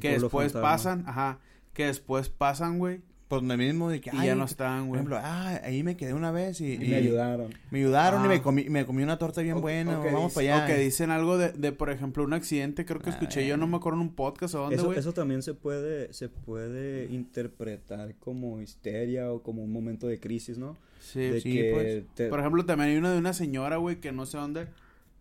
Que 0.00 0.10
después 0.18 0.52
fantasma. 0.52 0.60
pasan, 0.62 1.04
ajá, 1.06 1.38
que 1.72 1.86
después 1.86 2.28
pasan, 2.28 2.78
güey, 2.78 3.00
Pues 3.28 3.42
lo 3.42 3.56
mismo 3.58 3.90
de 3.90 4.00
que... 4.00 4.08
y 4.10 4.16
ay, 4.18 4.26
ya 4.28 4.34
no 4.34 4.44
están, 4.46 4.80
Por 4.80 4.86
güey. 4.88 4.98
ejemplo, 5.00 5.18
ah, 5.22 5.60
ahí 5.62 5.82
me 5.82 5.96
quedé 5.98 6.14
una 6.14 6.30
vez 6.30 6.60
y... 6.62 6.72
Y 6.72 6.74
y 6.74 6.88
me 6.88 6.96
ayudaron. 6.96 7.54
Me 7.70 7.78
ayudaron 7.80 8.22
y 8.22 8.24
Ah. 8.24 8.28
me 8.28 8.40
comí, 8.42 8.70
me 8.70 8.86
comí 8.86 9.02
una 9.02 9.18
torta 9.18 9.42
bien 9.42 9.58
O- 9.58 9.60
buena, 9.60 10.00
o 10.00 10.02
que 10.02 10.08
vamos 10.10 10.30
dice- 10.32 10.34
para 10.46 10.54
allá. 10.56 10.64
O 10.64 10.66
que 10.66 10.82
dicen 10.82 11.10
algo 11.10 11.36
de, 11.38 11.52
de, 11.52 11.72
por 11.72 11.90
ejemplo, 11.90 12.24
un 12.24 12.32
accidente, 12.32 12.86
creo 12.86 13.00
que 13.00 13.10
Ah, 13.10 13.12
escuché 13.12 13.46
yo, 13.46 13.56
no 13.58 13.66
me 13.66 13.76
acuerdo 13.76 13.98
en 14.00 14.06
un 14.08 14.14
podcast 14.14 14.54
o 14.54 14.60
dónde, 14.60 14.76
Eso, 14.76 14.86
güey. 14.86 14.98
eso 14.98 15.12
también 15.12 15.42
se 15.42 15.52
puede, 15.54 16.10
se 16.14 16.28
puede 16.30 17.06
interpretar 17.12 18.14
como 18.16 18.60
histeria 18.62 19.30
o 19.30 19.42
como 19.42 19.62
un 19.62 19.72
momento 19.72 20.06
de 20.06 20.18
crisis, 20.18 20.56
¿no? 20.58 20.76
Sí, 21.00 21.20
de 21.20 21.40
sí, 21.42 21.52
que 21.52 21.70
pues. 21.74 22.04
te- 22.14 22.28
Por 22.28 22.40
ejemplo, 22.40 22.64
también 22.64 22.90
hay 22.90 22.96
una 22.96 23.12
de 23.12 23.18
una 23.18 23.32
señora, 23.34 23.76
güey, 23.76 24.00
que 24.00 24.10
no 24.10 24.24
sé 24.26 24.38
dónde, 24.38 24.68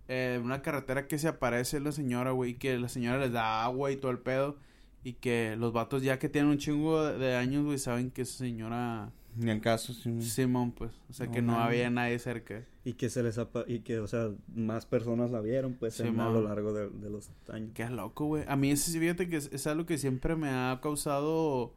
eh, 0.08 0.40
una 0.44 0.62
carretera 0.62 1.08
que 1.08 1.18
se 1.20 1.28
aparece 1.28 1.80
la 1.80 1.92
señora, 1.92 2.32
güey, 2.32 2.52
y 2.52 2.54
que 2.56 2.78
la 2.80 2.90
señora 2.90 3.18
les 3.20 3.32
da 3.32 3.64
agua 3.64 3.92
y 3.92 3.98
todo 3.98 4.12
el 4.12 4.20
pedo, 4.20 4.58
y 5.04 5.14
que 5.14 5.56
los 5.58 5.74
vatos 5.74 6.02
ya 6.04 6.20
que 6.20 6.30
tienen 6.30 6.52
un 6.52 6.58
chingo 6.58 7.04
de, 7.04 7.18
de 7.18 7.36
años, 7.36 7.64
güey, 7.66 7.78
saben 7.78 8.12
que 8.12 8.24
esa 8.24 8.38
señora, 8.38 9.12
Ni 9.36 9.52
el 9.52 9.62
caso, 9.62 9.94
sí. 9.94 10.22
Simón, 10.22 10.72
pues, 10.72 10.92
o 11.10 11.14
sea, 11.14 11.28
No 11.28 11.32
que 11.32 11.42
no 11.42 11.60
había 11.60 11.90
nadie 11.90 12.18
cerca. 12.20 12.64
y 12.84 12.94
que 12.94 13.10
se 13.10 13.22
les 13.22 13.38
apa- 13.38 13.66
y 13.68 13.80
que, 13.82 14.00
o 14.00 14.08
sea, 14.08 14.30
más 14.56 14.86
personas 14.86 15.30
la 15.32 15.42
vieron, 15.42 15.74
pues, 15.76 16.00
en- 16.00 16.08
a 16.08 16.10
Simón. 16.10 16.34
lo 16.34 16.42
largo 16.44 16.74
de, 16.74 16.90
de 16.90 17.10
los 17.10 17.30
años. 17.50 17.72
Qué 17.74 17.90
loco, 17.90 18.26
güey. 18.26 18.44
A 18.48 18.56
mí 18.56 18.72
ese, 18.72 18.98
fíjate 19.00 19.28
que 19.30 19.36
es, 19.38 19.50
es 19.54 19.68
algo 19.68 19.86
que 19.86 19.98
siempre 19.98 20.36
me 20.36 20.50
ha 20.50 20.80
causado 20.82 21.74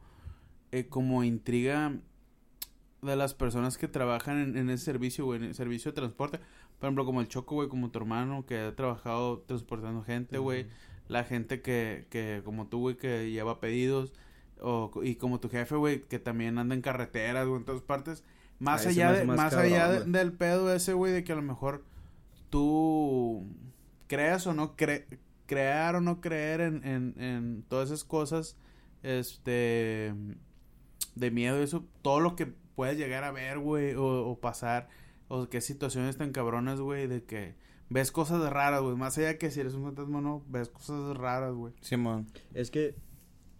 eh, 0.71 0.87
como 0.87 1.23
intriga 1.25 1.93
de 3.01 3.15
las 3.15 3.33
personas 3.33 3.77
que 3.77 3.87
trabajan 3.87 4.39
en, 4.39 4.57
en 4.57 4.69
ese 4.69 4.85
servicio, 4.85 5.25
güey, 5.25 5.39
en 5.39 5.45
el 5.49 5.55
servicio 5.55 5.91
de 5.91 5.95
transporte. 5.95 6.39
Por 6.81 6.87
ejemplo, 6.87 7.05
como 7.05 7.21
el 7.21 7.27
Choco, 7.29 7.55
güey, 7.55 7.69
como 7.69 7.91
tu 7.91 7.99
hermano 7.99 8.45
que 8.45 8.59
ha 8.59 8.75
trabajado 8.75 9.39
transportando 9.47 10.03
gente, 10.03 10.37
güey. 10.39 10.65
La 11.07 11.23
gente 11.23 11.61
que, 11.61 12.07
que, 12.09 12.41
como 12.43 12.67
tú, 12.67 12.79
güey, 12.79 12.97
que 12.97 13.31
lleva 13.31 13.59
pedidos. 13.61 14.11
O, 14.59 14.91
y 15.03 15.15
como 15.15 15.39
tu 15.39 15.47
jefe, 15.49 15.75
güey, 15.75 16.01
que 16.03 16.19
también 16.19 16.57
anda 16.57 16.75
en 16.75 16.81
carreteras, 16.81 17.47
güey, 17.47 17.59
en 17.59 17.65
todas 17.65 17.81
partes. 17.81 18.23
Más 18.59 18.85
Ahí 18.85 18.93
allá, 18.93 19.11
de, 19.13 19.25
más 19.25 19.37
más 19.37 19.53
cabrón, 19.53 19.73
allá 19.73 19.89
de- 19.91 20.05
del 20.11 20.33
pedo 20.33 20.73
ese, 20.73 20.93
güey, 20.93 21.13
de 21.13 21.23
que 21.23 21.31
a 21.31 21.35
lo 21.35 21.41
mejor 21.41 21.83
tú 22.49 23.45
creas 24.07 24.45
o 24.47 24.53
no 24.53 24.75
cre 24.75 25.07
crear 25.45 25.95
o 25.95 26.01
no 26.01 26.21
creer 26.21 26.61
en, 26.61 26.83
en, 26.85 27.21
en 27.21 27.63
todas 27.67 27.89
esas 27.89 28.03
cosas, 28.03 28.55
este, 29.03 30.13
de 31.15 31.31
miedo 31.31 31.61
eso, 31.61 31.85
todo 32.01 32.19
lo 32.21 32.35
que 32.35 32.45
puedes 32.75 32.97
llegar 32.97 33.23
a 33.23 33.31
ver, 33.31 33.59
güey, 33.59 33.93
o, 33.95 34.27
o 34.27 34.39
pasar, 34.39 34.87
o 35.33 35.47
qué 35.47 35.61
situaciones 35.61 36.17
tan 36.17 36.33
cabronas, 36.33 36.81
güey, 36.81 37.07
de 37.07 37.23
que 37.23 37.55
ves 37.89 38.11
cosas 38.11 38.41
raras, 38.51 38.81
güey, 38.81 38.97
más 38.97 39.17
allá 39.17 39.37
que 39.37 39.49
si 39.49 39.61
eres 39.61 39.73
un 39.75 39.83
fantasma 39.83 40.17
o 40.17 40.21
no, 40.21 40.43
ves 40.49 40.67
cosas 40.67 41.15
raras, 41.15 41.53
güey. 41.53 41.73
Simón. 41.79 42.27
Es 42.53 42.69
que, 42.69 42.95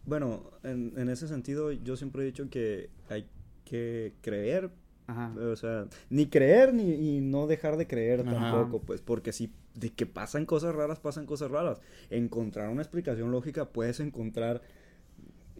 bueno, 0.05 0.51
en, 0.63 0.93
en 0.97 1.09
ese 1.09 1.29
sentido, 1.29 1.71
yo 1.71 1.95
siempre 1.95 2.23
he 2.23 2.25
dicho 2.25 2.49
que 2.49 2.89
hay 3.09 3.25
que 3.63 4.15
creer, 4.21 4.69
Ajá. 5.07 5.33
o 5.39 5.55
sea, 5.55 5.87
ni 6.09 6.27
creer 6.27 6.73
ni 6.73 6.91
y 6.91 7.21
no 7.21 7.47
dejar 7.47 7.77
de 7.77 7.87
creer 7.87 8.19
Ajá. 8.21 8.31
tampoco, 8.31 8.81
pues, 8.81 9.01
porque 9.01 9.31
si 9.31 9.53
de 9.73 9.91
que 9.91 10.05
pasan 10.05 10.45
cosas 10.45 10.75
raras, 10.75 10.99
pasan 10.99 11.25
cosas 11.25 11.49
raras. 11.49 11.79
Encontrar 12.09 12.67
una 12.67 12.81
explicación 12.81 13.31
lógica 13.31 13.69
puedes 13.69 14.01
encontrar 14.01 14.61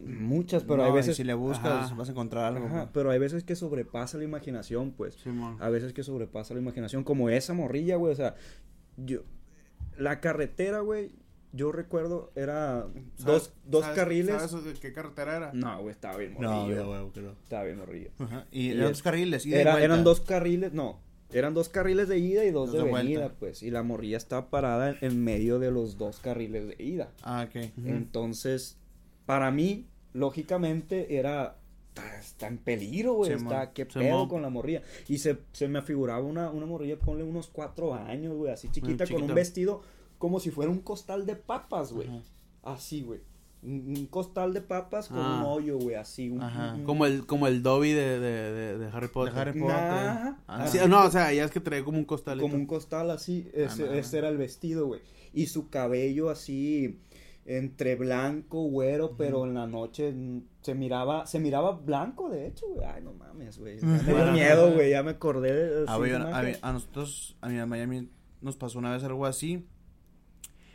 muchas, 0.06 0.64
pero 0.64 0.78
No, 0.78 0.84
hay 0.86 0.91
veces... 0.91 1.16
si 1.18 1.24
le 1.24 1.34
buscas, 1.34 1.86
Ajá. 1.86 1.95
vas 1.95 2.08
a 2.10 2.12
encontrar 2.12 2.45
algo. 2.45 2.66
Ajá, 2.68 2.76
güey. 2.82 2.89
pero 2.93 3.12
hay 3.12 3.20
veces 3.20 3.43
que 3.43 3.56
sobrepasa 3.56 4.18
la 4.18 4.24
imaginación, 4.24 4.91
pues. 4.91 5.16
Simón. 5.16 5.58
A 5.60 5.70
veces 5.70 5.93
que 5.93 6.04
sobrepasa 6.04 6.54
la 6.54 6.60
imaginación, 6.60 7.04
como 7.04 7.30
esa 7.30 7.54
morrilla, 7.54 7.95
güey, 7.97 8.14
o 8.14 8.16
sea, 8.16 8.36
yo... 8.97 9.22
La 9.97 10.20
carretera, 10.20 10.80
güey, 10.80 11.12
yo 11.54 11.72
recuerdo, 11.72 12.32
era 12.36 12.82
dos, 12.86 12.93
¿Sabes- 13.18 13.54
dos 13.66 13.84
sabes- 13.84 13.95
carriles... 13.95 14.41
¿Sabes 14.41 14.64
de 14.66 14.74
qué 14.74 14.93
carretera 14.93 15.36
era? 15.38 15.52
No, 15.54 15.80
güey, 15.82 15.91
estaba 15.91 16.18
bien 16.18 16.36
No, 16.39 16.62
morrillo. 16.62 16.88
güey, 16.88 16.99
güey, 17.02 17.12
que 17.12 17.22
no. 17.22 17.32
Estaba 17.43 17.64
bien 17.66 17.78
morrillo. 17.78 18.10
Ajá. 18.20 18.45
Y, 18.52 18.68
Y 18.68 18.72
eran 18.72 18.84
es- 18.84 18.89
dos 18.91 19.02
carriles. 19.04 19.45
y 19.45 19.54
Era- 19.54 19.84
eran 19.84 20.04
dos 20.04 20.22
carriles, 20.22 20.72
no, 20.74 21.02
eran 21.34 21.54
dos 21.54 21.70
carriles 21.70 22.08
de 22.08 22.18
ida 22.20 22.43
y 22.45 22.52
dos, 22.52 22.68
Dos 22.72 22.78
de, 22.80 22.84
de 22.86 22.89
vuelta. 22.89 23.04
venida, 23.08 23.34
pues. 23.38 23.64
Y 23.64 23.70
la 23.72 23.84
morrilla 23.84 24.18
estaba 24.18 24.49
parada 24.49 24.89
en, 24.91 24.97
en 25.02 25.24
medio 25.24 25.60
de 25.60 25.72
los 25.72 25.97
dos 25.97 26.20
carriles 26.20 26.68
de 26.78 26.84
ida. 26.84 27.12
Ah, 27.24 27.45
ok. 27.47 27.72
Entonces, 27.86 28.78
para 29.26 29.52
mí, 29.52 29.88
lógicamente, 30.14 31.18
era 31.18 31.57
está, 31.89 32.20
está 32.20 32.47
en 32.47 32.57
peligro, 32.57 33.14
güey. 33.16 33.34
Está, 33.34 33.74
qué 33.74 33.86
pedo 33.86 34.28
con 34.28 34.41
la 34.41 34.49
morrilla. 34.49 34.82
Y 35.07 35.18
se, 35.18 35.38
se 35.51 35.68
me 35.68 35.80
afiguraba 35.80 36.22
una, 36.24 36.49
una 36.49 36.66
morrilla, 36.66 36.97
ponle 36.97 37.24
unos 37.24 37.47
cuatro 37.47 37.93
años, 37.93 38.36
güey, 38.36 38.51
así 38.51 38.70
chiquita, 38.70 39.05
con 39.07 39.24
un 39.24 39.34
vestido 39.36 39.82
como 40.18 40.39
si 40.39 40.51
fuera 40.51 40.72
un 40.72 40.80
costal 40.82 41.26
de 41.26 41.36
papas, 41.36 41.91
güey. 41.91 42.07
Ajá. 42.07 42.22
Así, 42.64 43.01
güey. 43.01 43.20
Un, 43.64 43.93
un 43.97 44.05
costal 44.07 44.53
de 44.53 44.62
papas 44.62 45.07
con 45.07 45.18
Ah. 45.20 45.39
un 45.39 45.45
hoyo, 45.51 45.78
güey, 45.78 45.95
así. 45.95 46.30
Un, 46.30 46.41
Ajá. 46.41 46.76
un- 46.76 46.84
Como 46.84 47.05
el, 47.05 47.26
como 47.26 47.47
el 47.47 47.62
Dobby 47.62 47.91
de, 47.91 48.20
de, 48.20 48.51
de, 48.53 48.78
de 48.78 48.86
Harry 48.88 49.07
Potter. 49.07 49.38
Harry 49.38 49.59
Potter. 49.59 49.76
Nah, 49.76 50.36
Ah, 50.47 50.64
así, 50.64 50.78
no, 50.88 51.03
o 51.05 51.12
sea, 51.12 51.32
ya 51.34 51.43
es 51.43 51.51
que 51.51 51.59
trae 51.59 51.84
como 51.84 51.97
un 51.97 52.05
costalito. 52.05 52.43
como 52.43 52.55
un 52.55 52.66
costal 52.66 53.12
así, 53.12 53.47
ese, 53.53 53.84
mames. 53.86 54.05
ese 54.07 54.18
era 54.20 54.30
el 54.30 54.38
vestido, 54.38 54.88
güey. 54.88 55.01
Y 55.34 55.45
su 55.47 55.70
cabello 55.70 56.30
así 56.30 56.99
entre 57.46 57.96
blanco, 57.96 58.62
güero, 58.64 59.16
pero 59.18 59.46
en 59.46 59.54
la 59.56 59.66
noche 59.68 60.12
mm, 60.12 60.42
se 60.62 60.76
miraba, 60.76 61.26
se 61.26 61.39
miraba 61.39 61.72
blanco, 61.72 62.30
de 62.30 62.48
hecho, 62.48 62.68
güey. 62.70 62.86
Ay, 62.88 63.02
no 63.04 63.14
mames, 63.14 63.58
güey. 63.58 63.80
Me 63.82 63.98
dio 64.00 64.32
miedo, 64.32 64.72
güey, 64.74 64.92
ya 64.92 65.02
me 65.04 65.12
acordé. 65.12 65.54
de- 65.54 65.86
A, 65.88 65.98
ver, 65.98 66.12
de 66.24 66.32
a, 66.34 66.42
ver, 66.42 66.60
a 66.62 66.72
nosotros, 66.72 67.36
a 67.42 67.50
mi 67.50 67.58
a 67.60 67.66
Miami 67.66 68.10
nos 68.42 68.58
pasó 68.58 68.80
una 68.80 68.92
vez 68.92 69.04
algo 69.04 69.26
así. 69.26 69.68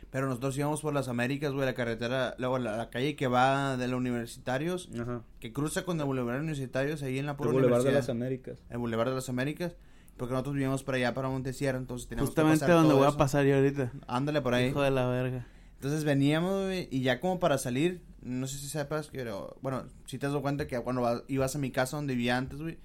Pero 0.09 0.27
nosotros 0.27 0.57
íbamos 0.57 0.81
por 0.81 0.93
las 0.93 1.09
Américas, 1.09 1.51
güey, 1.51 1.65
la 1.65 1.73
carretera, 1.73 2.33
luego 2.37 2.57
la, 2.59 2.77
la 2.77 2.89
calle 2.89 3.17
que 3.17 3.27
va 3.27 3.75
de 3.75 3.87
los 3.89 3.97
universitarios, 3.99 4.89
Ajá. 4.99 5.21
que 5.41 5.51
cruza 5.51 5.83
con 5.83 5.99
el 5.99 6.05
Boulevard 6.05 6.39
Universitarios, 6.39 7.03
ahí 7.03 7.19
en 7.19 7.25
la 7.25 7.33
El 7.33 7.37
pura 7.37 7.51
Boulevard 7.51 7.83
de 7.83 7.91
las 7.91 8.07
Américas. 8.09 8.59
El 8.69 8.77
Boulevard 8.77 9.09
de 9.09 9.15
las 9.15 9.27
Américas, 9.27 9.75
porque 10.15 10.31
nosotros 10.31 10.53
vivíamos 10.55 10.83
por 10.83 10.95
allá 10.95 11.13
para 11.13 11.27
Montesierra, 11.27 11.77
entonces 11.77 12.07
teníamos 12.07 12.29
que 12.29 12.31
Justamente 12.41 12.59
pasar 12.61 12.75
donde 12.77 12.89
todo 12.91 12.99
voy 12.99 13.13
a 13.13 13.17
pasar 13.17 13.45
yo 13.45 13.55
ahorita. 13.57 13.91
Ándale 14.07 14.41
por 14.41 14.53
ahí. 14.53 14.67
Hijo 14.67 14.81
de 14.81 14.91
la 14.91 15.07
verga. 15.07 15.45
Entonces 15.77 16.03
veníamos, 16.03 16.65
güey, 16.65 16.87
y 16.91 17.01
ya 17.01 17.19
como 17.19 17.39
para 17.39 17.57
salir, 17.57 18.01
no 18.21 18.47
sé 18.47 18.57
si 18.57 18.67
sepas, 18.67 19.09
pero, 19.11 19.55
bueno, 19.61 19.83
si 20.05 20.17
te 20.17 20.25
has 20.25 20.31
dado 20.31 20.41
cuenta 20.41 20.67
que 20.67 20.79
cuando 20.81 21.01
vas- 21.03 21.23
ibas 21.27 21.55
a 21.55 21.59
mi 21.59 21.71
casa 21.71 21.97
donde 21.97 22.13
vivía 22.15 22.35
antes, 22.37 22.59
güey, 22.59 22.77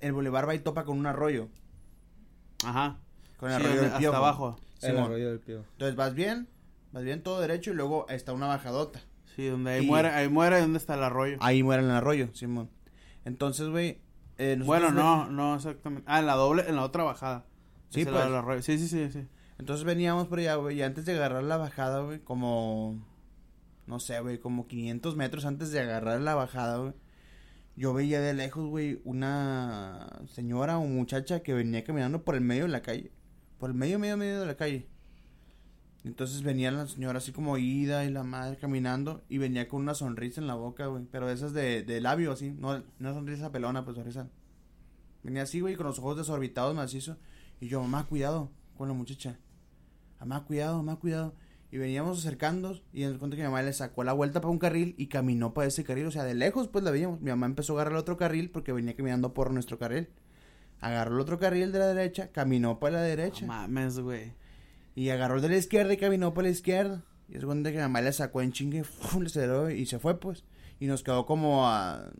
el 0.00 0.12
Boulevard 0.12 0.46
va 0.48 0.54
y 0.54 0.58
topa 0.58 0.84
con 0.84 0.98
un 0.98 1.06
arroyo, 1.06 1.48
Ajá. 2.64 2.98
con 3.38 3.50
el 3.50 3.56
Sí, 3.60 3.64
arroyo 3.64 3.76
del 3.80 3.86
hasta 3.86 3.98
Piojo. 3.98 4.16
abajo. 4.16 4.60
El 4.82 4.98
arroyo 4.98 5.30
del 5.30 5.40
pío. 5.40 5.64
Entonces 5.72 5.96
vas 5.96 6.14
bien, 6.14 6.48
vas 6.92 7.02
bien 7.02 7.22
todo 7.22 7.40
derecho 7.40 7.70
y 7.72 7.74
luego 7.74 8.06
está 8.08 8.32
una 8.32 8.46
bajadota. 8.46 9.00
Sí, 9.34 9.46
donde 9.46 9.72
ahí 9.72 9.84
Y- 9.84 9.86
muere, 9.86 10.08
ahí 10.10 10.28
muere 10.28 10.60
donde 10.60 10.78
está 10.78 10.94
el 10.94 11.02
arroyo. 11.02 11.36
Ahí 11.40 11.62
muere 11.62 11.82
en 11.82 11.88
el 11.90 11.96
arroyo, 11.96 12.28
Simón. 12.34 12.70
Entonces, 13.24 13.68
güey, 13.68 13.98
eh, 14.36 14.60
bueno, 14.64 14.90
no, 14.90 15.28
no 15.30 15.56
exactamente. 15.56 16.04
Ah, 16.06 16.20
en 16.20 16.26
la 16.26 16.34
doble, 16.34 16.64
en 16.68 16.76
la 16.76 16.82
otra 16.84 17.02
bajada. 17.04 17.44
Sí, 17.90 18.04
pues. 18.04 18.16
arroyo. 18.16 18.62
Sí, 18.62 18.78
sí, 18.78 18.86
sí, 18.88 19.10
sí. 19.10 19.26
Entonces 19.58 19.84
veníamos 19.84 20.28
por 20.28 20.38
allá, 20.38 20.54
güey, 20.56 20.78
y 20.78 20.82
antes 20.82 21.04
de 21.04 21.12
agarrar 21.12 21.42
la 21.42 21.56
bajada, 21.56 22.00
güey, 22.02 22.20
como, 22.20 23.04
no 23.86 23.98
sé, 24.00 24.20
güey, 24.20 24.38
como 24.38 24.68
500 24.68 25.16
metros 25.16 25.44
antes 25.44 25.72
de 25.72 25.80
agarrar 25.80 26.20
la 26.20 26.36
bajada, 26.36 26.78
güey, 26.78 26.94
yo 27.76 27.92
veía 27.92 28.20
de 28.20 28.34
lejos, 28.34 28.68
güey, 28.68 29.00
una 29.04 30.20
señora 30.28 30.78
o 30.78 30.84
muchacha 30.86 31.42
que 31.42 31.54
venía 31.54 31.84
caminando 31.84 32.24
por 32.24 32.36
el 32.36 32.40
medio 32.40 32.64
de 32.64 32.70
la 32.70 32.82
calle, 32.82 33.12
por 33.58 33.70
el 33.70 33.76
medio, 33.76 33.98
medio, 33.98 34.16
medio 34.16 34.40
de 34.40 34.46
la 34.46 34.56
calle. 34.56 34.88
Entonces 36.04 36.42
venía 36.42 36.70
la 36.70 36.86
señora 36.86 37.18
así 37.18 37.32
como 37.32 37.58
ida 37.58 38.04
y 38.04 38.10
la 38.10 38.22
madre 38.22 38.56
caminando 38.56 39.24
y 39.28 39.38
venía 39.38 39.68
con 39.68 39.82
una 39.82 39.94
sonrisa 39.94 40.40
en 40.40 40.46
la 40.46 40.54
boca, 40.54 40.86
güey, 40.86 41.04
pero 41.10 41.28
esas 41.30 41.52
de, 41.52 41.82
de 41.82 42.00
labio, 42.00 42.32
así, 42.32 42.50
no, 42.50 42.82
no 42.98 43.14
sonrisa 43.14 43.50
pelona, 43.52 43.84
pues 43.84 43.96
sonrisa. 43.96 44.28
Venía 45.24 45.42
así, 45.42 45.60
güey, 45.60 45.74
con 45.74 45.86
los 45.86 45.98
ojos 45.98 46.16
desorbitados, 46.16 46.74
macizo. 46.74 47.16
Y 47.60 47.66
yo, 47.68 47.80
mamá, 47.82 48.06
cuidado 48.06 48.52
con 48.76 48.88
la 48.88 48.94
muchacha. 48.94 49.38
Mamá, 50.20 50.44
cuidado, 50.44 50.76
mamá, 50.78 50.98
cuidado. 50.98 51.34
Y 51.70 51.76
veníamos 51.76 52.18
acercándonos 52.18 52.82
y 52.92 53.02
en 53.02 53.18
cuenta 53.18 53.36
que 53.36 53.42
mi 53.42 53.48
mamá 53.48 53.62
le 53.62 53.74
sacó 53.74 54.02
la 54.02 54.14
vuelta 54.14 54.40
para 54.40 54.50
un 54.50 54.58
carril 54.58 54.94
y 54.96 55.08
caminó 55.08 55.52
para 55.52 55.68
ese 55.68 55.84
carril. 55.84 56.06
O 56.06 56.10
sea, 56.10 56.24
de 56.24 56.34
lejos 56.34 56.68
pues 56.68 56.82
la 56.82 56.90
veíamos. 56.90 57.20
Mi 57.20 57.30
mamá 57.30 57.46
empezó 57.46 57.74
a 57.74 57.76
agarrar 57.76 57.92
el 57.92 57.98
otro 57.98 58.16
carril 58.16 58.50
porque 58.50 58.72
venía 58.72 58.96
caminando 58.96 59.34
por 59.34 59.52
nuestro 59.52 59.78
carril. 59.78 60.08
Agarró 60.80 61.16
el 61.16 61.20
otro 61.20 61.38
carril 61.38 61.72
de 61.72 61.78
la 61.78 61.88
derecha, 61.88 62.30
caminó 62.32 62.78
para 62.78 62.94
la 62.94 63.02
derecha. 63.02 63.44
No 63.44 63.52
mames, 63.52 63.98
güey. 63.98 64.32
Y 64.94 65.10
agarró 65.10 65.36
el 65.36 65.42
de 65.42 65.48
la 65.50 65.56
izquierda 65.56 65.92
y 65.92 65.98
caminó 65.98 66.32
para 66.32 66.46
la 66.46 66.52
izquierda. 66.52 67.04
Y 67.28 67.36
es 67.36 67.44
cuando 67.44 67.68
que 67.68 67.76
mi 67.76 67.82
mamá 67.82 68.00
le 68.00 68.12
sacó 68.12 68.40
en 68.40 68.52
chingue, 68.52 68.84
¡fum! 68.84 69.20
le 69.20 69.26
aceleró 69.26 69.70
y 69.70 69.84
se 69.86 69.98
fue, 69.98 70.18
pues. 70.18 70.44
Y 70.80 70.86
nos 70.86 71.02
quedó 71.02 71.26
como 71.26 71.68
a 71.68 72.10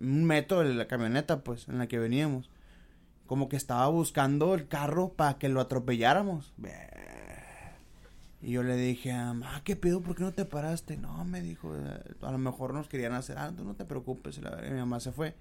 un 0.00 0.24
metro 0.24 0.60
de 0.60 0.74
la 0.74 0.88
camioneta, 0.88 1.44
pues, 1.44 1.68
en 1.68 1.78
la 1.78 1.86
que 1.86 1.98
veníamos. 1.98 2.50
Como 3.26 3.48
que 3.48 3.56
estaba 3.56 3.86
buscando 3.88 4.54
el 4.54 4.66
carro 4.68 5.12
para 5.12 5.38
que 5.38 5.48
lo 5.48 5.60
atropelláramos. 5.60 6.54
Y 8.42 8.52
yo 8.52 8.62
le 8.62 8.76
dije, 8.76 9.12
ah, 9.12 9.60
¿qué 9.64 9.76
pedo? 9.76 10.02
¿Por 10.02 10.14
qué 10.14 10.22
no 10.22 10.32
te 10.32 10.44
paraste? 10.44 10.96
No, 10.96 11.24
me 11.24 11.40
dijo, 11.40 11.74
"eh, 11.74 12.00
a 12.20 12.30
lo 12.30 12.38
mejor 12.38 12.74
nos 12.74 12.86
querían 12.88 13.12
hacer 13.14 13.38
algo, 13.38 13.64
no 13.64 13.74
te 13.74 13.84
preocupes. 13.84 14.38
La 14.38 14.50
verga, 14.50 14.70
mi 14.70 14.78
mamá 14.78 15.00
se 15.00 15.10
fue. 15.12 15.34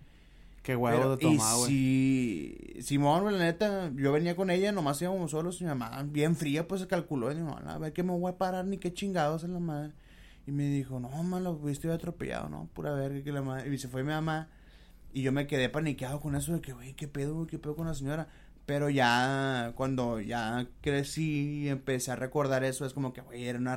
Qué 0.64 0.76
huevo 0.76 0.98
Pero, 0.98 1.16
de 1.18 1.22
tomar, 1.22 1.58
güey. 1.58 1.68
si 1.70 2.58
Simón, 2.82 3.26
la 3.26 3.38
neta, 3.38 3.92
yo 3.96 4.12
venía 4.12 4.36
con 4.36 4.50
ella, 4.50 4.72
nomás 4.72 5.00
íbamos 5.02 5.30
solos, 5.32 5.62
y 5.62 5.66
mi 5.66 5.70
mamá, 5.70 6.02
bien 6.10 6.36
fría, 6.36 6.68
pues 6.68 6.82
se 6.82 6.88
calculó, 6.88 7.32
y 7.32 7.36
dijo, 7.36 7.56
a 7.56 7.78
ver 7.78 7.94
que 7.94 8.02
me 8.02 8.14
voy 8.14 8.32
a 8.32 8.38
parar, 8.38 8.66
ni 8.66 8.78
qué 8.80 8.92
chingados 8.92 9.44
es 9.44 9.50
la 9.52 9.60
madre. 9.60 9.94
Y 10.48 10.52
me 10.52 10.64
dijo, 10.68 11.00
no, 11.00 11.10
mamá, 11.10 11.40
lo 11.40 11.56
viste 11.58 11.92
atropellado, 11.92 12.50
no, 12.50 12.68
pura 12.74 12.94
verga, 12.94 13.22
que 13.24 13.32
la 13.32 13.44
madre. 13.44 13.72
Y 13.72 13.78
se 13.78 13.88
fue 13.90 14.02
mi 14.04 14.10
mamá, 14.10 14.48
y 15.14 15.22
yo 15.22 15.32
me 15.32 15.46
quedé 15.46 15.70
paniqueado 15.70 16.20
con 16.20 16.36
eso 16.36 16.54
de 16.54 16.62
que, 16.62 16.74
güey, 16.74 16.94
qué 16.94 17.08
pedo, 17.08 17.36
güey, 17.36 17.46
qué 17.48 17.60
pedo 17.60 17.76
con 17.76 17.86
la 17.86 17.94
señora. 17.94 18.28
Pero 18.66 18.90
ya, 18.90 19.74
cuando 19.76 20.20
ya 20.20 20.66
crecí 20.82 21.66
y 21.66 21.68
empecé 21.70 22.12
a 22.12 22.16
recordar 22.16 22.64
eso, 22.64 22.84
es 22.88 22.94
como 22.94 23.14
que, 23.14 23.22
güey, 23.22 23.46
era 23.48 23.60
una, 23.60 23.74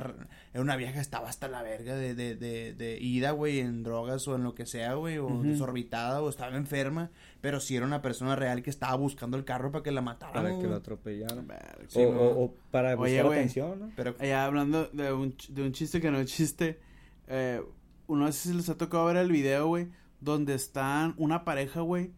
era 0.51 0.61
una 0.63 0.75
vieja 0.77 0.93
que 0.93 0.99
estaba 0.99 1.29
hasta 1.29 1.47
la 1.47 1.61
verga 1.61 1.95
de, 1.95 2.15
de, 2.15 2.35
de, 2.35 2.73
de 2.73 2.97
ida, 2.99 3.29
güey, 3.31 3.59
en 3.59 3.83
drogas 3.83 4.27
o 4.27 4.35
en 4.35 4.43
lo 4.43 4.55
que 4.55 4.65
sea, 4.65 4.95
güey, 4.95 5.19
o 5.19 5.43
desorbitada 5.43 6.23
o 6.23 6.29
estaba 6.29 6.57
enferma. 6.57 7.11
Pero 7.39 7.59
sí 7.59 7.75
era 7.75 7.85
una 7.85 8.01
persona 8.01 8.35
real 8.35 8.63
que 8.63 8.71
estaba 8.71 8.95
buscando 8.95 9.37
el 9.37 9.45
carro 9.45 9.71
para 9.71 9.83
que 9.83 9.91
la 9.91 10.01
mataran. 10.01 10.43
Para 10.43 10.57
que 10.57 10.65
lo 10.67 10.75
atropellaran. 10.77 11.47
Sí, 11.87 11.99
o, 12.03 12.09
o- 12.09 12.43
o 12.45 12.55
para 12.71 12.95
Oye, 12.97 13.11
buscar 13.13 13.25
güey. 13.27 13.37
atención, 13.39 13.79
¿no? 13.79 13.91
Pero, 13.95 14.15
Allá 14.19 14.45
hablando 14.45 14.87
de 14.87 15.13
un, 15.13 15.35
de 15.49 15.61
un 15.61 15.71
chiste 15.71 16.01
que 16.01 16.09
no 16.09 16.19
es 16.19 16.33
chiste, 16.33 16.79
eh, 17.27 17.61
no 18.07 18.31
sé 18.31 18.49
si 18.49 18.55
les 18.55 18.67
ha 18.69 18.75
tocado 18.77 19.05
ver 19.05 19.17
el 19.17 19.31
video, 19.31 19.67
güey, 19.67 19.87
donde 20.19 20.55
están 20.55 21.13
una 21.17 21.45
pareja, 21.45 21.81
güey, 21.81 22.11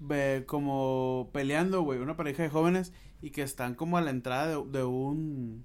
ve- 0.00 0.44
como 0.46 1.30
peleando, 1.32 1.82
güey, 1.82 2.00
una 2.00 2.16
pareja 2.16 2.42
de 2.42 2.48
jóvenes 2.48 2.92
y 3.22 3.30
que 3.30 3.42
están 3.42 3.74
como 3.74 3.96
a 3.96 4.00
la 4.00 4.10
entrada 4.10 4.48
de, 4.48 4.62
de 4.70 4.84
un 4.84 5.64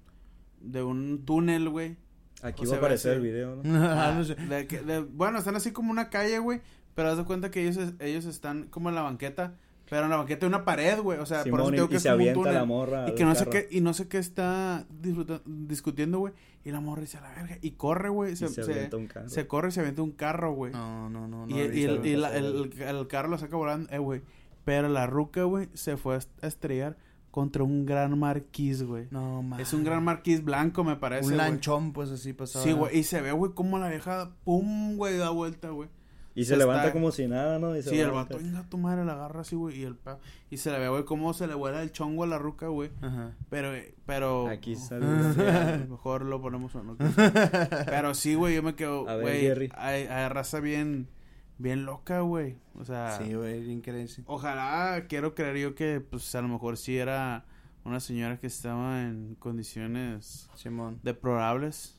de 0.62 0.84
un 0.84 1.26
túnel, 1.26 1.70
güey. 1.70 1.98
Aquí 2.42 2.66
O 2.66 2.70
va 2.70 2.76
a 2.76 2.78
aparecer 2.80 3.12
ese- 3.14 3.18
el 3.18 3.24
video, 3.24 3.56
¿no? 3.56 3.64
Ah, 3.90 4.14
no 4.16 4.24
sé. 4.24 4.36
de 4.36 4.68
que- 4.68 4.82
de- 4.82 5.00
bueno, 5.02 5.40
están 5.40 5.56
así 5.56 5.72
como 5.72 5.92
una 5.92 6.10
calle, 6.10 6.38
güey, 6.40 6.62
pero 6.94 7.10
haz 7.10 7.18
de 7.18 7.24
cuenta 7.26 7.50
que 7.52 7.68
ellos, 7.68 7.94
ellos 8.00 8.26
están 8.26 8.68
como 8.68 8.90
en 8.90 8.96
la 8.96 9.02
banqueta, 9.02 9.56
pero 9.90 10.04
en 10.04 10.10
la 10.10 10.18
banqueta 10.18 10.42
de 10.42 10.48
una 10.48 10.66
pared, 10.66 11.00
güey, 11.00 11.20
o 11.20 11.26
sea, 11.26 11.40
por 11.44 11.48
eso 11.48 11.58
Simón, 11.58 11.74
y- 11.74 11.78
digo 11.78 11.90
que 11.90 11.96
y 11.98 12.00
se 12.00 12.10
avienta 12.10 12.40
túnel. 12.40 12.54
la 12.56 12.66
morra 12.66 13.10
Y 13.10 13.16
que 13.16 13.24
no 13.26 13.36
sé 13.36 13.46
qué, 13.48 13.68
y 13.72 13.82
no 13.82 13.94
sé 13.94 14.08
qué 14.08 14.18
está 14.18 14.86
discutiendo, 15.46 16.20
güey. 16.20 16.34
Y 16.64 16.72
la 16.72 16.80
morra 16.80 17.02
dice 17.02 17.18
a 17.18 17.22
la 17.22 17.30
verga. 17.34 17.58
Y 17.62 17.72
corre, 17.72 18.10
güey. 18.10 18.36
Se, 18.36 18.48
se 18.48 18.64
se, 18.64 18.72
avienta 18.72 18.98
un 18.98 19.08
carro. 19.08 19.30
se 19.30 19.48
corre 19.48 19.68
y 19.70 19.72
se 19.72 19.80
avienta 19.82 20.02
un 20.02 20.12
carro, 20.12 20.54
güey. 20.54 20.74
No, 20.74 21.10
no, 21.10 21.28
no. 21.28 21.46
no 21.46 21.56
y 21.56 21.60
el, 21.60 21.68
y, 21.78 21.86
visto. 21.86 21.94
el, 22.02 22.06
y 22.08 22.16
la- 22.16 22.28
pasar, 22.30 22.44
el, 22.44 22.74
el 22.98 23.08
carro 23.08 23.30
lo 23.30 23.38
saca 23.38 23.56
volando, 23.56 23.92
eh, 23.94 24.00
güey. 24.00 24.22
Pero 24.64 24.90
la 24.90 25.06
ruca, 25.06 25.44
güey, 25.44 25.70
se 25.76 25.96
fue 25.98 26.16
a 26.16 26.18
est- 26.18 26.44
a 26.44 26.48
estrellar 26.48 26.98
contra 27.30 27.64
un 27.64 27.86
gran 27.86 28.18
marquís, 28.18 28.82
güey. 28.82 29.08
No, 29.12 29.44
man. 29.44 29.60
Es 29.60 29.74
un 29.74 29.84
gran 29.84 30.04
marquís 30.04 30.44
blanco, 30.44 30.84
me 30.84 30.96
parece. 30.96 31.28
Un 31.28 31.38
lanchón, 31.38 31.94
pues 31.94 32.10
así 32.10 32.34
pasaba. 32.34 32.66
Sí, 32.66 32.72
güey. 32.72 32.98
Y 32.98 33.04
se 33.04 33.22
ve, 33.22 33.32
güey, 33.32 33.52
como 33.54 33.78
la 33.78 33.90
vieja, 33.90 34.32
pum, 34.44 34.96
güey, 34.98 35.18
da 35.18 35.30
vuelta, 35.30 35.70
güey. 35.70 35.90
Y 36.36 36.44
se, 36.44 36.50
se 36.52 36.58
levanta 36.58 36.84
está- 36.84 36.94
como 36.94 37.12
si 37.12 37.28
nada, 37.28 37.60
¿no? 37.60 37.76
Y 37.78 37.82
se 37.82 37.92
Sí, 37.92 38.00
el 38.00 38.12
vato, 38.12 38.38
venga, 38.38 38.64
tu 38.70 38.78
madre, 38.78 39.06
la 39.06 39.14
agarra 39.14 39.42
así, 39.42 39.56
güey. 39.56 39.80
Y 39.80 39.84
el 39.84 39.96
pa- 39.96 40.20
Y 40.50 40.58
se 40.58 40.70
le 40.70 40.80
ve, 40.80 40.90
güey, 40.90 41.06
cómo 41.06 41.34
se 41.34 41.48
le 41.48 41.54
vuela 41.54 41.82
el 41.82 41.92
chongo 41.94 42.24
a 42.26 42.28
la 42.28 42.38
ruca, 42.38 42.68
güey. 42.68 42.92
Ajá. 43.02 43.32
Pero, 43.50 43.72
pero. 44.06 44.48
Aquí 44.50 44.76
sale. 44.76 45.06
Sí, 45.34 45.40
a 45.42 45.86
mejor 45.90 46.26
lo 46.26 46.42
ponemos 46.42 46.76
o 46.76 46.84
no. 46.84 46.98
Pero 47.86 48.14
sí, 48.14 48.36
güey, 48.36 48.54
yo 48.56 48.64
me 48.64 48.76
quedo, 48.76 49.08
A 49.08 49.16
ver, 49.16 49.22
güey, 49.22 49.42
Jerry. 49.42 49.72
hay, 49.76 50.04
hay 50.08 50.28
raza 50.30 50.60
bien, 50.60 51.08
bien 51.58 51.86
loca, 51.86 52.20
güey. 52.20 52.58
O 52.78 52.84
sea, 52.84 53.18
Sí, 53.18 53.34
güey, 53.34 53.62
bien 53.64 53.82
ojalá, 54.26 55.06
quiero 55.08 55.34
creer 55.36 55.58
yo 55.58 55.76
que, 55.76 56.02
pues, 56.02 56.36
a 56.36 56.42
lo 56.42 56.50
mejor 56.50 56.76
sí 56.76 56.98
era 56.98 57.46
una 57.86 58.00
señora 58.02 58.40
que 58.40 58.48
estaba 58.48 59.04
en 59.04 59.36
condiciones 59.40 60.50
Simón. 60.56 61.00
deplorables. 61.04 61.98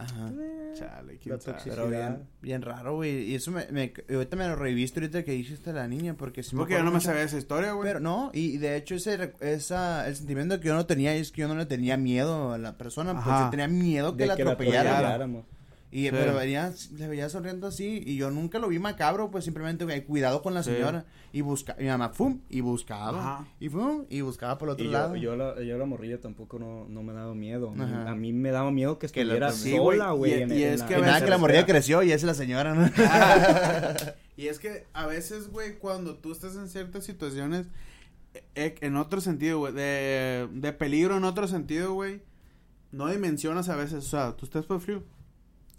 Ajá. 0.00 0.32
Chale, 0.74 1.18
quién 1.18 1.34
La 1.34 1.40
sabe. 1.40 1.58
Pero 1.64 1.88
bien, 1.88 2.22
bien 2.40 2.62
raro, 2.62 2.94
güey. 2.96 3.30
Y 3.30 3.34
eso 3.34 3.50
me, 3.50 3.66
me, 3.70 3.92
ahorita 4.12 4.36
me 4.36 4.46
lo 4.48 4.56
revisto 4.56 5.00
ahorita 5.00 5.24
que 5.24 5.32
dijiste 5.32 5.72
la 5.72 5.86
niña, 5.88 6.14
porque 6.14 6.42
sí 6.42 6.54
me 6.54 6.60
Porque 6.60 6.74
yo 6.74 6.82
no 6.82 6.90
me 6.90 7.00
sabía 7.00 7.22
esa 7.22 7.38
historia, 7.38 7.72
güey. 7.72 7.86
Pero 7.88 8.00
no, 8.00 8.30
y 8.32 8.58
de 8.58 8.76
hecho 8.76 8.94
ese, 8.94 9.34
esa, 9.40 10.08
el 10.08 10.16
sentimiento 10.16 10.58
que 10.60 10.68
yo 10.68 10.74
no 10.74 10.86
tenía 10.86 11.14
es 11.14 11.32
que 11.32 11.42
yo 11.42 11.48
no 11.48 11.54
le 11.54 11.66
tenía 11.66 11.96
miedo 11.96 12.52
a 12.52 12.58
la 12.58 12.76
persona, 12.78 13.12
pues 13.14 13.26
Ajá. 13.26 13.44
yo 13.44 13.50
tenía 13.50 13.68
miedo 13.68 14.12
que 14.16 14.22
de 14.22 14.26
la 14.28 14.36
que 14.36 14.44
la 14.44 14.52
atropellara. 14.52 14.90
atropelláramos. 14.90 15.44
Y 15.92 16.04
Sí. 16.04 16.10
pero 16.12 16.36
venía, 16.36 16.72
le 16.96 17.08
veía 17.08 17.28
sonriendo 17.28 17.66
así 17.66 18.00
y 18.06 18.16
yo 18.16 18.30
nunca 18.30 18.60
lo 18.60 18.68
vi 18.68 18.78
macabro, 18.78 19.30
pues 19.32 19.44
simplemente 19.44 19.84
güey, 19.84 20.04
cuidado 20.04 20.40
con 20.40 20.54
la 20.54 20.62
Sí. 20.62 20.70
señora 20.72 21.04
y 21.32 21.40
busca, 21.40 21.74
mi 21.80 21.86
mamá 21.86 22.10
fum 22.10 22.40
y 22.48 22.60
buscaba 22.60 23.18
Ajá. 23.18 23.48
y 23.58 23.68
fum 23.68 24.04
y 24.08 24.20
buscaba 24.20 24.56
por 24.56 24.68
el 24.68 24.72
otro 24.74 24.84
Y 24.84 24.88
yo, 24.88 24.92
lado. 24.92 25.16
yo, 25.16 25.34
la, 25.34 25.60
yo 25.62 25.78
la 25.78 25.86
morrilla 25.86 26.20
tampoco 26.20 26.60
no, 26.60 26.86
no 26.88 27.02
me 27.02 27.12
daba 27.12 27.34
miedo. 27.34 27.70
A 27.70 27.74
mí, 27.74 27.82
Ajá. 27.82 28.10
a 28.10 28.14
mí 28.14 28.32
me 28.32 28.52
daba 28.52 28.70
miedo 28.70 29.00
que 29.00 29.08
Que 29.08 29.24
la- 29.24 29.34
estuviera 29.34 29.52
sí, 29.52 29.76
güey, 29.78 29.98
sola, 29.98 30.14
y- 30.14 30.16
güey. 30.16 30.30
y 30.30 30.42
en- 30.42 30.52
es 30.52 30.80
en 30.82 30.86
que 30.86 30.92
Y 30.92 30.96
a 30.96 30.98
en 31.00 31.04
nada 31.06 31.24
que 31.24 31.30
la 31.30 31.38
morrilla 31.38 31.66
creció 31.66 32.02
y 32.04 32.12
es 32.12 32.22
la 32.22 32.34
señora, 32.34 32.72
¿no? 32.74 32.84
Y 34.36 34.46
es 34.48 34.58
que 34.58 34.86
a 34.94 35.06
veces, 35.06 35.50
güey, 35.50 35.76
cuando 35.78 36.14
tú 36.16 36.32
estás 36.32 36.54
en 36.56 36.68
ciertas 36.68 37.04
situaciones, 37.04 37.66
eh, 38.54 38.74
en 38.80 38.96
otro 38.96 39.20
sentido, 39.20 39.58
güey, 39.58 39.72
de, 39.74 40.48
de 40.52 40.72
peligro 40.72 41.16
en 41.16 41.24
otro 41.24 41.46
sentido, 41.48 41.92
güey, 41.92 42.22
no 42.92 43.08
dimensionas 43.08 43.68
a 43.68 43.76
veces, 43.76 43.98
o 44.06 44.08
sea, 44.08 44.36
tú 44.36 44.46
estás 44.46 44.64
por 44.66 44.80
frío, 44.80 45.02
y 45.18 45.19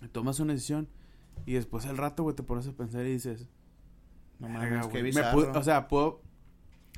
tomas 0.09 0.39
una 0.39 0.53
decisión, 0.53 0.87
y 1.45 1.53
después 1.53 1.85
al 1.85 1.97
rato, 1.97 2.23
güey, 2.23 2.35
te 2.35 2.43
pones 2.43 2.67
a 2.67 2.71
pensar 2.73 3.05
y 3.05 3.11
dices, 3.13 3.49
No 4.39 4.47
"Verga, 4.47 4.61
mames, 4.69 4.87
qué 4.87 5.03
me 5.03 5.21
pude- 5.33 5.45
o 5.59 5.63
sea, 5.63 5.87
puedo, 5.87 6.21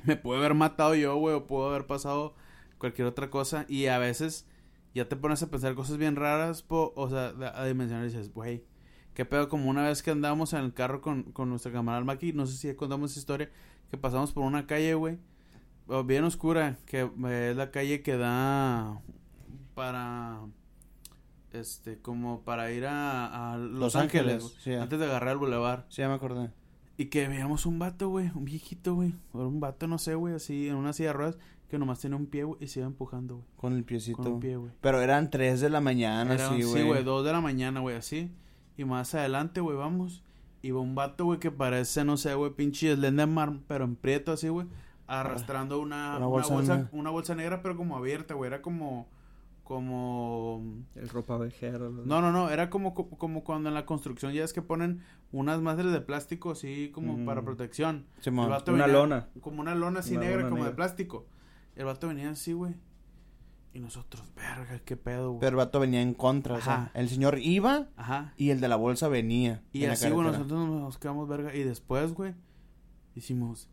me 0.04 0.16
puedo 0.16 0.38
haber 0.38 0.54
matado 0.54 0.94
yo, 0.94 1.16
güey, 1.16 1.34
o 1.34 1.46
pudo 1.46 1.68
haber 1.70 1.86
pasado 1.86 2.34
cualquier 2.78 3.06
otra 3.06 3.30
cosa, 3.30 3.64
y 3.68 3.86
a 3.86 3.98
veces 3.98 4.46
ya 4.94 5.08
te 5.08 5.16
pones 5.16 5.42
a 5.42 5.50
pensar 5.50 5.74
cosas 5.74 5.96
bien 5.98 6.16
raras, 6.16 6.62
po- 6.62 6.92
o 6.96 7.08
sea, 7.10 7.28
a 7.54 7.64
dimensionar 7.66 8.04
y 8.04 8.08
dices, 8.08 8.32
güey, 8.32 8.64
qué 9.14 9.24
pedo, 9.24 9.48
como 9.48 9.68
una 9.70 9.82
vez 9.84 10.02
que 10.02 10.10
andábamos 10.10 10.52
en 10.52 10.60
el 10.64 10.72
carro 10.74 11.00
con, 11.00 11.24
con 11.32 11.48
nuestra 11.48 11.72
camarada 11.72 12.04
Maki, 12.04 12.32
no 12.32 12.46
sé 12.46 12.56
si 12.56 12.68
ya 12.68 12.76
contamos 12.76 13.10
esa 13.12 13.20
historia, 13.20 13.50
que 13.90 13.96
pasamos 13.98 14.32
por 14.32 14.44
una 14.44 14.66
calle, 14.66 14.94
güey, 14.94 15.18
bien 16.06 16.24
oscura, 16.24 16.76
que 16.86 17.02
es 17.50 17.56
la 17.56 17.70
calle 17.70 18.02
que 18.02 18.16
da 18.16 19.00
para, 19.74 20.40
este, 21.54 21.98
como 22.00 22.40
para 22.42 22.70
ir 22.72 22.86
a, 22.86 23.52
a 23.54 23.56
Los, 23.58 23.70
Los 23.80 23.96
Ángeles, 23.96 24.34
Ángeles, 24.34 24.42
güey, 24.42 24.54
sí. 24.62 24.74
antes 24.74 24.98
de 24.98 25.04
agarrar 25.06 25.32
el 25.32 25.38
bulevar. 25.38 25.86
Sí, 25.88 26.02
ya 26.02 26.08
me 26.08 26.14
acordé. 26.14 26.50
Y 26.96 27.06
que 27.06 27.26
veíamos 27.28 27.66
un 27.66 27.78
vato, 27.78 28.08
güey, 28.10 28.30
un 28.34 28.44
viejito, 28.44 28.94
güey, 28.94 29.14
o 29.32 29.40
un 29.46 29.60
vato, 29.60 29.86
no 29.88 29.98
sé, 29.98 30.14
güey, 30.14 30.34
así, 30.34 30.68
en 30.68 30.76
una 30.76 30.92
silla 30.92 31.08
de 31.08 31.12
ruedas, 31.14 31.38
que 31.68 31.78
nomás 31.78 32.00
tenía 32.00 32.16
un 32.16 32.26
pie, 32.26 32.44
güey, 32.44 32.62
y 32.62 32.68
se 32.68 32.80
iba 32.80 32.86
empujando, 32.86 33.36
güey, 33.36 33.46
Con 33.56 33.72
el 33.72 33.82
piecito. 33.84 34.22
con 34.22 34.32
un 34.34 34.40
pie, 34.40 34.56
güey. 34.56 34.70
Pero 34.80 35.00
eran 35.00 35.30
3 35.30 35.60
de 35.60 35.70
la 35.70 35.80
mañana, 35.80 36.34
Era- 36.34 36.48
sí, 36.50 36.62
sí, 36.62 36.70
güey. 36.70 36.86
güey, 36.86 37.02
dos 37.04 37.24
de 37.24 37.32
la 37.32 37.40
mañana, 37.40 37.80
güey, 37.80 37.96
así. 37.96 38.30
Y 38.76 38.84
más 38.84 39.14
adelante, 39.14 39.60
güey, 39.60 39.76
vamos. 39.76 40.22
Y 40.62 40.70
va 40.70 40.80
un 40.80 40.94
vato, 40.94 41.24
güey, 41.24 41.40
que 41.40 41.50
parece, 41.50 42.04
no 42.04 42.16
sé, 42.16 42.34
güey, 42.34 42.52
pinche 42.52 42.94
Slenderman, 42.94 43.64
pero 43.66 43.84
en 43.84 43.96
prieto 43.96 44.32
así, 44.32 44.48
güey. 44.48 44.66
Arrastrando 45.06 45.80
una, 45.80 46.16
Una 46.16 46.16
una, 46.16 46.26
bolsa 46.26 46.88
una 46.92 47.10
bolsa 47.10 47.34
negra, 47.34 47.60
pero 47.60 47.76
como 47.76 47.96
abierta, 47.96 48.34
güey. 48.34 48.46
Era 48.48 48.62
como, 48.62 49.06
como... 49.64 50.84
El 50.94 51.08
ropa 51.08 51.36
vejero. 51.38 51.90
No, 51.90 52.20
no, 52.20 52.30
no, 52.30 52.50
era 52.50 52.70
como, 52.70 52.94
como, 52.94 53.42
cuando 53.44 53.68
en 53.68 53.74
la 53.74 53.86
construcción 53.86 54.32
ya 54.32 54.44
es 54.44 54.52
que 54.52 54.62
ponen 54.62 55.00
unas 55.32 55.60
madres 55.60 55.90
de 55.92 56.00
plástico 56.00 56.52
así 56.52 56.90
como 56.94 57.16
Mm. 57.16 57.24
para 57.26 57.42
protección. 57.42 58.06
Simón. 58.20 58.44
El 58.46 58.50
vato 58.52 58.72
Una 58.72 58.86
venía- 58.86 59.00
lona. 59.00 59.28
Como 59.40 59.60
una 59.60 59.74
lona 59.74 60.00
así 60.00 60.12
Una 60.16 60.26
negra, 60.26 60.36
lona 60.42 60.50
como 60.50 60.64
de 60.64 60.70
plástico. 60.70 61.26
El 61.74 61.86
vato 61.86 62.06
venía 62.08 62.30
así, 62.30 62.52
güey. 62.52 62.74
Y 63.72 63.80
nosotros, 63.80 64.22
verga, 64.36 64.78
qué 64.84 64.96
pedo, 64.96 65.30
güey. 65.30 65.40
Pero 65.40 65.50
el 65.50 65.56
vato 65.56 65.80
venía 65.80 66.00
en 66.00 66.14
contra, 66.14 66.54
o 66.54 66.60
sea, 66.60 66.74
Ajá. 66.74 66.90
el 66.94 67.08
señor 67.08 67.38
iba 67.40 67.88
Ajá. 67.96 68.32
y 68.36 68.50
el 68.50 68.60
de 68.60 68.68
la 68.68 68.76
bolsa 68.76 69.08
venía. 69.08 69.64
Y 69.72 69.84
así, 69.86 70.08
güey, 70.10 70.28
nosotros 70.28 70.68
nos 70.68 70.96
quedamos 70.98 71.28
verga. 71.28 71.52
Y 71.56 71.64
después, 71.64 72.12
güey, 72.12 72.34
hicimos. 73.16 73.68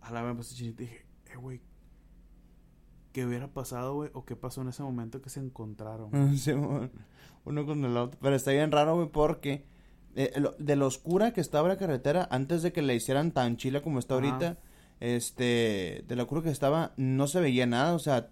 A 0.00 0.12
la 0.12 0.22
vez, 0.22 0.34
pues, 0.36 0.56
dije, 0.76 1.04
eh, 1.32 1.36
güey. 1.36 1.60
¿Qué 3.12 3.26
hubiera 3.26 3.48
pasado, 3.48 3.94
güey? 3.94 4.10
¿O 4.14 4.24
qué 4.24 4.36
pasó 4.36 4.62
en 4.62 4.68
ese 4.68 4.82
momento 4.82 5.20
que 5.20 5.30
se 5.30 5.40
encontraron? 5.40 6.10
Simón. 6.38 6.90
Uno 7.44 7.66
con 7.66 7.84
el 7.84 7.96
otro. 7.96 8.18
Pero 8.22 8.36
está 8.36 8.50
bien 8.52 8.70
raro, 8.70 8.94
güey, 8.96 9.08
porque 9.08 9.64
eh, 10.14 10.32
lo- 10.36 10.54
de 10.58 10.76
lo 10.76 10.86
oscura 10.86 11.32
que 11.32 11.40
estaba 11.40 11.68
la 11.68 11.76
carretera, 11.76 12.28
antes 12.30 12.62
de 12.62 12.72
que 12.72 12.82
la 12.82 12.94
hicieran 12.94 13.32
tan 13.32 13.56
chila 13.56 13.80
como 13.82 13.98
está 13.98 14.16
Ajá. 14.16 14.24
ahorita, 14.26 14.58
este, 15.14 16.04
de 16.06 16.16
lo 16.16 16.22
oscura 16.22 16.42
que 16.42 16.50
estaba, 16.50 16.92
no 16.96 17.26
se 17.26 17.40
veía 17.40 17.66
nada, 17.66 17.94
o 17.94 17.98
sea, 17.98 18.28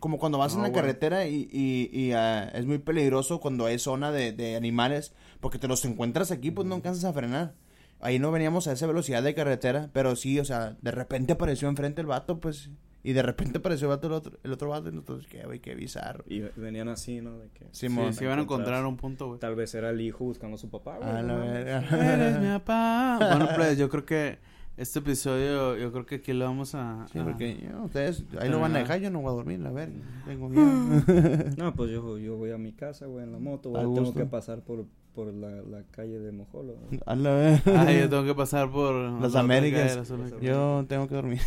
como 0.00 0.18
cuando 0.18 0.38
vas 0.38 0.54
en 0.54 0.62
la 0.62 0.70
güey. 0.70 0.80
carretera 0.80 1.26
y, 1.26 1.48
y, 1.52 1.90
y, 1.92 2.12
ah, 2.12 2.48
es 2.54 2.64
muy 2.66 2.78
peligroso 2.78 3.38
cuando 3.40 3.66
hay 3.66 3.78
zona 3.78 4.10
de, 4.10 4.32
de 4.32 4.56
animales, 4.56 5.12
porque 5.40 5.58
te 5.58 5.68
los 5.68 5.84
encuentras 5.84 6.30
aquí, 6.30 6.50
pues 6.50 6.66
no 6.66 6.74
alcanzas 6.76 7.04
a 7.04 7.12
frenar. 7.12 7.54
Ahí 8.00 8.18
no 8.18 8.32
veníamos 8.32 8.66
a 8.66 8.72
esa 8.72 8.86
velocidad 8.86 9.22
de 9.22 9.34
carretera, 9.34 9.90
pero 9.92 10.16
sí, 10.16 10.40
o 10.40 10.44
sea, 10.44 10.76
de 10.80 10.90
repente 10.90 11.34
apareció 11.34 11.68
enfrente 11.68 12.00
el 12.00 12.06
vato, 12.06 12.40
pues, 12.40 12.70
y 13.02 13.12
de 13.12 13.22
repente 13.22 13.58
apareció 13.58 13.86
el, 13.86 13.96
vato, 13.96 14.06
el, 14.08 14.12
otro, 14.12 14.38
el 14.42 14.52
otro 14.52 14.68
vato, 14.68 14.88
y 14.88 14.92
nosotros, 14.92 15.26
qué, 15.26 15.42
güey, 15.44 15.60
qué 15.60 15.74
bizarro. 15.74 16.24
Y 16.28 16.40
venían 16.56 16.88
así, 16.88 17.20
¿no? 17.20 17.38
De 17.38 17.48
que 17.48 17.66
Simón. 17.72 18.12
Sí, 18.12 18.18
se 18.20 18.24
iban 18.24 18.38
a 18.38 18.42
encontrar 18.42 18.84
un 18.84 18.96
punto, 18.96 19.28
güey. 19.28 19.40
Tal 19.40 19.54
vez 19.54 19.74
era 19.74 19.90
el 19.90 20.00
hijo 20.00 20.24
buscando 20.24 20.56
a 20.56 20.58
su 20.58 20.68
papá, 20.68 20.98
güey. 20.98 21.08
A 21.08 21.22
la 21.22 21.34
verga. 21.36 21.78
Eres 22.14 22.40
mi 22.40 22.48
papá. 22.48 23.16
Bueno, 23.18 23.48
pues 23.56 23.78
yo 23.78 23.88
creo 23.88 24.04
que 24.04 24.38
este 24.76 24.98
episodio, 25.00 25.76
yo 25.76 25.92
creo 25.92 26.06
que 26.06 26.16
aquí 26.16 26.32
lo 26.32 26.44
vamos 26.44 26.74
a. 26.74 27.06
Sí, 27.12 27.18
a- 27.18 27.24
porque 27.24 27.58
yo, 27.60 27.84
ustedes 27.84 28.24
ahí 28.38 28.48
lo 28.48 28.60
van 28.60 28.74
a 28.76 28.78
dejar, 28.80 29.00
yo 29.00 29.10
no 29.10 29.20
voy 29.20 29.30
a 29.30 29.34
dormir, 29.34 29.66
a 29.66 29.70
ver, 29.70 29.90
tengo 30.26 30.48
miedo. 30.48 30.66
No, 31.56 31.74
pues 31.74 31.90
yo, 31.90 32.18
yo 32.18 32.36
voy 32.36 32.50
a 32.50 32.58
mi 32.58 32.72
casa, 32.72 33.06
güey, 33.06 33.24
en 33.24 33.32
la 33.32 33.38
moto, 33.38 33.70
güey. 33.70 33.82
Tengo 33.82 33.98
gusto. 34.00 34.18
que 34.18 34.26
pasar 34.26 34.60
por, 34.60 34.86
por 35.14 35.32
la, 35.32 35.50
la 35.62 35.82
calle 35.90 36.18
de 36.18 36.32
Mojolo. 36.32 36.76
A 37.06 37.14
la 37.14 37.30
ver. 37.34 37.62
Ah, 37.66 37.90
yo 37.92 38.08
tengo 38.08 38.24
que 38.24 38.34
pasar 38.34 38.70
por. 38.70 38.94
las 38.94 39.34
Américas. 39.36 39.98
Yo 40.40 40.84
tengo 40.88 41.08
que 41.08 41.14
dormir. 41.14 41.40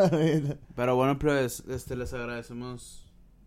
Pero 0.76 0.96
bueno, 0.96 1.18
pues, 1.18 1.64
este, 1.68 1.96
les 1.96 2.12
agradecemos. 2.12 3.04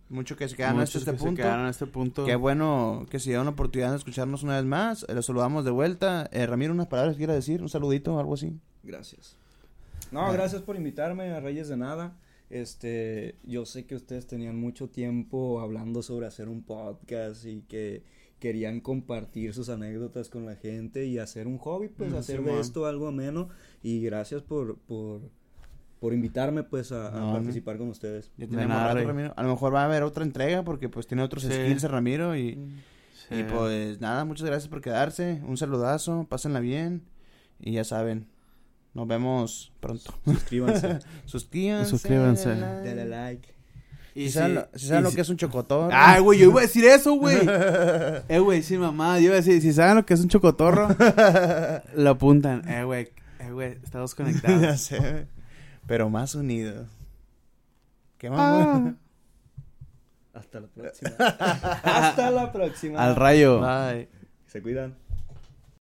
Mucho 0.10 0.36
que 0.36 0.50
se 0.50 0.58
quedaron 0.58 0.82
hasta 0.82 1.00
mucho 1.00 1.00
este 1.00 1.12
que 1.12 1.18
se 1.18 1.24
punto. 1.24 1.42
quedaron 1.42 1.68
este 1.68 1.88
punto. 1.88 2.26
Qué 2.26 2.36
bueno 2.36 3.06
que 3.10 3.18
se 3.18 3.30
dieron 3.30 3.46
la 3.46 3.52
oportunidad 3.52 3.92
de 3.92 3.98
escucharnos 3.98 4.44
una 4.44 4.58
vez 4.58 4.66
más. 4.66 5.06
Eh, 5.08 5.14
Los 5.14 5.26
saludamos 5.26 5.64
de 5.64 5.72
vuelta. 5.72 6.30
Eh, 6.34 6.46
Ramiro, 6.46 6.74
unas 6.74 6.88
palabras 6.88 7.16
que 7.16 7.20
quiera 7.20 7.34
decir, 7.34 7.62
un 7.62 7.70
saludito, 7.70 8.20
algo 8.20 8.34
así. 8.34 8.60
Gracias. 8.84 9.38
No, 10.12 10.30
gracias 10.34 10.62
por 10.64 10.76
invitarme 10.76 11.32
a 11.32 11.40
Reyes 11.40 11.70
de 11.70 11.78
Nada. 11.78 12.18
Este, 12.50 13.36
yo 13.44 13.66
sé 13.66 13.86
que 13.86 13.96
ustedes 13.96 14.28
tenían 14.28 14.60
mucho 14.60 14.90
tiempo 14.90 15.62
hablando 15.62 16.04
sobre 16.04 16.28
hacer 16.28 16.50
un 16.50 16.64
podcast 16.64 17.46
y 17.46 17.62
que 17.62 18.04
querían 18.40 18.82
compartir 18.82 19.54
sus 19.54 19.70
anécdotas 19.70 20.28
con 20.28 20.46
la 20.46 20.56
gente 20.58 21.06
y 21.06 21.20
hacer 21.20 21.48
un 21.48 21.58
hobby, 21.60 21.88
pues 21.88 22.12
Mm, 22.12 22.16
hacer 22.18 22.44
de 22.44 22.60
esto 22.60 22.86
algo 22.86 23.08
ameno. 23.08 23.48
Y 23.82 24.02
gracias 24.02 24.42
por, 24.42 24.78
por, 24.80 25.22
por 26.02 26.14
invitarme, 26.14 26.64
pues, 26.64 26.92
a, 26.92 27.08
a 27.08 27.12
No, 27.12 27.28
no. 27.28 27.34
participar 27.34 27.78
con 27.78 27.88
ustedes. 27.88 28.32
Ya 28.36 28.48
tenemos 28.48 28.68
nada, 28.76 28.94
rato. 28.94 29.08
Ramiro. 29.08 29.34
A 29.38 29.44
lo 29.44 29.50
mejor 29.50 29.74
va 29.74 29.84
a 29.84 29.86
haber 29.86 30.04
otra 30.04 30.26
entrega 30.26 30.64
porque 30.64 30.90
pues 30.90 31.08
tiene 31.08 31.24
otros 31.24 31.44
Sí. 31.44 31.50
skills 31.54 31.84
Ramiro 31.84 32.36
y, 32.36 32.56
Sí. 33.30 33.36
y 33.36 33.44
pues 33.44 34.02
nada, 34.02 34.26
muchas 34.26 34.48
gracias 34.48 34.68
por 34.68 34.82
quedarse. 34.82 35.42
Un 35.48 35.56
saludazo, 35.56 36.26
pásenla 36.28 36.60
bien 36.60 37.04
y 37.60 37.74
ya 37.74 37.84
saben, 37.86 38.28
nos 38.94 39.08
vemos 39.08 39.72
pronto. 39.80 40.12
Suscríbanse. 40.26 41.00
Suscríbanse. 41.26 41.90
Suscríbanse. 41.92 42.50
denle 42.50 42.66
like. 42.66 42.90
Dale 42.96 43.06
like. 43.06 43.54
Y 44.14 44.24
si 44.26 44.32
saben, 44.32 44.50
si- 44.50 44.56
lo, 44.56 44.68
si 44.80 44.86
saben 44.88 45.02
y 45.02 45.04
lo 45.04 45.10
si- 45.12 45.16
que 45.16 45.22
es 45.22 45.30
un 45.30 45.38
chocotor. 45.38 45.90
Ay, 45.94 46.20
güey, 46.22 46.40
yo 46.40 46.50
iba 46.50 46.60
a 46.60 46.64
decir 46.64 46.84
eso, 46.84 47.14
güey. 47.14 47.38
eh, 48.28 48.40
güey, 48.40 48.64
sí, 48.64 48.78
mamá. 48.78 49.20
Yo 49.20 49.26
iba 49.28 49.34
a 49.36 49.38
decir, 49.38 49.62
si 49.62 49.72
saben 49.72 49.96
lo 49.98 50.06
que 50.06 50.16
es 50.16 50.20
un 50.20 50.28
chocotorro, 50.30 50.90
lo 51.96 52.10
apuntan. 52.10 52.68
Eh, 52.68 52.84
güey, 52.84 53.10
eh, 53.40 53.52
güey, 53.52 53.78
estamos 53.84 54.12
ya 54.12 54.18
conectados. 54.18 54.82
sé. 54.82 55.28
Pero 55.88 56.10
más 56.10 56.36
unidos. 56.36 56.88
¿Qué 58.18 58.30
más? 58.30 58.40
Ah. 58.40 58.94
Hasta 60.34 60.60
la 60.60 60.68
próxima. 60.76 61.12
Hasta 61.84 62.32
la 62.32 62.52
próxima. 62.52 63.04
Al 63.04 63.16
rayo. 63.16 63.60
Bye. 63.60 64.10
Se 64.48 64.62
cuidan. 64.62 64.96